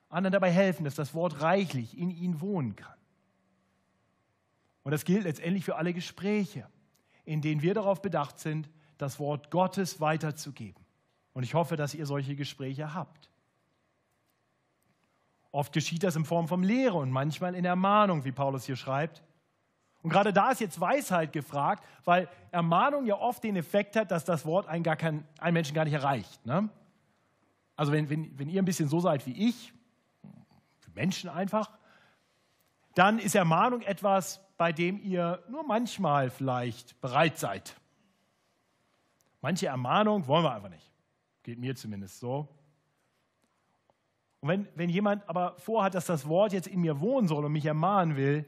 Anderen 0.09 0.33
dabei 0.33 0.51
helfen, 0.51 0.85
dass 0.85 0.95
das 0.95 1.15
Wort 1.15 1.43
reichlich 1.43 1.99
in 1.99 2.11
ihnen 2.11 2.41
wohnen 2.41 2.77
kann. 2.77 2.97
Und 4.85 4.93
das 4.93 5.05
gilt 5.05 5.25
letztendlich 5.25 5.65
für 5.65 5.77
alle 5.77 5.93
Gespräche, 5.93 6.67
in 7.25 7.43
denen 7.43 7.61
wir 7.61 7.75
darauf 7.75 8.01
bedacht 8.01 8.39
sind, 8.39 8.71
das 8.97 9.19
Wort 9.19 9.51
Gottes 9.51 10.01
weiterzugeben. 10.01 10.83
Und 11.35 11.43
ich 11.43 11.55
hoffe, 11.55 11.77
dass 11.77 11.95
ihr 11.95 12.07
solche 12.07 12.37
Gespräche 12.37 12.95
habt. 12.95 13.28
Oft 15.51 15.73
geschieht 15.73 16.03
das 16.03 16.17
in 16.17 16.25
Form 16.25 16.49
von 16.49 16.63
Lehre 16.63 16.99
und 16.99 17.11
manchmal 17.11 17.55
in 17.55 17.65
Ermahnung, 17.65 18.25
wie 18.25 18.33
Paulus 18.33 18.65
hier 18.65 18.77
schreibt. 18.77 19.23
Und 20.03 20.11
gerade 20.11 20.33
da 20.33 20.51
ist 20.51 20.61
jetzt 20.61 20.81
Weisheit 20.81 21.33
gefragt, 21.33 21.85
weil 22.05 22.29
Ermahnung 22.51 23.07
ja 23.07 23.17
oft 23.17 23.43
den 23.43 23.57
Effekt 23.57 23.97
hat, 23.97 24.11
dass 24.11 24.25
das 24.25 24.47
Wort 24.47 24.67
einen, 24.67 24.85
gar 24.85 24.97
kein, 24.97 25.27
einen 25.39 25.55
Menschen 25.55 25.75
gar 25.75 25.85
nicht 25.85 25.95
erreicht. 25.95 26.45
Ne? 26.47 26.69
Also 27.77 27.93
wenn, 27.93 28.09
wenn, 28.09 28.39
wenn 28.39 28.49
ihr 28.49 28.63
ein 28.63 28.65
bisschen 28.65 28.89
so 28.89 29.01
seid 29.01 29.27
wie 29.27 29.49
ich, 29.49 29.73
für 30.79 30.91
Menschen 30.93 31.31
einfach, 31.31 31.71
dann 32.95 33.19
ist 33.19 33.35
Ermahnung 33.35 33.83
etwas, 33.83 34.41
bei 34.57 34.73
dem 34.73 35.01
ihr 35.03 35.43
nur 35.49 35.65
manchmal 35.65 36.31
vielleicht 36.31 37.01
bereit 37.01 37.39
seid. 37.39 37.77
Manche 39.41 39.67
Ermahnung 39.67 40.27
wollen 40.27 40.45
wir 40.45 40.53
einfach 40.53 40.69
nicht. 40.69 40.91
Geht 41.43 41.59
mir 41.59 41.77
zumindest 41.77 42.19
so. 42.19 42.49
Und 44.41 44.49
wenn, 44.49 44.69
wenn 44.75 44.91
jemand 44.91 45.29
aber 45.29 45.57
vorhat, 45.59 45.95
dass 45.95 46.07
das 46.07 46.29
Wort 46.29 46.53
jetzt 46.53 46.69
in 46.69 46.81
mir 46.81 47.01
wohnen 47.01 47.29
soll 47.29 47.45
und 47.45 47.53
mich 47.53 47.67
ermahnen 47.67 48.17
will, 48.17 48.45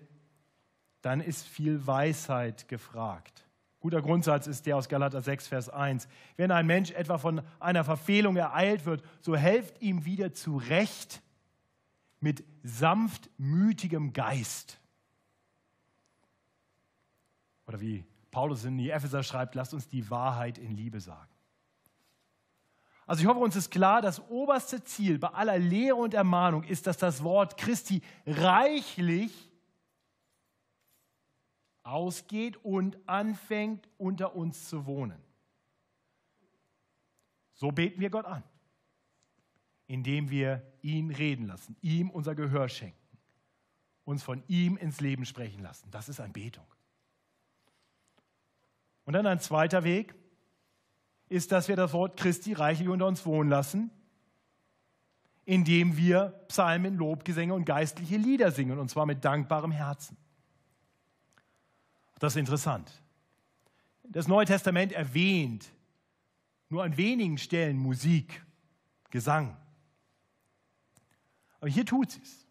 dann 1.02 1.20
ist 1.20 1.46
viel 1.46 1.86
Weisheit 1.86 2.68
gefragt. 2.68 3.46
Guter 3.80 4.02
Grundsatz 4.02 4.46
ist 4.46 4.66
der 4.66 4.76
aus 4.76 4.88
Galater 4.88 5.22
6, 5.22 5.48
Vers 5.48 5.68
1. 5.70 6.06
Wenn 6.36 6.50
ein 6.50 6.66
Mensch 6.66 6.90
etwa 6.90 7.16
von 7.16 7.40
einer 7.58 7.82
Verfehlung 7.82 8.36
ereilt 8.36 8.84
wird, 8.84 9.02
so 9.22 9.34
helft 9.34 9.80
ihm 9.80 10.04
wieder 10.04 10.34
zurecht 10.34 11.22
mit 12.20 12.44
sanftmütigem 12.62 14.12
Geist. 14.12 14.78
Oder 17.66 17.80
wie 17.80 18.04
Paulus 18.30 18.64
in 18.64 18.76
die 18.76 18.90
Epheser 18.90 19.22
schreibt, 19.22 19.54
lasst 19.54 19.72
uns 19.72 19.88
die 19.88 20.10
Wahrheit 20.10 20.58
in 20.58 20.72
Liebe 20.72 21.00
sagen. 21.00 21.30
Also 23.10 23.22
ich 23.22 23.26
hoffe, 23.26 23.40
uns 23.40 23.56
ist 23.56 23.72
klar, 23.72 24.00
das 24.02 24.20
oberste 24.28 24.84
Ziel 24.84 25.18
bei 25.18 25.30
aller 25.30 25.58
Lehre 25.58 25.96
und 25.96 26.14
Ermahnung 26.14 26.62
ist, 26.62 26.86
dass 26.86 26.96
das 26.96 27.24
Wort 27.24 27.56
Christi 27.56 28.02
reichlich 28.24 29.32
ausgeht 31.82 32.56
und 32.58 32.96
anfängt 33.08 33.88
unter 33.98 34.36
uns 34.36 34.68
zu 34.68 34.86
wohnen. 34.86 35.20
So 37.54 37.72
beten 37.72 38.00
wir 38.00 38.10
Gott 38.10 38.26
an, 38.26 38.44
indem 39.88 40.30
wir 40.30 40.62
ihn 40.80 41.10
reden 41.10 41.48
lassen, 41.48 41.76
ihm 41.80 42.10
unser 42.10 42.36
Gehör 42.36 42.68
schenken, 42.68 43.18
uns 44.04 44.22
von 44.22 44.44
ihm 44.46 44.76
ins 44.76 45.00
Leben 45.00 45.24
sprechen 45.24 45.64
lassen. 45.64 45.90
Das 45.90 46.08
ist 46.08 46.20
Anbetung. 46.20 46.66
Und 49.04 49.14
dann 49.14 49.26
ein 49.26 49.40
zweiter 49.40 49.82
Weg 49.82 50.14
ist, 51.30 51.52
dass 51.52 51.68
wir 51.68 51.76
das 51.76 51.94
Wort 51.94 52.18
Christi 52.18 52.52
reichlich 52.52 52.88
unter 52.88 53.06
uns 53.06 53.24
wohnen 53.24 53.48
lassen, 53.48 53.90
indem 55.46 55.96
wir 55.96 56.44
Psalmen, 56.48 56.96
Lobgesänge 56.96 57.54
und 57.54 57.64
geistliche 57.64 58.16
Lieder 58.16 58.50
singen, 58.50 58.78
und 58.78 58.90
zwar 58.90 59.06
mit 59.06 59.24
dankbarem 59.24 59.70
Herzen. 59.70 60.18
Das 62.18 62.34
ist 62.34 62.36
interessant. 62.36 62.92
Das 64.02 64.28
Neue 64.28 64.44
Testament 64.44 64.92
erwähnt 64.92 65.70
nur 66.68 66.82
an 66.82 66.96
wenigen 66.96 67.38
Stellen 67.38 67.78
Musik, 67.78 68.44
Gesang. 69.10 69.56
Aber 71.58 71.68
hier 71.68 71.84
tut 71.84 72.16
es. 72.22 72.46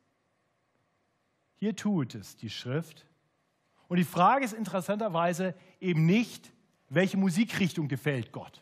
Hier 1.56 1.76
tut 1.76 2.16
es 2.16 2.36
die 2.36 2.50
Schrift. 2.50 3.06
Und 3.88 3.98
die 3.98 4.04
Frage 4.04 4.46
ist 4.46 4.54
interessanterweise 4.54 5.56
eben 5.80 6.06
nicht, 6.06 6.52
welche 6.90 7.18
Musikrichtung 7.18 7.88
gefällt 7.88 8.32
Gott. 8.32 8.62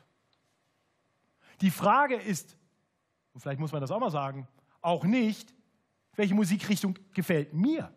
Die 1.62 1.72
Frage 1.72 2.16
ist, 2.16 2.58
und 3.34 3.41
vielleicht 3.41 3.60
muss 3.60 3.72
man 3.72 3.82
das 3.82 3.91
auch 3.91 3.99
mal 3.99 4.12
sagen, 4.12 4.47
auch 4.82 5.03
nicht, 5.03 5.53
welche 6.16 6.36
Musikrichtung 6.36 6.97
gefällt 7.14 7.53
mir. 7.53 7.91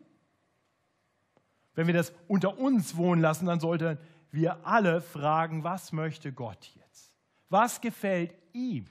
Wenn 1.75 1.87
wir 1.87 1.95
das 1.95 2.13
unter 2.29 2.59
uns 2.59 2.97
wohnen 2.97 3.23
lassen, 3.23 3.47
dann 3.47 3.61
sollten 3.61 3.99
wir 4.31 4.67
alle 4.67 5.01
fragen, 5.01 5.65
was 5.65 5.93
möchte 5.93 6.33
Gott 6.33 6.71
jetzt? 6.75 7.17
Was 7.49 7.81
gefällt 7.81 8.35
ihm? 8.53 8.87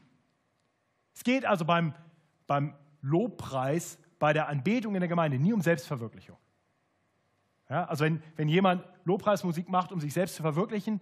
Es 1.13 1.23
geht 1.23 1.45
also 1.45 1.65
beim, 1.65 1.93
beim 2.47 2.75
Lobpreis, 3.01 3.97
bei 4.19 4.33
der 4.33 4.47
Anbetung 4.47 4.95
in 4.95 5.01
der 5.01 5.07
Gemeinde 5.07 5.39
nie 5.39 5.53
um 5.53 5.61
Selbstverwirklichung. 5.61 6.37
Ja, 7.69 7.85
also 7.85 8.03
wenn, 8.03 8.23
wenn 8.35 8.49
jemand 8.49 8.83
Lobpreismusik 9.05 9.69
macht, 9.69 9.91
um 9.91 9.99
sich 9.99 10.13
selbst 10.13 10.35
zu 10.35 10.41
verwirklichen, 10.41 11.01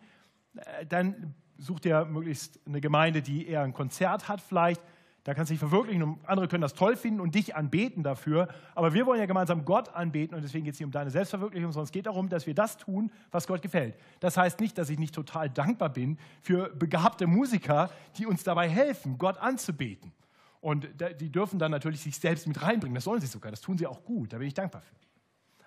äh, 0.56 0.86
dann 0.86 1.34
sucht 1.58 1.86
er 1.86 2.06
möglichst 2.06 2.60
eine 2.66 2.82
Gemeinde, 2.82 3.22
die 3.22 3.48
eher 3.48 3.62
ein 3.62 3.74
Konzert 3.74 4.28
hat 4.28 4.42
vielleicht, 4.42 4.82
da 5.28 5.34
kannst 5.34 5.50
du 5.50 5.56
dich 5.56 5.60
verwirklichen 5.60 6.04
und 6.04 6.20
andere 6.26 6.48
können 6.48 6.62
das 6.62 6.74
toll 6.74 6.96
finden 6.96 7.20
und 7.20 7.36
dich 7.36 7.54
anbeten 7.54 8.02
dafür. 8.02 8.48
Aber 8.76 8.94
wir 8.94 9.06
wollen 9.06 9.20
ja 9.20 9.26
gemeinsam 9.26 9.66
Gott 9.66 9.90
anbeten 9.90 10.34
und 10.34 10.42
deswegen 10.42 10.64
geht 10.64 10.76
es 10.76 10.80
nicht 10.80 10.86
um 10.86 10.92
deine 10.92 11.12
Selbstverwirklichung, 11.12 11.74
sondern 11.74 11.84
es 11.84 11.92
geht 11.92 12.06
darum, 12.06 12.30
dass 12.30 12.48
wir 12.48 12.54
das 12.54 12.78
tun, 12.78 13.12
was 13.30 13.46
Gott 13.46 13.62
gefällt. 13.62 13.96
Das 14.22 14.38
heißt 14.38 14.62
nicht, 14.62 14.78
dass 14.78 14.90
ich 14.90 14.98
nicht 14.98 15.14
total 15.14 15.50
dankbar 15.50 15.90
bin 15.90 16.18
für 16.42 16.70
begabte 16.70 17.28
Musiker, 17.28 17.90
die 18.18 18.26
uns 18.26 18.46
dabei 18.46 18.70
helfen, 18.70 19.18
Gott 19.18 19.38
anzubeten. 19.38 20.14
Und 20.62 20.88
die 21.20 21.30
dürfen 21.30 21.60
dann 21.60 21.72
natürlich 21.72 22.00
sich 22.00 22.18
selbst 22.18 22.48
mit 22.48 22.62
reinbringen. 22.62 22.96
Das 22.96 23.04
sollen 23.04 23.20
sie 23.20 23.28
sogar. 23.28 23.52
Das 23.52 23.60
tun 23.60 23.78
sie 23.78 23.86
auch 23.86 24.06
gut. 24.06 24.32
Da 24.32 24.38
bin 24.38 24.48
ich 24.48 24.54
dankbar 24.54 24.82
für. 24.82 24.96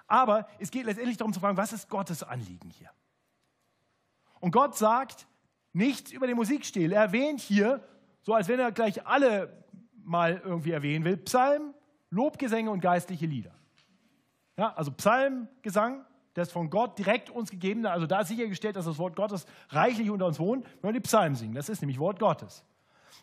Aber 0.06 0.48
es 0.58 0.70
geht 0.70 0.86
letztendlich 0.86 1.18
darum 1.18 1.34
zu 1.34 1.40
fragen, 1.40 1.58
was 1.58 1.74
ist 1.74 1.90
Gottes 1.90 2.22
Anliegen 2.22 2.70
hier? 2.70 2.88
Und 4.40 4.52
Gott 4.52 4.74
sagt 4.74 5.26
nichts 5.72 6.12
über 6.12 6.26
den 6.26 6.36
Musikstil. 6.36 6.92
Er 6.92 7.02
erwähnt 7.02 7.40
hier 7.40 7.82
so 8.22 8.34
als 8.34 8.48
wenn 8.48 8.60
er 8.60 8.72
gleich 8.72 9.06
alle 9.06 9.64
mal 10.04 10.40
irgendwie 10.44 10.72
erwähnen 10.72 11.04
will. 11.04 11.16
Psalm, 11.18 11.74
Lobgesänge 12.10 12.70
und 12.70 12.80
geistliche 12.80 13.26
Lieder. 13.26 13.52
Ja, 14.56 14.72
also 14.74 14.90
Psalmgesang, 14.90 16.04
der 16.36 16.42
ist 16.42 16.52
von 16.52 16.70
Gott 16.70 16.98
direkt 16.98 17.30
uns 17.30 17.50
gegeben. 17.50 17.86
Also 17.86 18.06
da 18.06 18.20
ist 18.20 18.28
sichergestellt, 18.28 18.76
dass 18.76 18.84
das 18.84 18.98
Wort 18.98 19.16
Gottes 19.16 19.46
reichlich 19.70 20.10
unter 20.10 20.26
uns 20.26 20.38
wohnt, 20.38 20.66
wenn 20.80 20.90
wir 20.90 21.00
die 21.00 21.06
Psalmen 21.06 21.34
singen. 21.34 21.54
Das 21.54 21.68
ist 21.68 21.80
nämlich 21.80 21.98
Wort 21.98 22.18
Gottes. 22.18 22.64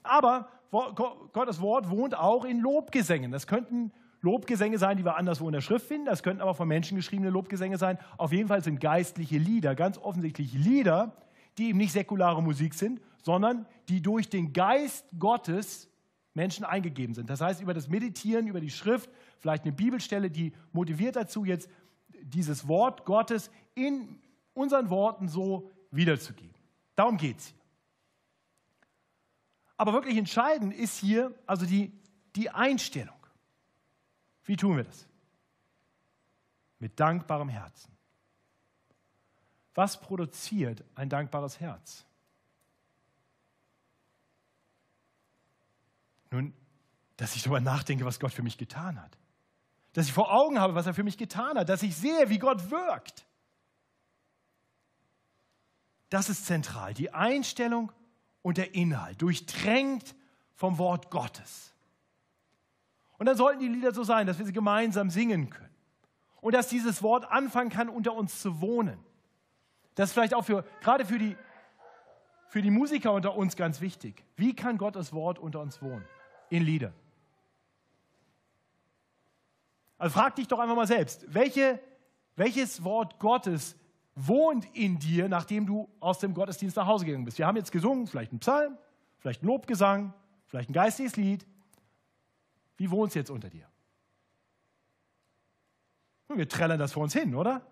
Aber 0.03 0.49
Gottes 0.71 1.61
Wort 1.61 1.89
wohnt 1.89 2.17
auch 2.17 2.43
in 2.43 2.59
Lobgesängen. 2.59 3.31
Das 3.31 3.47
könnten 3.47 3.91
Lobgesänge 4.21 4.77
sein, 4.77 4.97
die 4.97 5.05
wir 5.05 5.15
anderswo 5.15 5.47
in 5.47 5.53
der 5.53 5.61
Schrift 5.61 5.87
finden. 5.87 6.05
Das 6.05 6.23
könnten 6.23 6.41
aber 6.41 6.55
von 6.55 6.67
Menschen 6.67 6.97
geschriebene 6.97 7.29
Lobgesänge 7.29 7.77
sein. 7.77 7.99
Auf 8.17 8.31
jeden 8.31 8.47
Fall 8.47 8.63
sind 8.63 8.81
geistliche 8.81 9.37
Lieder, 9.37 9.75
ganz 9.75 9.97
offensichtlich 9.97 10.53
Lieder, 10.53 11.13
die 11.57 11.69
eben 11.69 11.77
nicht 11.77 11.91
säkulare 11.91 12.41
Musik 12.41 12.73
sind, 12.73 13.01
sondern 13.23 13.65
die 13.89 14.01
durch 14.01 14.29
den 14.29 14.53
Geist 14.53 15.05
Gottes 15.17 15.89
Menschen 16.33 16.65
eingegeben 16.65 17.15
sind. 17.15 17.29
Das 17.29 17.41
heißt, 17.41 17.61
über 17.61 17.73
das 17.73 17.87
Meditieren, 17.87 18.47
über 18.47 18.61
die 18.61 18.69
Schrift, 18.69 19.09
vielleicht 19.39 19.63
eine 19.63 19.73
Bibelstelle, 19.73 20.29
die 20.29 20.53
motiviert 20.71 21.15
dazu, 21.15 21.45
jetzt 21.45 21.69
dieses 22.21 22.67
Wort 22.67 23.05
Gottes 23.05 23.49
in 23.73 24.19
unseren 24.53 24.89
Worten 24.89 25.27
so 25.27 25.71
wiederzugeben. 25.91 26.53
Darum 26.95 27.17
geht 27.17 27.39
es 27.39 27.47
hier. 27.47 27.57
Aber 29.77 29.93
wirklich 29.93 30.17
entscheidend 30.17 30.73
ist 30.73 30.97
hier 30.97 31.33
also 31.45 31.65
die, 31.65 31.91
die 32.35 32.49
Einstellung. 32.49 33.15
Wie 34.43 34.55
tun 34.55 34.77
wir 34.77 34.83
das? 34.83 35.07
Mit 36.79 36.99
dankbarem 36.99 37.49
Herzen. 37.49 37.96
Was 39.77 40.01
produziert 40.01 40.83
ein 40.95 41.07
dankbares 41.07 41.59
Herz? 41.59 42.03
Nun, 46.31 46.51
dass 47.15 47.35
ich 47.35 47.43
darüber 47.43 47.59
nachdenke, 47.59 48.03
was 48.03 48.19
Gott 48.19 48.33
für 48.33 48.41
mich 48.41 48.57
getan 48.57 48.99
hat. 48.99 49.15
Dass 49.93 50.07
ich 50.07 50.13
vor 50.13 50.33
Augen 50.33 50.59
habe, 50.59 50.73
was 50.73 50.87
er 50.87 50.95
für 50.95 51.03
mich 51.03 51.19
getan 51.19 51.59
hat. 51.59 51.69
Dass 51.69 51.83
ich 51.83 51.95
sehe, 51.95 52.27
wie 52.29 52.39
Gott 52.39 52.71
wirkt. 52.71 53.27
Das 56.09 56.27
ist 56.27 56.47
zentral. 56.47 56.95
Die 56.95 57.13
Einstellung 57.13 57.91
und 58.41 58.57
der 58.57 58.73
Inhalt, 58.73 59.21
durchdrängt 59.21 60.15
vom 60.55 60.79
Wort 60.79 61.11
Gottes. 61.11 61.75
Und 63.19 63.27
dann 63.27 63.37
sollten 63.37 63.59
die 63.59 63.67
Lieder 63.67 63.93
so 63.93 64.03
sein, 64.03 64.25
dass 64.25 64.39
wir 64.39 64.45
sie 64.47 64.53
gemeinsam 64.53 65.11
singen 65.11 65.51
können. 65.51 65.75
Und 66.41 66.55
dass 66.55 66.67
dieses 66.67 67.03
Wort 67.03 67.29
anfangen 67.29 67.69
kann, 67.69 67.89
unter 67.89 68.15
uns 68.15 68.41
zu 68.41 68.59
wohnen. 68.59 69.05
Das 69.97 70.09
ist 70.09 70.13
vielleicht 70.13 70.35
auch 70.35 70.45
für, 70.45 70.63
gerade 70.79 71.05
für 71.05 71.17
die, 71.17 71.35
für 72.49 72.61
die 72.61 72.69
Musiker 72.69 73.11
unter 73.11 73.35
uns 73.35 73.55
ganz 73.55 73.81
wichtig. 73.81 74.23
Wie 74.35 74.55
kann 74.55 74.77
Gottes 74.77 75.11
Wort 75.11 75.39
unter 75.39 75.59
uns 75.59 75.81
wohnen? 75.81 76.05
In 76.51 76.63
Liedern. 76.63 76.93
Also 79.97 80.13
frag 80.13 80.35
dich 80.35 80.47
doch 80.47 80.59
einfach 80.59 80.75
mal 80.75 80.85
selbst, 80.85 81.25
welche, 81.33 81.79
welches 82.35 82.83
Wort 82.83 83.19
Gottes 83.19 83.75
wohnt 84.13 84.65
in 84.75 84.99
dir, 84.99 85.27
nachdem 85.27 85.65
du 85.65 85.89
aus 85.99 86.19
dem 86.19 86.35
Gottesdienst 86.35 86.77
nach 86.77 86.85
Hause 86.85 87.05
gegangen 87.05 87.25
bist? 87.25 87.39
Wir 87.39 87.47
haben 87.47 87.57
jetzt 87.57 87.71
gesungen, 87.71 88.05
vielleicht 88.05 88.31
ein 88.31 88.39
Psalm, 88.39 88.77
vielleicht 89.17 89.41
ein 89.41 89.47
Lobgesang, 89.47 90.13
vielleicht 90.45 90.69
ein 90.69 90.73
geistiges 90.73 91.15
Lied. 91.15 91.47
Wie 92.77 92.91
wohnt 92.91 93.09
es 93.09 93.15
jetzt 93.15 93.31
unter 93.31 93.49
dir? 93.49 93.67
Wir 96.27 96.47
trällern 96.47 96.77
das 96.77 96.93
vor 96.93 97.01
uns 97.01 97.13
hin, 97.13 97.33
oder? 97.33 97.65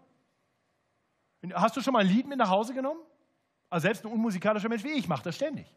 Hast 1.53 1.75
du 1.77 1.81
schon 1.81 1.93
mal 1.93 1.99
ein 1.99 2.07
Lied 2.07 2.27
mit 2.27 2.37
nach 2.37 2.49
Hause 2.49 2.73
genommen? 2.73 2.99
Also 3.69 3.85
selbst 3.85 4.05
ein 4.05 4.11
unmusikalischer 4.11 4.69
Mensch 4.69 4.83
wie 4.83 4.93
ich 4.93 5.07
macht 5.07 5.25
das 5.25 5.35
ständig. 5.35 5.73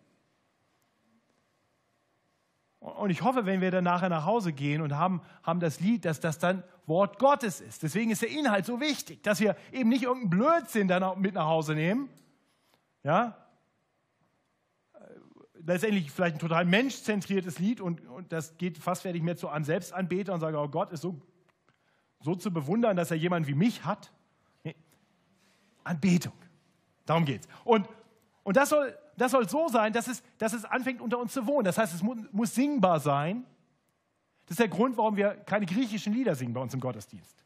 Und 2.81 3.11
ich 3.11 3.23
hoffe, 3.23 3.45
wenn 3.45 3.61
wir 3.61 3.71
dann 3.71 3.85
nachher 3.85 4.09
nach 4.09 4.25
Hause 4.25 4.53
gehen 4.53 4.81
und 4.83 4.97
haben, 4.97 5.21
haben 5.43 5.61
das 5.61 5.81
Lied, 5.81 6.05
dass 6.05 6.21
das 6.21 6.39
dann 6.39 6.63
Wort 6.87 7.19
Gottes 7.19 7.61
ist. 7.61 7.83
Deswegen 7.83 8.11
ist 8.11 8.23
der 8.23 8.31
Inhalt 8.31 8.67
so 8.67 8.81
wichtig, 8.81 9.23
dass 9.23 9.41
wir 9.41 9.57
eben 9.73 9.89
nicht 9.89 10.05
irgendeinen 10.05 10.31
Blödsinn 10.31 10.89
dann 10.89 11.21
mit 11.21 11.35
nach 11.35 11.47
Hause 11.47 11.75
nehmen. 11.75 12.09
Ja? 13.03 13.37
Letztendlich 15.61 16.11
vielleicht 16.11 16.37
ein 16.37 16.41
total 16.41 16.65
menschzentriertes 16.65 17.59
Lied 17.59 17.81
und, 17.81 18.07
und 18.07 18.33
das 18.33 18.57
geht 18.59 18.79
fast 18.79 19.03
fertig 19.03 19.23
mehr 19.23 19.37
zu 19.37 19.49
an 19.49 19.65
Selbstanbeter 19.65 20.33
und 20.33 20.41
sage, 20.41 20.57
oh 20.59 20.69
Gott 20.69 20.93
ist 20.93 21.03
so, 21.03 21.21
so 22.21 22.37
zu 22.37 22.53
bewundern, 22.53 22.97
dass 22.97 23.11
er 23.11 23.17
jemanden 23.17 23.49
wie 23.49 23.55
mich 23.55 23.85
hat. 23.85 24.13
Anbetung. 25.89 26.35
Darum 27.07 27.25
geht's. 27.25 27.49
Und, 27.65 27.89
und 28.43 28.57
das 28.57 28.69
soll 28.69 28.97
das 29.19 29.33
soll 29.33 29.49
so 29.49 29.69
sein, 29.69 29.93
dass 29.93 30.07
es, 30.07 30.23
dass 30.39 30.53
es 30.53 30.65
anfängt 30.65 31.01
unter 31.01 31.19
uns 31.19 31.33
zu 31.33 31.47
wohnen. 31.47 31.65
Das 31.65 31.77
heißt, 31.77 31.93
es 31.93 32.03
mu 32.03 32.15
muss 32.31 32.55
singbar 32.55 33.01
sein. 33.01 33.45
Das 34.47 34.53
ist 34.53 34.61
der 34.61 34.69
Grund, 34.69 34.97
warum 34.97 35.17
wir 35.17 35.35
keine 35.35 35.67
griechischen 35.67 36.13
Lieder 36.13 36.35
singen 36.35 36.55
bei 36.55 36.61
uns 36.61 36.73
im 36.73 36.81
Gottesdienst. 36.81 37.45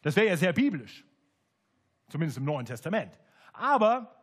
Das 0.00 0.16
wäre 0.16 0.28
ja 0.28 0.36
sehr 0.36 0.52
biblisch, 0.52 1.04
zumindest 2.08 2.38
im 2.38 2.44
Neuen 2.44 2.64
Testament. 2.64 3.12
Aber 3.52 4.14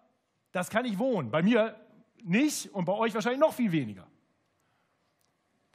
das 0.52 0.70
kann 0.70 0.84
nicht 0.84 0.98
wohnen. 0.98 1.30
Bei 1.30 1.44
mir 1.44 1.76
nicht 2.24 2.74
und 2.74 2.86
bei 2.86 2.94
euch 2.94 3.14
wahrscheinlich 3.14 3.42
noch 3.42 3.54
viel 3.54 3.72
weniger. 3.72 4.08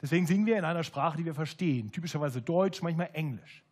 Deswegen 0.01 0.25
singen 0.25 0.45
wir 0.45 0.57
in 0.57 0.65
einer 0.65 0.83
Sprache, 0.83 1.17
die 1.17 1.23
wir 1.23 1.35
verstehen, 1.35 1.91
typischerweise 1.91 2.41
Deutsch, 2.41 2.81
manchmal 2.81 3.11
Englisch. 3.13 3.63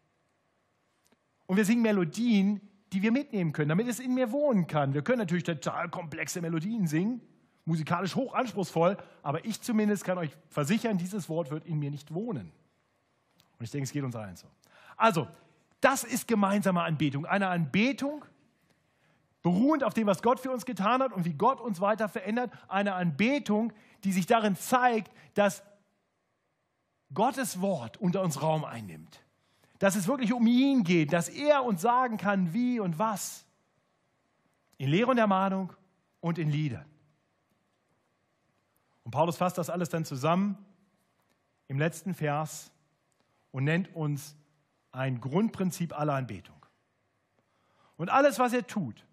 Und 1.47 1.57
wir 1.57 1.65
singen 1.65 1.81
Melodien, 1.81 2.61
die 2.93 3.01
wir 3.01 3.11
mitnehmen 3.11 3.53
können, 3.53 3.69
damit 3.69 3.87
es 3.87 3.99
in 3.99 4.13
mir 4.13 4.31
wohnen 4.31 4.67
kann. 4.67 4.93
Wir 4.93 5.01
können 5.01 5.19
natürlich 5.19 5.43
total 5.43 5.89
komplexe 5.89 6.41
Melodien 6.41 6.87
singen, 6.87 7.21
musikalisch 7.65 8.15
hoch 8.15 8.33
anspruchsvoll, 8.33 8.97
aber 9.23 9.45
ich 9.45 9.61
zumindest 9.61 10.03
kann 10.03 10.17
euch 10.17 10.31
versichern, 10.49 10.97
dieses 10.97 11.29
Wort 11.29 11.51
wird 11.51 11.65
in 11.65 11.79
mir 11.79 11.91
nicht 11.91 12.13
wohnen. 12.13 12.51
Und 13.57 13.65
ich 13.65 13.71
denke, 13.71 13.85
es 13.85 13.91
geht 13.91 14.03
uns 14.03 14.15
allen 14.15 14.35
so. 14.35 14.47
Also, 14.97 15.27
das 15.79 16.03
ist 16.03 16.27
gemeinsame 16.27 16.81
Anbetung. 16.81 17.25
Eine 17.25 17.47
Anbetung, 17.47 18.25
beruhend 19.41 19.83
auf 19.83 19.93
dem, 19.93 20.07
was 20.07 20.21
Gott 20.21 20.39
für 20.39 20.51
uns 20.51 20.65
getan 20.65 21.01
hat 21.01 21.13
und 21.13 21.25
wie 21.25 21.33
Gott 21.33 21.61
uns 21.61 21.79
weiter 21.79 22.09
verändert. 22.09 22.51
Eine 22.67 22.93
Anbetung, 22.93 23.73
die 24.03 24.11
sich 24.11 24.25
darin 24.25 24.55
zeigt, 24.55 25.11
dass 25.33 25.63
Gottes 27.13 27.61
Wort 27.61 27.97
unter 27.97 28.21
uns 28.21 28.41
Raum 28.41 28.65
einnimmt 28.65 29.21
dass 29.81 29.95
es 29.95 30.07
wirklich 30.07 30.31
um 30.31 30.45
ihn 30.45 30.83
geht, 30.83 31.11
dass 31.11 31.27
er 31.27 31.63
uns 31.63 31.81
sagen 31.81 32.17
kann, 32.17 32.53
wie 32.53 32.79
und 32.79 32.99
was. 32.99 33.47
In 34.77 34.89
Lehre 34.89 35.09
und 35.09 35.17
Ermahnung 35.17 35.73
und 36.19 36.37
in 36.37 36.51
Liedern. 36.51 36.85
Und 39.03 39.09
Paulus 39.09 39.37
fasst 39.37 39.57
das 39.57 39.71
alles 39.71 39.89
dann 39.89 40.05
zusammen 40.05 40.55
im 41.67 41.79
letzten 41.79 42.13
Vers 42.13 42.71
und 43.49 43.63
nennt 43.63 43.95
uns 43.95 44.35
ein 44.91 45.19
Grundprinzip 45.19 45.97
aller 45.97 46.13
Anbetung. 46.13 46.63
Und 47.97 48.09
alles, 48.09 48.37
was 48.37 48.53
er 48.53 48.67
tut, 48.67 49.03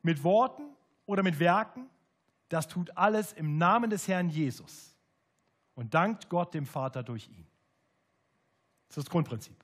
mit 0.00 0.24
Worten 0.24 0.62
oder 1.04 1.22
mit 1.22 1.38
Werken, 1.38 1.90
das 2.48 2.66
tut 2.66 2.96
alles 2.96 3.34
im 3.34 3.58
Namen 3.58 3.90
des 3.90 4.08
Herrn 4.08 4.30
Jesus 4.30 4.96
und 5.74 5.92
dankt 5.92 6.30
Gott 6.30 6.54
dem 6.54 6.64
Vater 6.64 7.02
durch 7.02 7.28
ihn. 7.28 7.46
Das 8.88 8.96
ist 8.96 9.06
das 9.06 9.10
Grundprinzip 9.10 9.62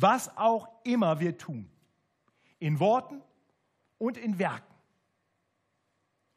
was 0.00 0.36
auch 0.36 0.68
immer 0.84 1.20
wir 1.20 1.36
tun, 1.38 1.68
in 2.58 2.78
Worten 2.80 3.22
und 3.98 4.16
in 4.16 4.38
Werken, 4.38 4.74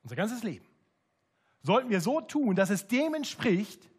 unser 0.04 0.16
ganzes 0.16 0.44
Leben, 0.44 0.66
sollten 1.62 1.90
wir 1.90 2.02
so 2.02 2.22
tun, 2.22 2.56
dass 2.56 2.70
es 2.70 2.88
dem 2.88 3.14
entspricht, 3.14 3.90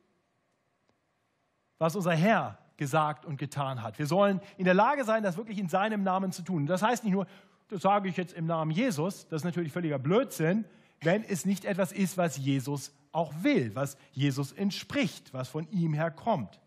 was 1.79 1.97
unser 1.97 2.15
Herr 2.15 2.59
gesagt 2.77 3.25
und 3.25 3.37
getan 3.37 3.83
hat. 3.83 3.99
Wir 3.99 4.07
sollen 4.07 4.41
in 4.57 4.65
der 4.65 4.75
Lage 4.75 5.05
sein, 5.05 5.23
das 5.23 5.37
wirklich 5.37 5.59
in 5.59 5.69
seinem 5.69 6.03
Namen 6.03 6.33
zu 6.33 6.43
tun. 6.43 6.67
Das 6.67 6.83
heißt 6.83 7.05
nicht 7.05 7.13
nur, 7.13 7.27
das 7.69 7.83
sage 7.83 8.09
ich 8.09 8.17
jetzt 8.17 8.33
im 8.33 8.47
Namen 8.47 8.71
Jesus, 8.71 9.29
das 9.29 9.43
ist 9.43 9.45
natürlich 9.45 9.73
völliger 9.73 9.99
Blödsinn, 9.99 10.65
wenn 11.01 11.23
es 11.23 11.45
nicht 11.45 11.65
etwas 11.65 11.93
ist, 11.93 12.17
was 12.17 12.37
Jesus 12.37 12.93
auch 13.13 13.33
will, 13.43 13.75
was 13.75 13.97
Jesus 14.13 14.53
entspricht, 14.53 15.33
was 15.33 15.49
von 15.49 15.71
ihm 15.71 15.95
her 15.95 16.11
kommt. 16.11 16.61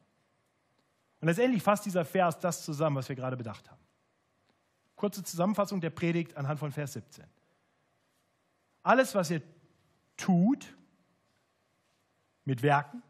Und 1.26 1.30
letztendlich 1.30 1.63
fasst 1.63 1.88
dieser 1.88 2.05
Vers 2.05 2.38
das 2.38 2.63
zusammen, 2.63 2.97
was 2.97 3.09
wir 3.09 3.15
gerade 3.15 3.36
bedacht 3.36 3.67
haben. 3.71 3.82
Kurze 4.95 5.23
Zusammenfassung 5.23 5.82
der 5.82 5.89
Predigt 5.89 6.38
anhand 6.38 6.59
von 6.59 6.71
Vers 6.71 6.93
17. 6.93 7.26
Alles, 8.84 9.15
was 9.15 9.32
ihr 9.32 9.41
tut 10.17 10.78
mit 12.43 12.61
Werken, 12.61 13.01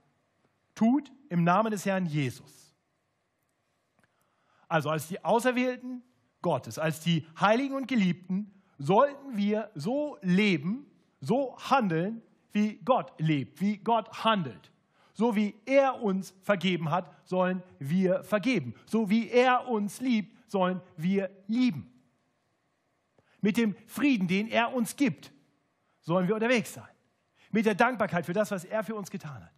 tut 0.75 1.11
im 1.27 1.43
Namen 1.43 1.71
des 1.71 1.85
Herrn 1.85 2.05
Jesus. 2.05 2.73
Also 4.69 4.91
als 4.91 5.09
die 5.09 5.21
Auserwählten 5.21 6.01
Gottes, 6.41 6.79
als 6.79 7.01
die 7.01 7.27
Heiligen 7.37 7.75
und 7.75 7.85
Geliebten, 7.85 8.49
sollten 8.77 9.35
wir 9.35 9.69
so 9.75 10.17
leben, 10.21 10.89
so 11.19 11.57
handeln, 11.57 12.21
wie 12.53 12.77
Gott 12.77 13.11
lebt, 13.17 13.59
wie 13.59 13.75
Gott 13.75 14.23
handelt. 14.23 14.71
So 15.15 15.33
wie 15.33 15.55
er 15.65 16.01
uns 16.03 16.33
vergeben 16.41 16.91
hat, 16.91 17.09
sollen 17.23 17.63
wir 17.79 18.23
vergeben. 18.25 18.75
So 18.85 19.09
wie 19.09 19.29
er 19.29 19.67
uns 19.69 20.01
liebt, 20.01 20.51
sollen 20.51 20.81
wir 20.97 21.31
lieben. 21.47 21.89
Mit 23.39 23.55
dem 23.55 23.77
Frieden, 23.87 24.27
den 24.27 24.49
er 24.49 24.73
uns 24.73 24.97
gibt, 24.97 25.31
sollen 26.01 26.27
wir 26.27 26.35
unterwegs 26.35 26.73
sein. 26.73 26.89
Mit 27.49 27.65
der 27.65 27.75
Dankbarkeit 27.75 28.25
für 28.25 28.33
das, 28.33 28.51
was 28.51 28.65
er 28.65 28.83
für 28.83 28.95
uns 28.95 29.09
getan 29.09 29.41
hat. 29.41 29.53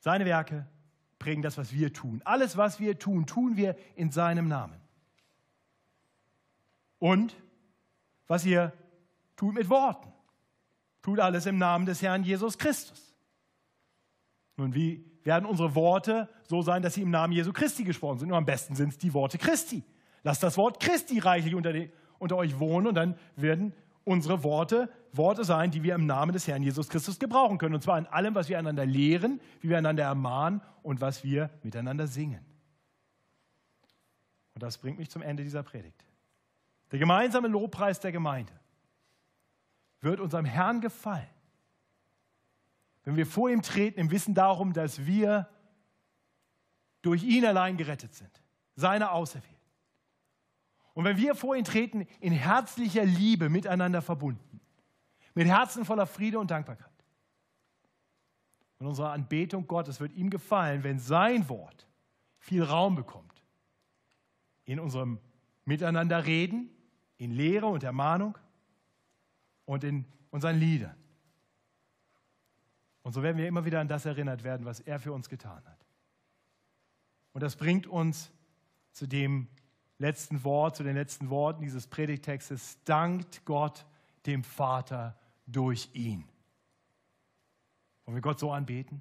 Seine 0.00 0.26
Werke 0.26 0.68
prägen 1.18 1.42
das, 1.42 1.56
was 1.56 1.72
wir 1.72 1.90
tun. 1.90 2.20
Alles, 2.26 2.58
was 2.58 2.80
wir 2.80 2.98
tun, 2.98 3.24
tun 3.24 3.56
wir 3.56 3.74
in 3.96 4.10
seinem 4.12 4.48
Namen. 4.48 4.78
Und 6.98 7.34
was 8.26 8.44
ihr 8.44 8.74
tut 9.34 9.54
mit 9.54 9.70
Worten, 9.70 10.12
tut 11.00 11.20
alles 11.20 11.46
im 11.46 11.56
Namen 11.56 11.86
des 11.86 12.02
Herrn 12.02 12.22
Jesus 12.22 12.58
Christus. 12.58 13.07
Nun, 14.58 14.74
wie 14.74 15.04
werden 15.24 15.46
unsere 15.46 15.74
Worte 15.74 16.28
so 16.42 16.60
sein, 16.60 16.82
dass 16.82 16.94
sie 16.94 17.02
im 17.02 17.10
Namen 17.10 17.32
Jesu 17.32 17.52
Christi 17.52 17.84
gesprochen 17.84 18.18
sind? 18.18 18.28
Nur 18.28 18.36
am 18.36 18.44
besten 18.44 18.74
sind 18.74 18.90
es 18.90 18.98
die 18.98 19.14
Worte 19.14 19.38
Christi. 19.38 19.82
Lasst 20.22 20.42
das 20.42 20.58
Wort 20.58 20.80
Christi 20.80 21.18
reichlich 21.18 21.54
unter, 21.54 21.72
die, 21.72 21.90
unter 22.18 22.36
euch 22.36 22.58
wohnen 22.58 22.88
und 22.88 22.94
dann 22.94 23.16
werden 23.36 23.72
unsere 24.04 24.42
Worte 24.42 24.90
Worte 25.12 25.44
sein, 25.44 25.70
die 25.70 25.82
wir 25.82 25.94
im 25.94 26.06
Namen 26.06 26.32
des 26.32 26.46
Herrn 26.46 26.62
Jesus 26.62 26.88
Christus 26.88 27.18
gebrauchen 27.18 27.58
können. 27.58 27.74
Und 27.74 27.82
zwar 27.82 27.98
in 27.98 28.06
allem, 28.06 28.34
was 28.34 28.48
wir 28.48 28.58
einander 28.58 28.84
lehren, 28.84 29.40
wie 29.60 29.68
wir 29.68 29.78
einander 29.78 30.04
ermahnen 30.04 30.60
und 30.82 31.00
was 31.00 31.24
wir 31.24 31.50
miteinander 31.62 32.06
singen. 32.06 32.44
Und 34.54 34.62
das 34.62 34.78
bringt 34.78 34.98
mich 34.98 35.10
zum 35.10 35.22
Ende 35.22 35.42
dieser 35.44 35.62
Predigt. 35.62 36.04
Der 36.90 36.98
gemeinsame 36.98 37.48
Lobpreis 37.48 38.00
der 38.00 38.12
Gemeinde 38.12 38.52
wird 40.00 40.20
unserem 40.20 40.44
Herrn 40.44 40.80
gefallen, 40.80 41.26
wenn 43.08 43.16
wir 43.16 43.24
vor 43.24 43.48
ihm 43.48 43.62
treten 43.62 43.98
im 44.00 44.10
Wissen 44.10 44.34
darum, 44.34 44.74
dass 44.74 45.06
wir 45.06 45.48
durch 47.00 47.22
ihn 47.22 47.46
allein 47.46 47.78
gerettet 47.78 48.14
sind, 48.14 48.42
seine 48.74 49.12
Auserwählten. 49.12 49.56
Und 50.92 51.06
wenn 51.06 51.16
wir 51.16 51.34
vor 51.34 51.56
ihn 51.56 51.64
treten 51.64 52.02
in 52.20 52.34
herzlicher 52.34 53.06
Liebe 53.06 53.48
miteinander 53.48 54.02
verbunden, 54.02 54.60
mit 55.32 55.48
Herzen 55.48 55.86
voller 55.86 56.06
Friede 56.06 56.38
und 56.38 56.50
Dankbarkeit. 56.50 56.92
Und 58.78 58.88
unsere 58.88 59.08
Anbetung 59.08 59.66
Gottes 59.66 60.00
wird 60.00 60.12
ihm 60.12 60.28
gefallen, 60.28 60.84
wenn 60.84 60.98
sein 60.98 61.48
Wort 61.48 61.88
viel 62.36 62.62
Raum 62.62 62.94
bekommt. 62.94 63.42
In 64.66 64.80
unserem 64.80 65.18
Miteinander 65.64 66.26
reden, 66.26 66.68
in 67.16 67.30
Lehre 67.30 67.68
und 67.68 67.84
Ermahnung 67.84 68.36
und 69.64 69.82
in 69.82 70.04
unseren 70.28 70.58
Liedern. 70.58 70.97
Und 73.08 73.14
so 73.14 73.22
werden 73.22 73.38
wir 73.38 73.48
immer 73.48 73.64
wieder 73.64 73.80
an 73.80 73.88
das 73.88 74.04
erinnert 74.04 74.44
werden, 74.44 74.66
was 74.66 74.80
er 74.80 74.98
für 74.98 75.14
uns 75.14 75.30
getan 75.30 75.64
hat. 75.64 75.86
Und 77.32 77.42
das 77.42 77.56
bringt 77.56 77.86
uns 77.86 78.30
zu 78.92 79.06
dem 79.06 79.48
letzten 79.96 80.44
Wort, 80.44 80.76
zu 80.76 80.82
den 80.82 80.94
letzten 80.94 81.30
Worten 81.30 81.62
dieses 81.62 81.86
Predigtextes. 81.86 82.76
Dankt 82.84 83.46
Gott 83.46 83.86
dem 84.26 84.44
Vater 84.44 85.18
durch 85.46 85.88
ihn. 85.94 86.28
Wollen 88.04 88.16
wir 88.16 88.20
Gott 88.20 88.38
so 88.38 88.52
anbeten? 88.52 89.00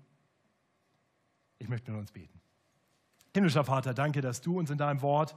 Ich 1.60 1.68
möchte 1.68 1.92
mit 1.92 2.00
uns 2.00 2.14
beten. 2.14 2.40
Himmlischer 3.34 3.66
Vater, 3.66 3.94
danke, 3.94 4.22
dass 4.22 4.40
du 4.40 4.58
uns 4.58 4.70
in 4.70 4.78
deinem 4.78 5.02
Wort 5.02 5.36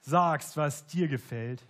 sagst, 0.00 0.56
was 0.56 0.86
dir 0.86 1.06
gefällt. 1.06 1.62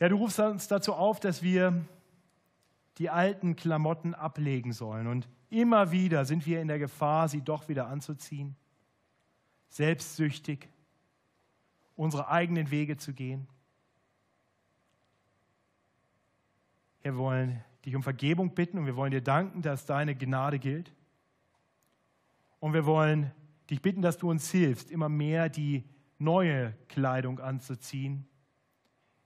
Ja, 0.00 0.08
du 0.08 0.16
rufst 0.16 0.40
uns 0.40 0.66
dazu 0.66 0.92
auf, 0.92 1.20
dass 1.20 1.40
wir 1.40 1.86
die 2.98 3.10
alten 3.10 3.56
Klamotten 3.56 4.14
ablegen 4.14 4.72
sollen. 4.72 5.06
Und 5.06 5.28
immer 5.50 5.90
wieder 5.90 6.24
sind 6.24 6.46
wir 6.46 6.60
in 6.60 6.68
der 6.68 6.78
Gefahr, 6.78 7.28
sie 7.28 7.42
doch 7.42 7.68
wieder 7.68 7.88
anzuziehen, 7.88 8.56
selbstsüchtig, 9.68 10.68
unsere 11.94 12.28
eigenen 12.28 12.70
Wege 12.70 12.96
zu 12.96 13.12
gehen. 13.12 13.48
Wir 17.02 17.16
wollen 17.16 17.62
dich 17.84 17.94
um 17.94 18.02
Vergebung 18.02 18.54
bitten 18.54 18.78
und 18.78 18.86
wir 18.86 18.96
wollen 18.96 19.12
dir 19.12 19.22
danken, 19.22 19.62
dass 19.62 19.86
deine 19.86 20.16
Gnade 20.16 20.58
gilt. 20.58 20.92
Und 22.58 22.72
wir 22.72 22.84
wollen 22.84 23.30
dich 23.70 23.80
bitten, 23.80 24.02
dass 24.02 24.18
du 24.18 24.30
uns 24.30 24.50
hilfst, 24.50 24.90
immer 24.90 25.08
mehr 25.08 25.48
die 25.48 25.84
neue 26.18 26.72
Kleidung 26.88 27.38
anzuziehen, 27.40 28.26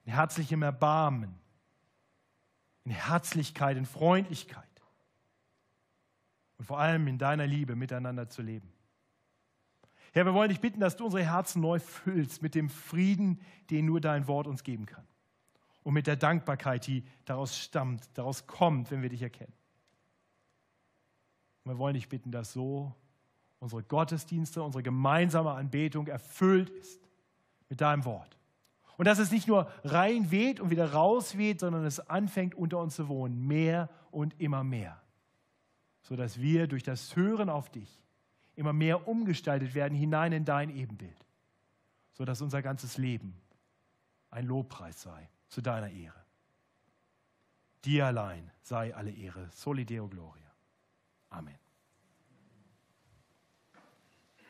in 0.04 0.12
herzlichem 0.12 0.62
Erbarmen, 0.62 1.34
in 2.84 2.90
Herzlichkeit, 2.92 3.76
in 3.76 3.86
Freundlichkeit 3.86 4.64
und 6.58 6.64
vor 6.64 6.78
allem 6.78 7.06
in 7.06 7.18
deiner 7.18 7.46
Liebe 7.46 7.76
miteinander 7.76 8.28
zu 8.28 8.42
leben. 8.42 8.72
Herr, 10.12 10.26
wir 10.26 10.34
wollen 10.34 10.48
dich 10.48 10.60
bitten, 10.60 10.80
dass 10.80 10.96
du 10.96 11.04
unsere 11.04 11.24
Herzen 11.24 11.60
neu 11.60 11.78
füllst 11.78 12.42
mit 12.42 12.54
dem 12.54 12.68
Frieden, 12.68 13.40
den 13.70 13.86
nur 13.86 14.00
dein 14.00 14.26
Wort 14.26 14.46
uns 14.46 14.64
geben 14.64 14.86
kann. 14.86 15.06
Und 15.82 15.94
mit 15.94 16.06
der 16.06 16.16
Dankbarkeit, 16.16 16.86
die 16.86 17.04
daraus 17.24 17.58
stammt, 17.58 18.10
daraus 18.14 18.46
kommt, 18.46 18.90
wenn 18.90 19.02
wir 19.02 19.08
dich 19.08 19.22
erkennen. 19.22 19.52
Und 21.64 21.72
wir 21.72 21.78
wollen 21.78 21.94
dich 21.94 22.08
bitten, 22.08 22.32
dass 22.32 22.52
so 22.52 22.94
unsere 23.60 23.82
Gottesdienste, 23.82 24.62
unsere 24.62 24.82
gemeinsame 24.82 25.52
Anbetung 25.52 26.08
erfüllt 26.08 26.70
ist 26.70 27.00
mit 27.68 27.80
deinem 27.80 28.04
Wort. 28.04 28.39
Und 29.00 29.06
dass 29.06 29.18
es 29.18 29.30
nicht 29.30 29.48
nur 29.48 29.72
rein 29.82 30.30
weht 30.30 30.60
und 30.60 30.68
wieder 30.68 30.92
raus 30.92 31.38
weht, 31.38 31.60
sondern 31.60 31.86
es 31.86 32.00
anfängt 32.10 32.54
unter 32.54 32.80
uns 32.80 32.96
zu 32.96 33.08
wohnen, 33.08 33.46
mehr 33.46 33.88
und 34.10 34.38
immer 34.38 34.62
mehr. 34.62 35.00
Sodass 36.02 36.38
wir 36.38 36.66
durch 36.66 36.82
das 36.82 37.16
Hören 37.16 37.48
auf 37.48 37.70
dich 37.70 38.04
immer 38.56 38.74
mehr 38.74 39.08
umgestaltet 39.08 39.74
werden 39.74 39.96
hinein 39.96 40.32
in 40.32 40.44
dein 40.44 40.68
Ebenbild. 40.68 41.16
Sodass 42.12 42.42
unser 42.42 42.60
ganzes 42.60 42.98
Leben 42.98 43.34
ein 44.30 44.44
Lobpreis 44.44 45.00
sei 45.00 45.30
zu 45.48 45.62
deiner 45.62 45.88
Ehre. 45.88 46.22
Dir 47.86 48.04
allein 48.04 48.50
sei 48.60 48.94
alle 48.94 49.12
Ehre. 49.12 49.48
Soli 49.54 49.86
Deo 49.86 50.08
Gloria. 50.08 50.52
Amen. 51.30 51.56